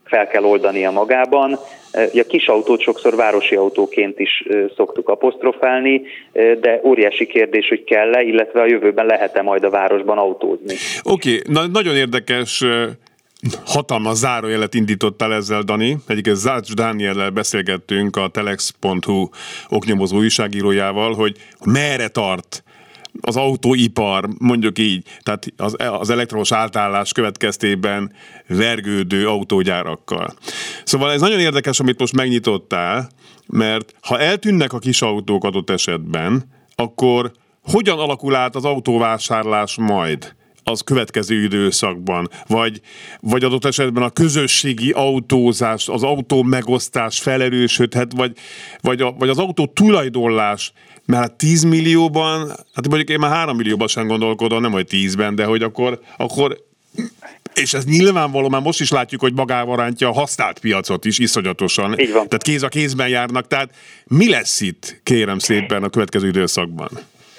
fel 0.10 0.28
kell 0.28 0.43
oldania 0.43 0.91
magában. 0.91 1.60
A 1.93 2.26
kis 2.28 2.47
autót 2.47 2.82
sokszor 2.82 3.16
városi 3.16 3.55
autóként 3.55 4.20
is 4.20 4.47
szoktuk 4.76 5.10
apostrofálni, 5.10 6.01
de 6.34 6.82
óriási 6.84 7.28
kérdés, 7.28 7.68
hogy 7.68 7.84
kell-e, 7.84 8.22
illetve 8.22 8.62
a 8.62 8.66
jövőben 8.66 9.05
lehet-e 9.05 9.41
majd 9.41 9.64
a 9.64 9.70
városban 9.70 10.18
autózni. 10.18 10.76
Oké, 11.03 11.36
okay. 11.36 11.53
Na, 11.53 11.68
nagyon 11.68 11.95
érdekes 11.95 12.64
hatalmas 13.66 14.18
zárójelet 14.18 14.74
indítottál 14.74 15.34
ezzel, 15.34 15.62
Dani. 15.62 15.97
Egyébként 16.07 16.36
Zács 16.36 16.74
Dániellel 16.74 17.30
beszélgettünk 17.30 18.18
a 18.18 18.28
telex.hu 18.28 19.30
oknyomozó 19.70 20.18
újságírójával, 20.18 21.14
hogy 21.14 21.36
merre 21.66 22.07
tart 22.07 22.64
az 23.22 23.36
autóipar, 23.36 24.30
mondjuk 24.38 24.80
így, 24.80 25.05
tehát 25.22 25.45
az, 25.57 25.76
az 25.78 26.09
elektromos 26.09 26.51
átállás 26.51 27.11
következtében 27.11 28.13
vergődő 28.47 29.28
autógyárakkal. 29.28 30.34
Szóval 30.84 31.11
ez 31.11 31.22
nagyon 31.22 31.39
érdekes, 31.39 31.80
amit 31.80 31.99
most 31.99 32.15
megnyitottál, 32.15 33.09
mert 33.47 33.93
ha 34.01 34.20
eltűnnek 34.20 34.74
a 34.74 34.80
kis 34.80 35.01
autók 35.01 35.43
adott 35.43 35.70
esetben, 35.70 36.43
akkor 36.76 37.32
hogyan 37.63 37.99
alakul 37.99 38.36
át 38.36 38.55
az 38.55 38.65
autóvásárlás 38.65 39.76
majd? 39.78 40.38
az 40.70 40.82
következő 40.82 41.43
időszakban, 41.43 42.30
vagy, 42.47 42.82
vagy 43.20 43.43
adott 43.43 43.65
esetben 43.65 44.03
a 44.03 44.09
közösségi 44.09 44.91
autózás, 44.91 45.88
az 45.88 46.03
autó 46.03 46.43
megosztás 46.43 47.20
felerősödhet, 47.20 48.11
vagy, 48.15 48.38
vagy, 48.82 49.01
a, 49.01 49.11
vagy 49.11 49.30
az 49.30 49.38
autó 49.38 49.67
tulajdonlás 49.67 50.72
mert 51.10 51.34
10 51.34 51.62
hát 51.62 51.72
millióban, 51.72 52.47
hát 52.47 52.88
mondjuk 52.88 53.10
én 53.10 53.20
már 53.20 53.32
3 53.32 53.55
millióban 53.55 53.88
sem 53.88 54.07
gondolkodom, 54.07 54.62
nem 54.62 54.72
hogy 54.72 54.88
10-ben, 54.89 55.36
de 55.36 55.45
hogy 55.45 55.64
akkor, 55.64 55.99
akkor 56.18 56.57
és 57.53 57.74
ez 57.74 57.86
nyilvánvaló, 57.86 58.49
már 58.49 58.62
most 58.62 58.82
is 58.82 58.91
látjuk, 58.91 59.22
hogy 59.22 59.34
magával 59.34 59.78
rántja 59.78 60.07
a 60.07 60.14
használt 60.14 60.60
piacot 60.60 61.05
is 61.05 61.20
iszonyatosan. 61.20 61.95
Tehát 61.95 62.38
kéz 62.38 62.64
a 62.64 62.68
kézben 62.68 63.07
járnak. 63.07 63.47
Tehát 63.47 63.76
mi 64.07 64.30
lesz 64.30 64.62
itt, 64.62 64.99
kérem 65.03 65.39
szépen, 65.39 65.84
a 65.84 65.89
következő 65.89 66.28
időszakban? 66.28 66.89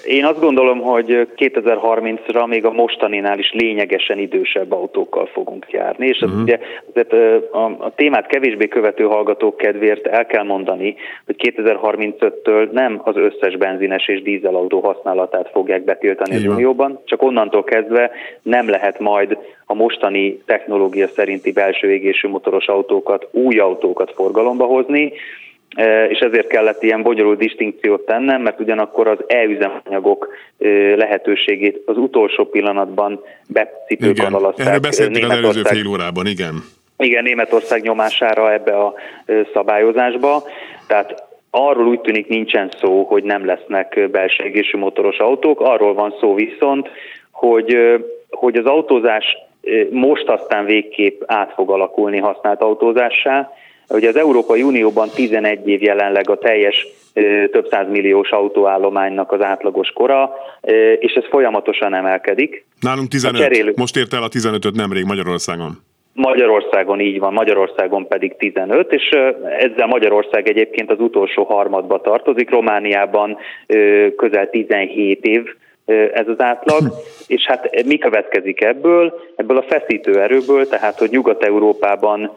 Én 0.05 0.25
azt 0.25 0.39
gondolom, 0.39 0.79
hogy 0.79 1.27
2030-ra 1.35 2.47
még 2.47 2.65
a 2.65 2.71
mostaninál 2.71 3.39
is 3.39 3.51
lényegesen 3.51 4.17
idősebb 4.17 4.71
autókkal 4.71 5.25
fogunk 5.25 5.71
járni, 5.71 6.07
és 6.07 6.21
uh-huh. 6.21 6.41
ugye 6.41 6.59
azért 6.89 7.13
a, 7.53 7.65
a 7.65 7.91
témát 7.95 8.27
kevésbé 8.27 8.67
követő 8.67 9.03
hallgatók 9.03 9.57
kedvéért 9.57 10.07
el 10.07 10.25
kell 10.25 10.43
mondani, 10.43 10.95
hogy 11.25 11.35
2035-től 11.37 12.71
nem 12.71 13.01
az 13.03 13.15
összes 13.15 13.57
benzines 13.57 14.07
és 14.07 14.21
dízelautó 14.21 14.79
használatát 14.79 15.49
fogják 15.51 15.83
betiltani 15.83 16.35
az 16.35 16.45
Unióban, 16.45 16.99
csak 17.05 17.21
onnantól 17.21 17.63
kezdve 17.63 18.11
nem 18.41 18.69
lehet 18.69 18.99
majd 18.99 19.37
a 19.65 19.73
mostani 19.73 20.41
technológia 20.45 21.07
szerinti 21.07 21.51
belső 21.51 21.91
égésű 21.91 22.27
motoros 22.27 22.67
autókat, 22.67 23.27
új 23.31 23.59
autókat 23.59 24.11
forgalomba 24.15 24.65
hozni, 24.65 25.13
és 26.09 26.19
ezért 26.19 26.47
kellett 26.47 26.83
ilyen 26.83 27.01
bonyolult 27.01 27.39
distinkciót 27.39 28.05
tennem, 28.05 28.41
mert 28.41 28.59
ugyanakkor 28.59 29.07
az 29.07 29.17
e-üzemanyagok 29.27 30.27
lehetőségét 30.95 31.81
az 31.85 31.97
utolsó 31.97 32.45
pillanatban 32.45 33.23
becipőben 33.47 34.33
alaszták. 34.33 34.67
Erről 34.67 34.79
beszéltünk 34.79 35.25
az 35.25 35.37
előző 35.37 35.61
fél 35.61 35.87
órában, 35.87 36.25
igen. 36.25 36.53
Igen, 36.97 37.23
Németország 37.23 37.81
nyomására 37.81 38.53
ebbe 38.53 38.77
a 38.77 38.93
szabályozásba. 39.53 40.43
Tehát 40.87 41.23
arról 41.49 41.87
úgy 41.87 42.01
tűnik 42.01 42.27
nincsen 42.27 42.71
szó, 42.81 43.03
hogy 43.03 43.23
nem 43.23 43.45
lesznek 43.45 44.09
belső 44.11 44.43
égésű 44.43 44.77
motoros 44.77 45.17
autók, 45.17 45.61
arról 45.61 45.93
van 45.93 46.15
szó 46.19 46.33
viszont, 46.33 46.89
hogy, 47.31 47.77
hogy 48.29 48.55
az 48.55 48.65
autózás 48.65 49.37
most 49.89 50.27
aztán 50.29 50.65
végképp 50.65 51.21
át 51.25 51.53
fog 51.53 51.69
alakulni 51.71 52.17
használt 52.17 52.61
autózássá, 52.61 53.51
Ugye 53.91 54.07
az 54.09 54.15
Európai 54.15 54.61
Unióban 54.61 55.09
11 55.15 55.67
év 55.67 55.81
jelenleg 55.81 56.29
a 56.29 56.37
teljes 56.37 56.87
több 57.51 57.89
milliós 57.89 58.29
autóállománynak 58.29 59.31
az 59.31 59.41
átlagos 59.41 59.89
kora, 59.89 60.33
és 60.99 61.13
ez 61.13 61.23
folyamatosan 61.29 61.93
emelkedik. 61.93 62.65
Nálunk 62.79 63.07
15, 63.07 63.41
cserélő... 63.41 63.73
most 63.75 63.97
ért 63.97 64.13
el 64.13 64.23
a 64.23 64.27
15-öt 64.27 64.75
nemrég 64.75 65.05
Magyarországon. 65.05 65.71
Magyarországon 66.13 66.99
így 66.99 67.19
van, 67.19 67.33
Magyarországon 67.33 68.07
pedig 68.07 68.35
15, 68.37 68.93
és 68.93 69.09
ezzel 69.59 69.87
Magyarország 69.87 70.47
egyébként 70.49 70.91
az 70.91 70.99
utolsó 70.99 71.43
harmadba 71.43 72.01
tartozik, 72.01 72.49
Romániában 72.49 73.37
közel 74.15 74.49
17 74.49 75.25
év 75.25 75.43
ez 76.13 76.27
az 76.27 76.39
átlag, 76.39 76.81
és 77.27 77.45
hát 77.45 77.85
mi 77.85 77.97
következik 77.97 78.63
ebből? 78.63 79.19
Ebből 79.35 79.57
a 79.57 79.65
feszítő 79.69 80.21
erőből, 80.21 80.67
tehát 80.67 80.99
hogy 80.99 81.09
Nyugat-Európában 81.09 82.31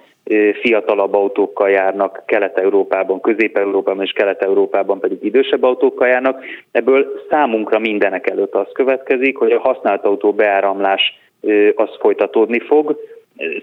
fiatalabb 0.61 1.15
autókkal 1.15 1.71
járnak, 1.71 2.23
Kelet-Európában, 2.27 3.21
Közép-Európában 3.21 4.05
és 4.05 4.13
Kelet-Európában 4.13 5.01
pedig 5.01 5.19
idősebb 5.25 5.63
autókkal 5.63 6.09
járnak. 6.09 6.45
Ebből 6.73 7.23
számunkra 7.31 7.79
mindenek 7.79 8.31
előtt 8.31 8.55
az 8.55 8.67
következik, 8.73 9.37
hogy 9.37 9.53
a 9.53 9.61
használt 9.61 10.05
autó 10.05 10.33
beáramlás 10.33 11.19
az 11.75 11.89
folytatódni 11.99 12.59
fog. 12.59 12.97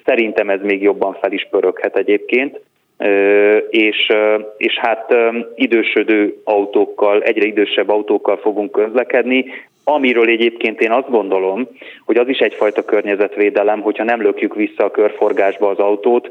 Szerintem 0.05 0.49
ez 0.49 0.59
még 0.61 0.81
jobban 0.81 1.17
fel 1.21 1.31
is 1.31 1.47
pöröghet 1.51 1.97
egyébként, 1.97 2.59
és, 3.69 4.11
és 4.57 4.77
hát 4.77 5.15
idősödő 5.55 6.35
autókkal, 6.43 7.21
egyre 7.21 7.45
idősebb 7.45 7.89
autókkal 7.89 8.37
fogunk 8.37 8.71
közlekedni, 8.71 9.45
Amiről 9.83 10.29
egyébként 10.29 10.81
én 10.81 10.91
azt 10.91 11.09
gondolom, 11.09 11.67
hogy 12.05 12.17
az 12.17 12.27
is 12.27 12.37
egyfajta 12.39 12.85
környezetvédelem, 12.85 13.81
hogyha 13.81 14.03
nem 14.03 14.21
lökjük 14.21 14.55
vissza 14.55 14.83
a 14.83 14.91
körforgásba 14.91 15.69
az 15.69 15.77
autót, 15.77 16.29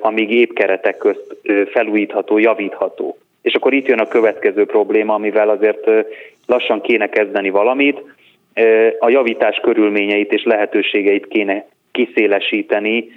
amíg 0.00 0.30
épp 0.30 0.52
keretek 0.52 0.96
közt 0.96 1.36
felújítható, 1.70 2.38
javítható. 2.38 3.16
És 3.42 3.54
akkor 3.54 3.72
itt 3.72 3.86
jön 3.86 3.98
a 3.98 4.08
következő 4.08 4.64
probléma, 4.64 5.14
amivel 5.14 5.48
azért 5.48 5.90
lassan 6.46 6.80
kéne 6.80 7.08
kezdeni 7.08 7.50
valamit, 7.50 8.02
a 8.98 9.08
javítás 9.08 9.56
körülményeit 9.56 10.32
és 10.32 10.42
lehetőségeit 10.44 11.28
kéne 11.28 11.66
kiszélesíteni, 11.94 13.08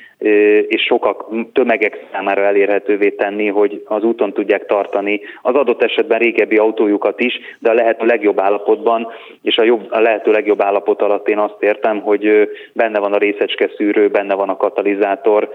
és 0.67 0.81
sokak 0.81 1.25
tömegek 1.53 2.05
számára 2.11 2.43
elérhetővé 2.43 3.09
tenni, 3.09 3.47
hogy 3.47 3.83
az 3.85 4.03
úton 4.03 4.33
tudják 4.33 4.65
tartani 4.65 5.21
az 5.41 5.55
adott 5.55 5.83
esetben 5.83 6.19
régebbi 6.19 6.57
autójukat 6.57 7.19
is, 7.19 7.39
de 7.59 7.69
a 7.69 7.73
lehető 7.73 8.05
legjobb 8.05 8.39
állapotban, 8.39 9.07
és 9.41 9.57
a, 9.57 9.63
jobb, 9.63 9.87
a 9.91 9.99
lehető 9.99 10.31
legjobb 10.31 10.61
állapot 10.61 11.01
alatt 11.01 11.27
én 11.27 11.37
azt 11.37 11.55
értem, 11.59 12.01
hogy 12.01 12.49
benne 12.73 12.99
van 12.99 13.13
a 13.13 13.17
részecske 13.17 13.69
szűrő, 13.77 14.09
benne 14.09 14.33
van 14.33 14.49
a 14.49 14.57
katalizátor, 14.57 15.51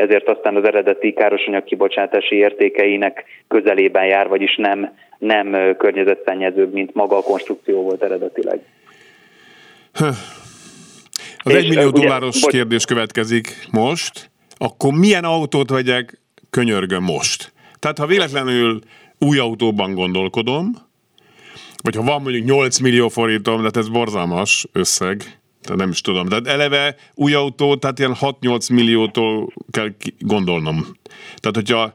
ezért 0.00 0.28
aztán 0.28 0.56
az 0.56 0.64
eredeti 0.64 1.12
károsanyag 1.12 1.64
kibocsátási 1.64 2.36
értékeinek 2.36 3.24
közelében 3.48 4.06
jár, 4.06 4.28
vagyis 4.28 4.56
nem, 4.56 4.96
nem 5.18 5.76
környezetszennyezőbb, 5.78 6.72
mint 6.72 6.94
maga 6.94 7.16
a 7.16 7.22
konstrukció 7.22 7.82
volt 7.82 8.02
eredetileg. 8.02 8.58
Az 11.46 11.54
egy 11.54 11.68
millió 11.68 11.90
dolláros 11.90 12.36
ugye, 12.36 12.50
kérdés 12.50 12.84
következik 12.84 13.68
most, 13.70 14.30
akkor 14.56 14.92
milyen 14.92 15.24
autót 15.24 15.70
vegyek, 15.70 16.20
könyörgöm 16.50 17.02
most. 17.02 17.52
Tehát 17.78 17.98
ha 17.98 18.06
véletlenül 18.06 18.80
új 19.18 19.38
autóban 19.38 19.94
gondolkodom, 19.94 20.76
vagy 21.82 21.96
ha 21.96 22.02
van 22.02 22.22
mondjuk 22.22 22.44
8 22.44 22.78
millió 22.78 23.08
forintom, 23.08 23.62
de 23.62 23.68
ez 23.72 23.88
borzalmas 23.88 24.66
összeg, 24.72 25.40
tehát 25.62 25.78
nem 25.78 25.90
is 25.90 26.00
tudom. 26.00 26.26
Tehát 26.26 26.46
eleve 26.46 26.96
új 27.14 27.34
autó, 27.34 27.76
tehát 27.76 27.98
ilyen 27.98 28.16
6-8 28.20 28.72
milliótól 28.72 29.52
kell 29.70 29.94
gondolnom. 30.18 30.86
Tehát 31.36 31.56
hogyha 31.56 31.94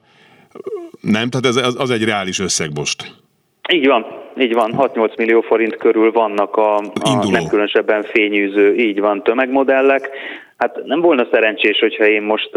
nem, 1.02 1.30
tehát 1.30 1.46
ez, 1.46 1.56
az, 1.56 1.76
az 1.78 1.90
egy 1.90 2.04
reális 2.04 2.40
összeg 2.40 2.74
most. 2.74 3.21
Így 3.70 3.88
van, 3.88 4.06
így 4.38 4.54
van, 4.54 4.74
6-8 4.78 5.18
millió 5.18 5.42
forint 5.42 5.76
körül 5.76 6.12
vannak 6.12 6.56
a, 6.56 6.76
a 6.78 7.30
nem 7.32 7.48
különösebben 7.48 8.04
fényűző, 8.04 8.76
így 8.76 9.00
van, 9.00 9.24
tömegmodellek. 9.24 10.10
Hát 10.58 10.84
nem 10.86 11.02
volna 11.02 11.28
szerencsés, 11.32 11.80
hogyha 11.80 12.08
én 12.08 12.22
most 12.22 12.50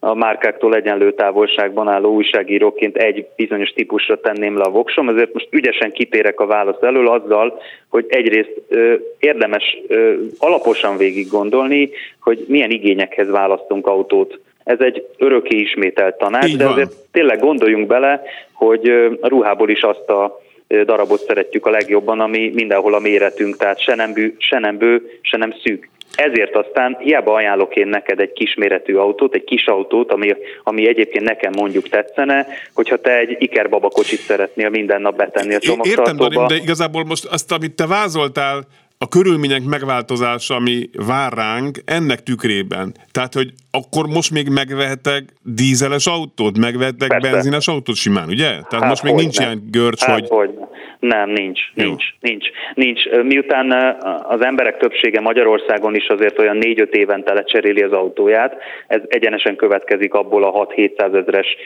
a 0.00 0.14
márkáktól 0.14 0.74
egyenlő 0.74 1.12
távolságban 1.12 1.88
álló 1.88 2.14
újságíróként 2.14 2.96
egy 2.96 3.26
bizonyos 3.36 3.70
típusra 3.70 4.20
tenném 4.20 4.56
le 4.56 4.64
a 4.64 4.70
voksom, 4.70 5.08
ezért 5.08 5.32
most 5.32 5.48
ügyesen 5.50 5.92
kitérek 5.92 6.40
a 6.40 6.46
válasz 6.46 6.82
elől 6.82 7.08
azzal, 7.08 7.60
hogy 7.88 8.06
egyrészt 8.08 8.62
ö, 8.68 8.94
érdemes 9.18 9.78
ö, 9.86 10.14
alaposan 10.38 10.96
végig 10.96 11.28
gondolni, 11.28 11.90
hogy 12.20 12.44
milyen 12.48 12.70
igényekhez 12.70 13.30
választunk 13.30 13.86
autót. 13.86 14.40
Ez 14.64 14.80
egy 14.80 15.06
öröki 15.18 15.60
ismételt 15.60 16.18
tanács, 16.18 16.56
de 16.56 16.66
azért 16.66 16.92
tényleg 17.12 17.38
gondoljunk 17.38 17.86
bele, 17.86 18.22
hogy 18.52 18.88
a 19.20 19.28
ruhából 19.28 19.70
is 19.70 19.80
azt 19.80 20.08
a 20.08 20.40
darabot 20.84 21.20
szeretjük 21.20 21.66
a 21.66 21.70
legjobban, 21.70 22.20
ami 22.20 22.50
mindenhol 22.54 22.94
a 22.94 22.98
méretünk, 22.98 23.56
tehát 23.56 23.82
se 23.82 23.94
nem, 23.94 24.12
bű, 24.12 24.34
se 24.38 24.58
nem 24.58 24.78
bő, 24.78 25.18
se 25.22 25.36
nem 25.36 25.54
szűk. 25.64 25.88
Ezért 26.14 26.56
aztán 26.56 26.96
hiába 27.00 27.34
ajánlok 27.34 27.76
én 27.76 27.86
neked 27.86 28.20
egy 28.20 28.32
kisméretű 28.32 28.94
autót, 28.94 29.34
egy 29.34 29.44
kis 29.44 29.66
autót, 29.66 30.12
ami, 30.12 30.34
ami 30.62 30.88
egyébként 30.88 31.24
nekem 31.24 31.52
mondjuk 31.56 31.88
tetszene, 31.88 32.46
hogyha 32.74 32.96
te 32.96 33.18
egy 33.18 33.36
ikerbaba 33.38 33.88
kocsit 33.88 34.18
szeretnél 34.18 34.68
minden 34.68 35.00
nap 35.00 35.16
betenni 35.16 35.54
a 35.54 35.58
csomagtartóba. 35.58 36.24
Értem, 36.24 36.46
de 36.46 36.54
igazából 36.54 37.04
most 37.04 37.24
azt, 37.24 37.52
amit 37.52 37.74
te 37.74 37.86
vázoltál, 37.86 38.66
a 39.04 39.08
körülmények 39.08 39.62
megváltozása, 39.64 40.54
ami 40.54 40.90
vár 41.06 41.32
ránk, 41.32 41.78
ennek 41.84 42.22
tükrében. 42.22 42.94
Tehát, 43.12 43.34
hogy 43.34 43.50
akkor 43.70 44.06
most 44.06 44.30
még 44.32 44.48
megvehetek 44.48 45.22
dízeles 45.42 46.06
autót, 46.06 46.58
megvehetek 46.58 47.08
Persze. 47.08 47.30
benzines 47.30 47.68
autót 47.68 47.94
simán, 47.94 48.28
ugye? 48.28 48.48
Tehát 48.48 48.72
hát 48.72 48.88
most 48.88 49.02
még 49.02 49.14
nincs 49.14 49.38
nem. 49.38 49.46
ilyen 49.46 49.68
görcs, 49.70 50.02
hát 50.02 50.18
hogy... 50.18 50.28
hogy... 50.28 50.50
Nem, 50.98 51.30
nincs, 51.30 51.60
Jó. 51.74 51.84
nincs, 51.84 52.04
nincs, 52.20 52.46
nincs. 52.74 53.00
Miután 53.22 53.96
az 54.28 54.44
emberek 54.44 54.76
többsége 54.78 55.20
Magyarországon 55.20 55.94
is 55.94 56.06
azért 56.06 56.38
olyan 56.38 56.58
4-5 56.60 56.90
évente 56.90 57.32
lecseréli 57.32 57.82
az 57.82 57.92
autóját, 57.92 58.56
ez 58.86 59.00
egyenesen 59.08 59.56
következik 59.56 60.14
abból 60.14 60.44
a 60.44 60.66
6-700 60.66 61.14
ezres 61.14 61.56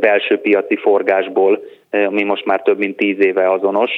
belső 0.00 0.36
piaci 0.36 0.76
forgásból, 0.76 1.64
ami 1.90 2.22
most 2.22 2.44
már 2.44 2.62
több 2.62 2.78
mint 2.78 2.96
10 2.96 3.16
éve 3.18 3.52
azonos, 3.52 3.90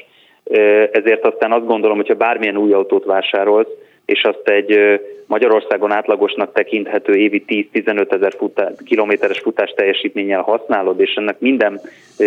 ezért 0.92 1.26
aztán 1.26 1.52
azt 1.52 1.66
gondolom, 1.66 1.96
hogyha 1.96 2.14
bármilyen 2.14 2.56
új 2.56 2.72
autót 2.72 3.04
vásárolsz, 3.04 3.68
és 4.04 4.22
azt 4.22 4.48
egy 4.48 5.00
Magyarországon 5.26 5.92
átlagosnak 5.92 6.52
tekinthető 6.52 7.14
évi 7.14 7.44
10-15 7.72 8.12
ezer 8.12 8.34
futá, 8.38 8.70
kilométeres 8.84 9.38
futás 9.38 9.70
teljesítménnyel 9.76 10.40
használod, 10.40 11.00
és 11.00 11.14
ennek 11.14 11.40
minden 11.40 11.80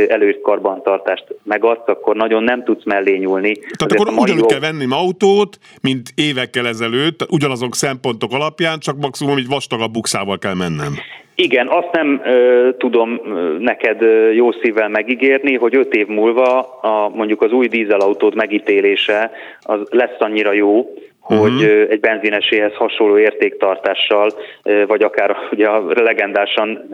előírt 0.08 0.42
karbantartást 0.42 1.26
megadsz, 1.44 1.88
akkor 1.88 2.16
nagyon 2.16 2.44
nem 2.44 2.64
tudsz 2.64 2.84
mellé 2.84 3.18
nyúlni. 3.18 3.54
Tehát 3.54 3.82
Azért 3.84 4.02
akkor 4.02 4.14
ugyanúgy 4.14 4.40
jó... 4.40 4.46
kell 4.46 4.60
venni 4.60 4.86
autót, 4.90 5.58
mint 5.82 6.10
évekkel 6.16 6.68
ezelőtt, 6.68 7.26
ugyanazok 7.30 7.76
szempontok 7.76 8.34
alapján, 8.34 8.80
csak 8.80 8.96
maximum 8.98 9.38
egy 9.38 9.48
vastagabb 9.48 9.92
bukszával 9.92 10.38
kell 10.38 10.56
mennem. 10.56 10.94
Igen, 11.36 11.68
azt 11.68 11.92
nem 11.92 12.22
ö, 12.26 12.70
tudom 12.78 13.22
neked 13.60 14.02
jó 14.34 14.52
szívvel 14.52 14.90
megígérni, 14.90 15.56
hogy 15.56 15.76
öt 15.76 15.94
év 15.94 16.08
múlva 16.08 16.60
a, 16.82 17.10
mondjuk 17.10 17.42
az 17.42 17.52
új 17.52 17.68
dízelautód 17.68 18.36
megítélése 18.36 19.32
az 19.62 19.80
lesz 19.90 20.20
annyira 20.20 20.54
jó, 20.54 20.94
hogy 21.26 21.54
uh-huh. 21.54 21.88
egy 21.90 22.00
benzineséhez 22.00 22.74
hasonló 22.74 23.18
értéktartással, 23.18 24.32
vagy 24.88 25.02
akár 25.02 25.36
ugye 25.54 25.68
a 25.68 25.84
legendásan 25.94 26.90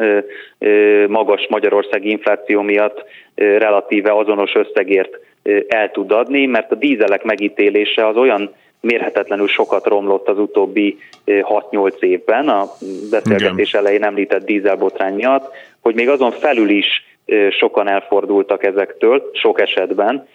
magas 1.07 1.47
Magyarországi 1.49 2.09
infláció 2.09 2.61
miatt 2.61 3.03
relatíve 3.35 4.11
azonos 4.11 4.55
összegért 4.55 5.19
el 5.67 5.91
tud 5.91 6.11
adni, 6.11 6.45
mert 6.45 6.71
a 6.71 6.75
dízelek 6.75 7.23
megítélése 7.23 8.07
az 8.07 8.15
olyan 8.15 8.53
mérhetetlenül 8.81 9.47
sokat 9.47 9.85
romlott 9.85 10.27
az 10.27 10.37
utóbbi 10.37 10.97
6-8 11.25 11.99
évben, 11.99 12.49
a 12.49 12.71
beszélgetés 13.09 13.69
Igen. 13.69 13.81
elején 13.81 14.03
említett 14.03 14.45
dízelbotrány 14.45 15.13
miatt, 15.13 15.53
hogy 15.79 15.95
még 15.95 16.09
azon 16.09 16.31
felül 16.31 16.69
is 16.69 17.09
sokan 17.49 17.87
elfordultak 17.87 18.63
ezektől, 18.63 19.29
sok 19.33 19.61
esetben, 19.61 20.27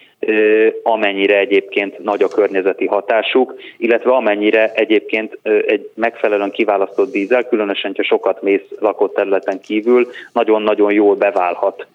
amennyire 0.83 1.37
egyébként 1.37 1.99
nagy 1.99 2.23
a 2.23 2.27
környezeti 2.27 2.85
hatásuk, 2.85 3.55
illetve 3.77 4.11
amennyire 4.11 4.71
egyébként 4.73 5.37
egy 5.43 5.89
megfelelően 5.93 6.51
kiválasztott 6.51 7.11
dízel, 7.11 7.47
különösen, 7.47 7.93
ha 7.95 8.03
sokat 8.03 8.41
mész 8.41 8.65
lakott 8.79 9.13
területen 9.15 9.61
kívül, 9.61 10.07
nagyon-nagyon 10.33 10.91
jól 10.91 11.15
beválhat 11.15 11.87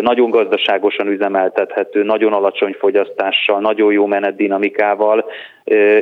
nagyon 0.00 0.30
gazdaságosan 0.30 1.06
üzemeltethető, 1.06 2.02
nagyon 2.02 2.32
alacsony 2.32 2.76
fogyasztással, 2.78 3.60
nagyon 3.60 3.92
jó 3.92 4.06
menetdinamikával, 4.06 5.24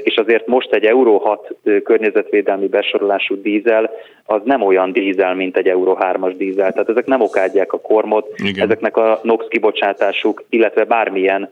és 0.03 0.17
azért 0.17 0.47
most 0.47 0.73
egy 0.73 0.85
Euro 0.85 1.19
6 1.19 1.55
környezetvédelmi 1.85 2.67
besorolású 2.67 3.41
dízel 3.43 3.91
az 4.27 4.41
nem 4.45 4.63
olyan 4.63 4.93
dízel, 4.93 5.35
mint 5.35 5.57
egy 5.57 5.69
Euro 5.69 5.97
3-as 6.01 6.35
dízel. 6.37 6.73
Tehát 6.73 6.89
ezek 6.89 7.07
nem 7.07 7.21
okádják 7.21 7.73
a 7.73 7.81
kormot, 7.81 8.27
Igen. 8.37 8.65
ezeknek 8.65 8.97
a 8.97 9.21
NOx 9.23 9.47
kibocsátásuk, 9.49 10.45
illetve 10.49 10.85
bármilyen 10.85 11.51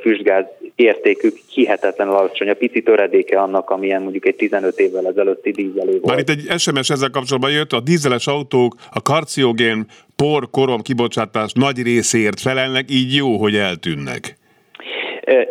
füstgáz 0.00 0.44
értékük 0.74 1.36
hihetetlenül 1.48 2.14
alacsony. 2.14 2.48
A 2.48 2.54
pici 2.54 2.82
töredéke 2.82 3.40
annak, 3.40 3.70
amilyen 3.70 4.02
mondjuk 4.02 4.26
egy 4.26 4.36
15 4.36 4.78
évvel 4.78 5.06
ezelőtti 5.06 5.50
dízelé 5.50 5.90
volt. 5.90 6.06
Már 6.06 6.18
itt 6.18 6.28
egy 6.28 6.58
SMS 6.58 6.90
ezzel 6.90 7.10
kapcsolatban 7.10 7.50
jött, 7.50 7.72
a 7.72 7.80
dízeles 7.80 8.26
autók 8.26 8.74
a 8.92 9.02
karciogén 9.02 9.86
por, 10.16 10.50
korom 10.50 10.80
kibocsátás 10.80 11.52
nagy 11.52 11.82
részéért 11.82 12.40
felelnek, 12.40 12.90
így 12.90 13.14
jó, 13.14 13.36
hogy 13.36 13.54
eltűnnek. 13.54 14.36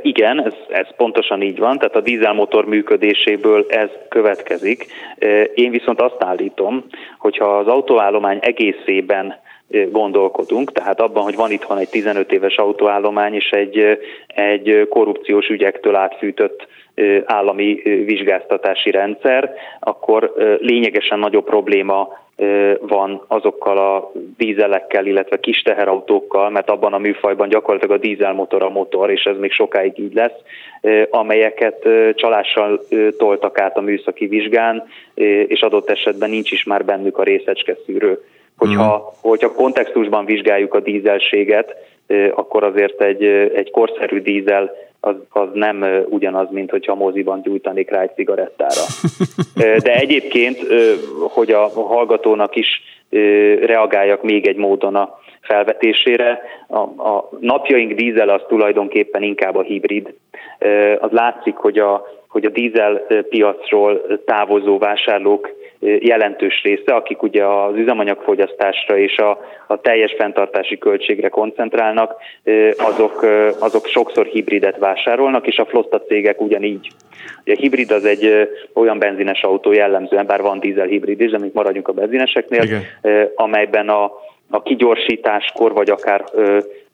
Igen, 0.01 0.45
ez, 0.45 0.53
ez 0.69 0.87
pontosan 0.95 1.41
így 1.41 1.59
van, 1.59 1.77
tehát 1.77 1.95
a 1.95 2.01
dízelmotor 2.01 2.65
működéséből 2.65 3.65
ez 3.69 3.89
következik. 4.09 4.85
Én 5.53 5.71
viszont 5.71 6.01
azt 6.01 6.23
állítom, 6.23 6.85
hogyha 7.17 7.57
az 7.57 7.67
autóállomány 7.67 8.39
egészében 8.41 9.35
gondolkodunk, 9.91 10.71
tehát 10.71 11.01
abban, 11.01 11.23
hogy 11.23 11.35
van 11.35 11.51
itthon 11.51 11.77
egy 11.77 11.89
15 11.89 12.31
éves 12.31 12.55
autóállomány 12.55 13.33
és 13.33 13.49
egy, 13.49 13.99
egy 14.27 14.87
korrupciós 14.89 15.47
ügyektől 15.47 15.95
átfűtött 15.95 16.67
állami 17.25 17.73
vizsgáztatási 18.05 18.91
rendszer, 18.91 19.53
akkor 19.79 20.33
lényegesen 20.59 21.19
nagyobb 21.19 21.45
probléma 21.45 22.21
van 22.79 23.23
azokkal 23.27 23.77
a 23.77 24.11
dízelekkel, 24.37 25.05
illetve 25.05 25.39
kis 25.39 25.61
teherautókkal, 25.61 26.49
mert 26.49 26.69
abban 26.69 26.93
a 26.93 26.97
műfajban 26.97 27.49
gyakorlatilag 27.49 27.97
a 27.97 28.01
dízelmotor 28.01 28.63
a 28.63 28.69
motor, 28.69 29.11
és 29.11 29.23
ez 29.23 29.37
még 29.37 29.51
sokáig 29.51 29.99
így 29.99 30.13
lesz, 30.13 30.37
amelyeket 31.09 31.87
csalással 32.15 32.85
toltak 33.17 33.59
át 33.59 33.77
a 33.77 33.81
műszaki 33.81 34.25
vizsgán, 34.25 34.87
és 35.47 35.61
adott 35.61 35.89
esetben 35.89 36.29
nincs 36.29 36.51
is 36.51 36.63
már 36.63 36.85
bennük 36.85 37.17
a 37.17 37.23
részecske 37.23 37.77
szűrő. 37.85 38.23
Hogyha, 38.57 38.97
mm. 38.97 39.29
hogyha 39.29 39.53
kontextusban 39.53 40.25
vizsgáljuk 40.25 40.73
a 40.73 40.79
dízelséget, 40.79 41.75
akkor 42.35 42.63
azért 42.63 43.01
egy, 43.01 43.23
egy 43.55 43.71
korszerű 43.71 44.21
dízel 44.21 44.71
az, 44.99 45.15
az 45.29 45.47
nem 45.53 45.85
ugyanaz, 46.09 46.47
mint 46.51 46.69
hogyha 46.69 46.95
moziban 46.95 47.41
gyújtanék 47.41 47.89
rá 47.89 48.01
egy 48.01 48.13
cigarettára. 48.15 48.81
De 49.83 49.95
egyébként, 49.95 50.57
hogy 51.19 51.51
a 51.51 51.67
hallgatónak 51.67 52.55
is 52.55 52.81
reagáljak 53.61 54.23
még 54.23 54.47
egy 54.47 54.55
módon 54.55 54.95
a 54.95 55.19
felvetésére, 55.41 56.41
a, 56.67 56.77
a 56.79 57.29
napjaink 57.39 57.91
dízel 57.91 58.29
az 58.29 58.41
tulajdonképpen 58.47 59.23
inkább 59.23 59.55
a 59.55 59.61
hibrid. 59.61 60.13
Az 60.99 61.11
látszik, 61.11 61.55
hogy 61.55 61.79
a, 61.79 62.05
hogy 62.27 62.45
a 62.45 62.49
dízel 62.49 63.05
piacról 63.29 64.01
távozó 64.25 64.77
vásárlók 64.77 65.49
jelentős 65.83 66.61
része, 66.63 66.93
akik 66.93 67.23
ugye 67.23 67.45
az 67.45 67.75
üzemanyagfogyasztásra 67.75 68.97
és 68.97 69.17
a, 69.17 69.39
a 69.67 69.81
teljes 69.81 70.15
fenntartási 70.17 70.77
költségre 70.77 71.29
koncentrálnak, 71.29 72.15
azok, 72.77 73.25
azok 73.59 73.85
sokszor 73.85 74.25
hibridet 74.25 74.77
vásárolnak, 74.77 75.47
és 75.47 75.57
a 75.57 75.65
flotta 75.65 76.01
cégek 76.01 76.41
ugyanígy. 76.41 76.87
Ugye 77.41 77.53
a 77.53 77.59
hibrid 77.59 77.91
az 77.91 78.05
egy 78.05 78.49
olyan 78.73 78.99
benzines 78.99 79.41
autó 79.41 79.71
jellemzően, 79.71 80.25
bár 80.25 80.41
van 80.41 80.59
dízel 80.59 80.87
hibrid 80.87 81.21
is, 81.21 81.31
de 81.31 81.37
még 81.37 81.51
maradjunk 81.53 81.87
a 81.87 81.93
benzineseknél, 81.93 82.63
Igen. 82.63 82.81
amelyben 83.35 83.89
a, 83.89 84.11
a 84.49 84.61
kigyorsításkor, 84.61 85.73
vagy 85.73 85.89
akár 85.89 86.23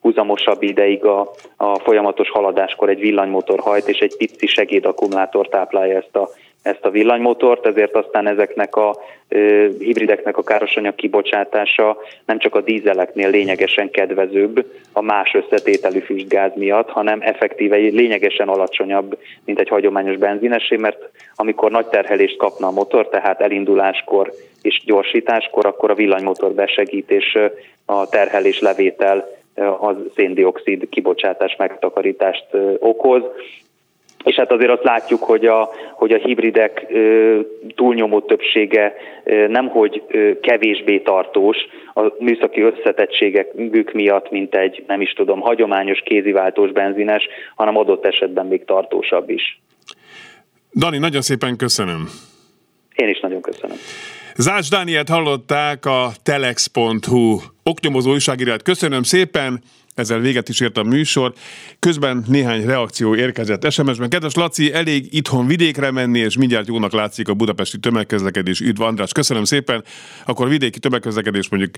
húzamosabb 0.00 0.62
ideig 0.62 1.04
a, 1.04 1.30
a 1.56 1.78
folyamatos 1.78 2.30
haladáskor 2.30 2.88
egy 2.88 3.00
villanymotor 3.00 3.58
hajt, 3.58 3.88
és 3.88 3.98
egy 3.98 4.16
pici 4.16 4.46
segédakkumulátor 4.46 5.48
táplálja 5.48 5.96
ezt 5.96 6.16
a 6.16 6.28
ezt 6.62 6.84
a 6.84 6.90
villanymotort, 6.90 7.66
ezért 7.66 7.96
aztán 7.96 8.26
ezeknek 8.26 8.76
a 8.76 8.96
ö, 9.28 9.68
hibrideknek 9.78 10.36
a 10.36 10.42
károsanyag 10.42 10.94
kibocsátása 10.94 11.96
nem 12.24 12.38
csak 12.38 12.54
a 12.54 12.60
dízeleknél 12.60 13.30
lényegesen 13.30 13.90
kedvezőbb 13.90 14.64
a 14.92 15.02
más 15.02 15.34
összetételű 15.34 15.98
füstgáz 15.98 16.50
miatt, 16.54 16.88
hanem 16.88 17.18
effektíve 17.22 17.76
lényegesen 17.76 18.48
alacsonyabb, 18.48 19.18
mint 19.44 19.58
egy 19.58 19.68
hagyományos 19.68 20.16
benzinesé, 20.16 20.76
mert 20.76 21.10
amikor 21.34 21.70
nagy 21.70 21.86
terhelést 21.86 22.36
kapna 22.36 22.66
a 22.66 22.70
motor, 22.72 23.08
tehát 23.08 23.40
elinduláskor 23.40 24.32
és 24.62 24.82
gyorsításkor, 24.84 25.66
akkor 25.66 25.90
a 25.90 25.94
villanymotor 25.94 26.52
besegít, 26.52 27.10
és 27.10 27.38
a 27.84 28.08
terhelés 28.08 28.60
levétel 28.60 29.38
az 29.80 29.96
széndiokszid 30.14 30.88
kibocsátás 30.88 31.56
megtakarítást 31.56 32.46
okoz. 32.78 33.22
És 34.24 34.34
hát 34.34 34.52
azért 34.52 34.70
azt 34.70 34.84
látjuk, 34.84 35.22
hogy 35.22 35.46
a, 35.46 35.70
hogy 35.92 36.12
a 36.12 36.18
hibridek 36.18 36.86
ö, 36.88 37.40
túlnyomó 37.74 38.20
többsége 38.20 38.94
ö, 39.24 39.46
nemhogy 39.46 40.02
ö, 40.08 40.40
kevésbé 40.40 40.98
tartós 40.98 41.56
a 41.94 42.12
műszaki 42.18 42.60
összetettségek 42.60 43.54
miatt, 43.92 44.30
mint 44.30 44.54
egy, 44.54 44.84
nem 44.86 45.00
is 45.00 45.12
tudom, 45.12 45.40
hagyományos 45.40 46.02
kéziváltós 46.04 46.72
benzines, 46.72 47.28
hanem 47.54 47.76
adott 47.76 48.04
esetben 48.04 48.46
még 48.46 48.64
tartósabb 48.64 49.30
is. 49.30 49.60
Dani, 50.74 50.98
nagyon 50.98 51.20
szépen 51.20 51.56
köszönöm. 51.56 52.08
Én 52.94 53.08
is 53.08 53.20
nagyon 53.20 53.40
köszönöm. 53.40 53.76
Zács 54.36 54.70
Dánielt 54.70 55.08
hallották 55.08 55.86
a 55.86 56.12
telex.hu 56.22 57.40
oknyomozó 57.62 58.10
újságírát. 58.10 58.62
Köszönöm 58.62 59.02
szépen! 59.02 59.62
ezzel 59.94 60.18
véget 60.18 60.48
is 60.48 60.60
ért 60.60 60.76
a 60.76 60.82
műsor. 60.82 61.32
Közben 61.78 62.24
néhány 62.26 62.64
reakció 62.64 63.14
érkezett 63.14 63.70
SMS-ben. 63.70 64.08
Kedves 64.08 64.34
Laci, 64.34 64.72
elég 64.72 65.14
itthon 65.14 65.46
vidékre 65.46 65.90
menni, 65.90 66.18
és 66.18 66.36
mindjárt 66.36 66.66
jónak 66.66 66.92
látszik 66.92 67.28
a 67.28 67.34
budapesti 67.34 67.78
tömegközlekedés. 67.78 68.60
Üdv 68.60 68.82
András, 68.82 69.12
köszönöm 69.12 69.44
szépen. 69.44 69.84
Akkor 70.24 70.48
vidéki 70.48 70.78
tömegközlekedés 70.78 71.48
mondjuk 71.48 71.74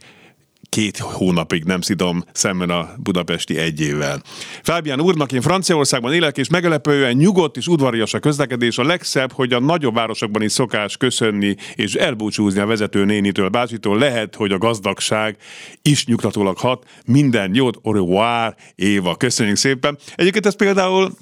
két 0.68 0.98
hónapig 0.98 1.64
nem 1.64 1.80
szidom 1.80 2.24
szemben 2.32 2.70
a 2.70 2.88
budapesti 3.02 3.58
egyével. 3.58 4.22
Fábián 4.62 5.00
úrnak, 5.00 5.32
én 5.32 5.40
Franciaországban 5.40 6.12
élek, 6.12 6.36
és 6.36 6.48
meglepően 6.48 7.16
nyugodt 7.16 7.56
és 7.56 7.66
udvarias 7.66 8.14
a 8.14 8.18
közlekedés. 8.18 8.78
A 8.78 8.84
legszebb, 8.84 9.32
hogy 9.32 9.52
a 9.52 9.60
nagyobb 9.60 9.94
városokban 9.94 10.42
is 10.42 10.52
szokás 10.52 10.96
köszönni 10.96 11.56
és 11.74 11.94
elbúcsúzni 11.94 12.60
a 12.60 12.66
vezető 12.66 13.04
nénitől, 13.04 13.48
bácsitól. 13.48 13.98
Lehet, 13.98 14.34
hogy 14.34 14.52
a 14.52 14.58
gazdagság 14.58 15.36
is 15.82 16.06
nyugtatólag 16.06 16.58
hat. 16.58 16.84
Minden 17.06 17.54
jót, 17.54 17.78
au 17.82 17.92
revoir, 17.92 18.54
Éva. 18.74 19.16
Köszönjük 19.16 19.56
szépen. 19.56 19.98
Egyébként 20.14 20.46
ez 20.46 20.56
például 20.56 21.12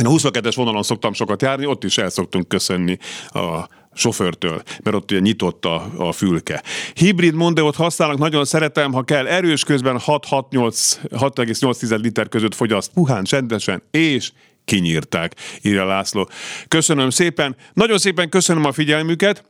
én 0.00 0.06
a 0.06 0.10
22-es 0.10 0.52
vonalon 0.56 0.82
szoktam 0.82 1.12
sokat 1.12 1.42
járni, 1.42 1.66
ott 1.66 1.84
is 1.84 1.98
el 1.98 2.10
szoktunk 2.10 2.48
köszönni 2.48 2.98
a 3.28 3.68
sofőrtől, 3.94 4.62
mert 4.82 4.96
ott 4.96 5.10
ugye 5.10 5.20
nyitott 5.20 5.64
a, 5.64 5.90
a 5.96 6.12
fülke. 6.12 6.62
Hibrid 6.94 7.34
Mondeot 7.34 7.76
használnak, 7.76 8.18
nagyon 8.18 8.44
szeretem, 8.44 8.92
ha 8.92 9.02
kell 9.02 9.26
erős 9.26 9.64
közben 9.64 10.00
6,8 10.06 12.00
liter 12.00 12.28
között 12.28 12.54
fogyaszt 12.54 12.90
puhán, 12.92 13.24
csendesen, 13.24 13.82
és 13.90 14.32
kinyírták, 14.64 15.34
írja 15.62 15.84
László. 15.84 16.28
Köszönöm 16.68 17.10
szépen, 17.10 17.56
nagyon 17.72 17.98
szépen 17.98 18.28
köszönöm 18.28 18.64
a 18.64 18.72
figyelmüket, 18.72 19.44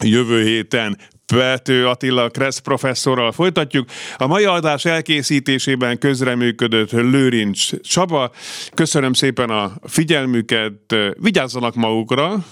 jövő 0.00 0.42
héten 0.42 0.98
Pető 1.26 1.86
Attila 1.86 2.28
Kressz 2.28 2.58
professzorral 2.58 3.32
folytatjuk. 3.32 3.88
A 4.16 4.26
mai 4.26 4.44
adás 4.44 4.84
elkészítésében 4.84 5.98
közreműködött 5.98 6.90
Lőrincs 6.90 7.80
Csaba. 7.80 8.30
Köszönöm 8.74 9.12
szépen 9.12 9.50
a 9.50 9.72
figyelmüket, 9.82 10.94
vigyázzanak 11.18 11.74
magukra, 11.74 12.44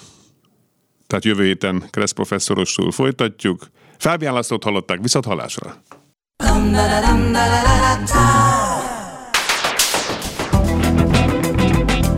tehát 1.13 1.27
jövő 1.27 1.45
héten 1.45 1.85
Kressz 1.91 2.11
professzorosul 2.11 2.93
folytatjuk. 2.93 3.67
Fábián 3.99 4.35
Lászlót 4.35 4.65
hallották, 4.65 4.99
viszont 5.03 5.25
hallásra. 5.25 5.77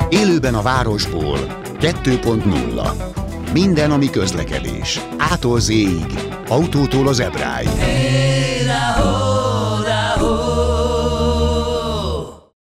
Élőben 0.09 0.55
a 0.55 0.63
városból 0.63 1.39
2.0 1.81 3.53
Minden, 3.53 3.91
ami 3.91 4.11
közlekedés. 4.11 5.01
Ától 5.19 5.61
z 5.61 5.73
autótól 6.49 7.09
az 7.09 7.21
ebráig. 7.21 7.69
Hey. 7.69 9.24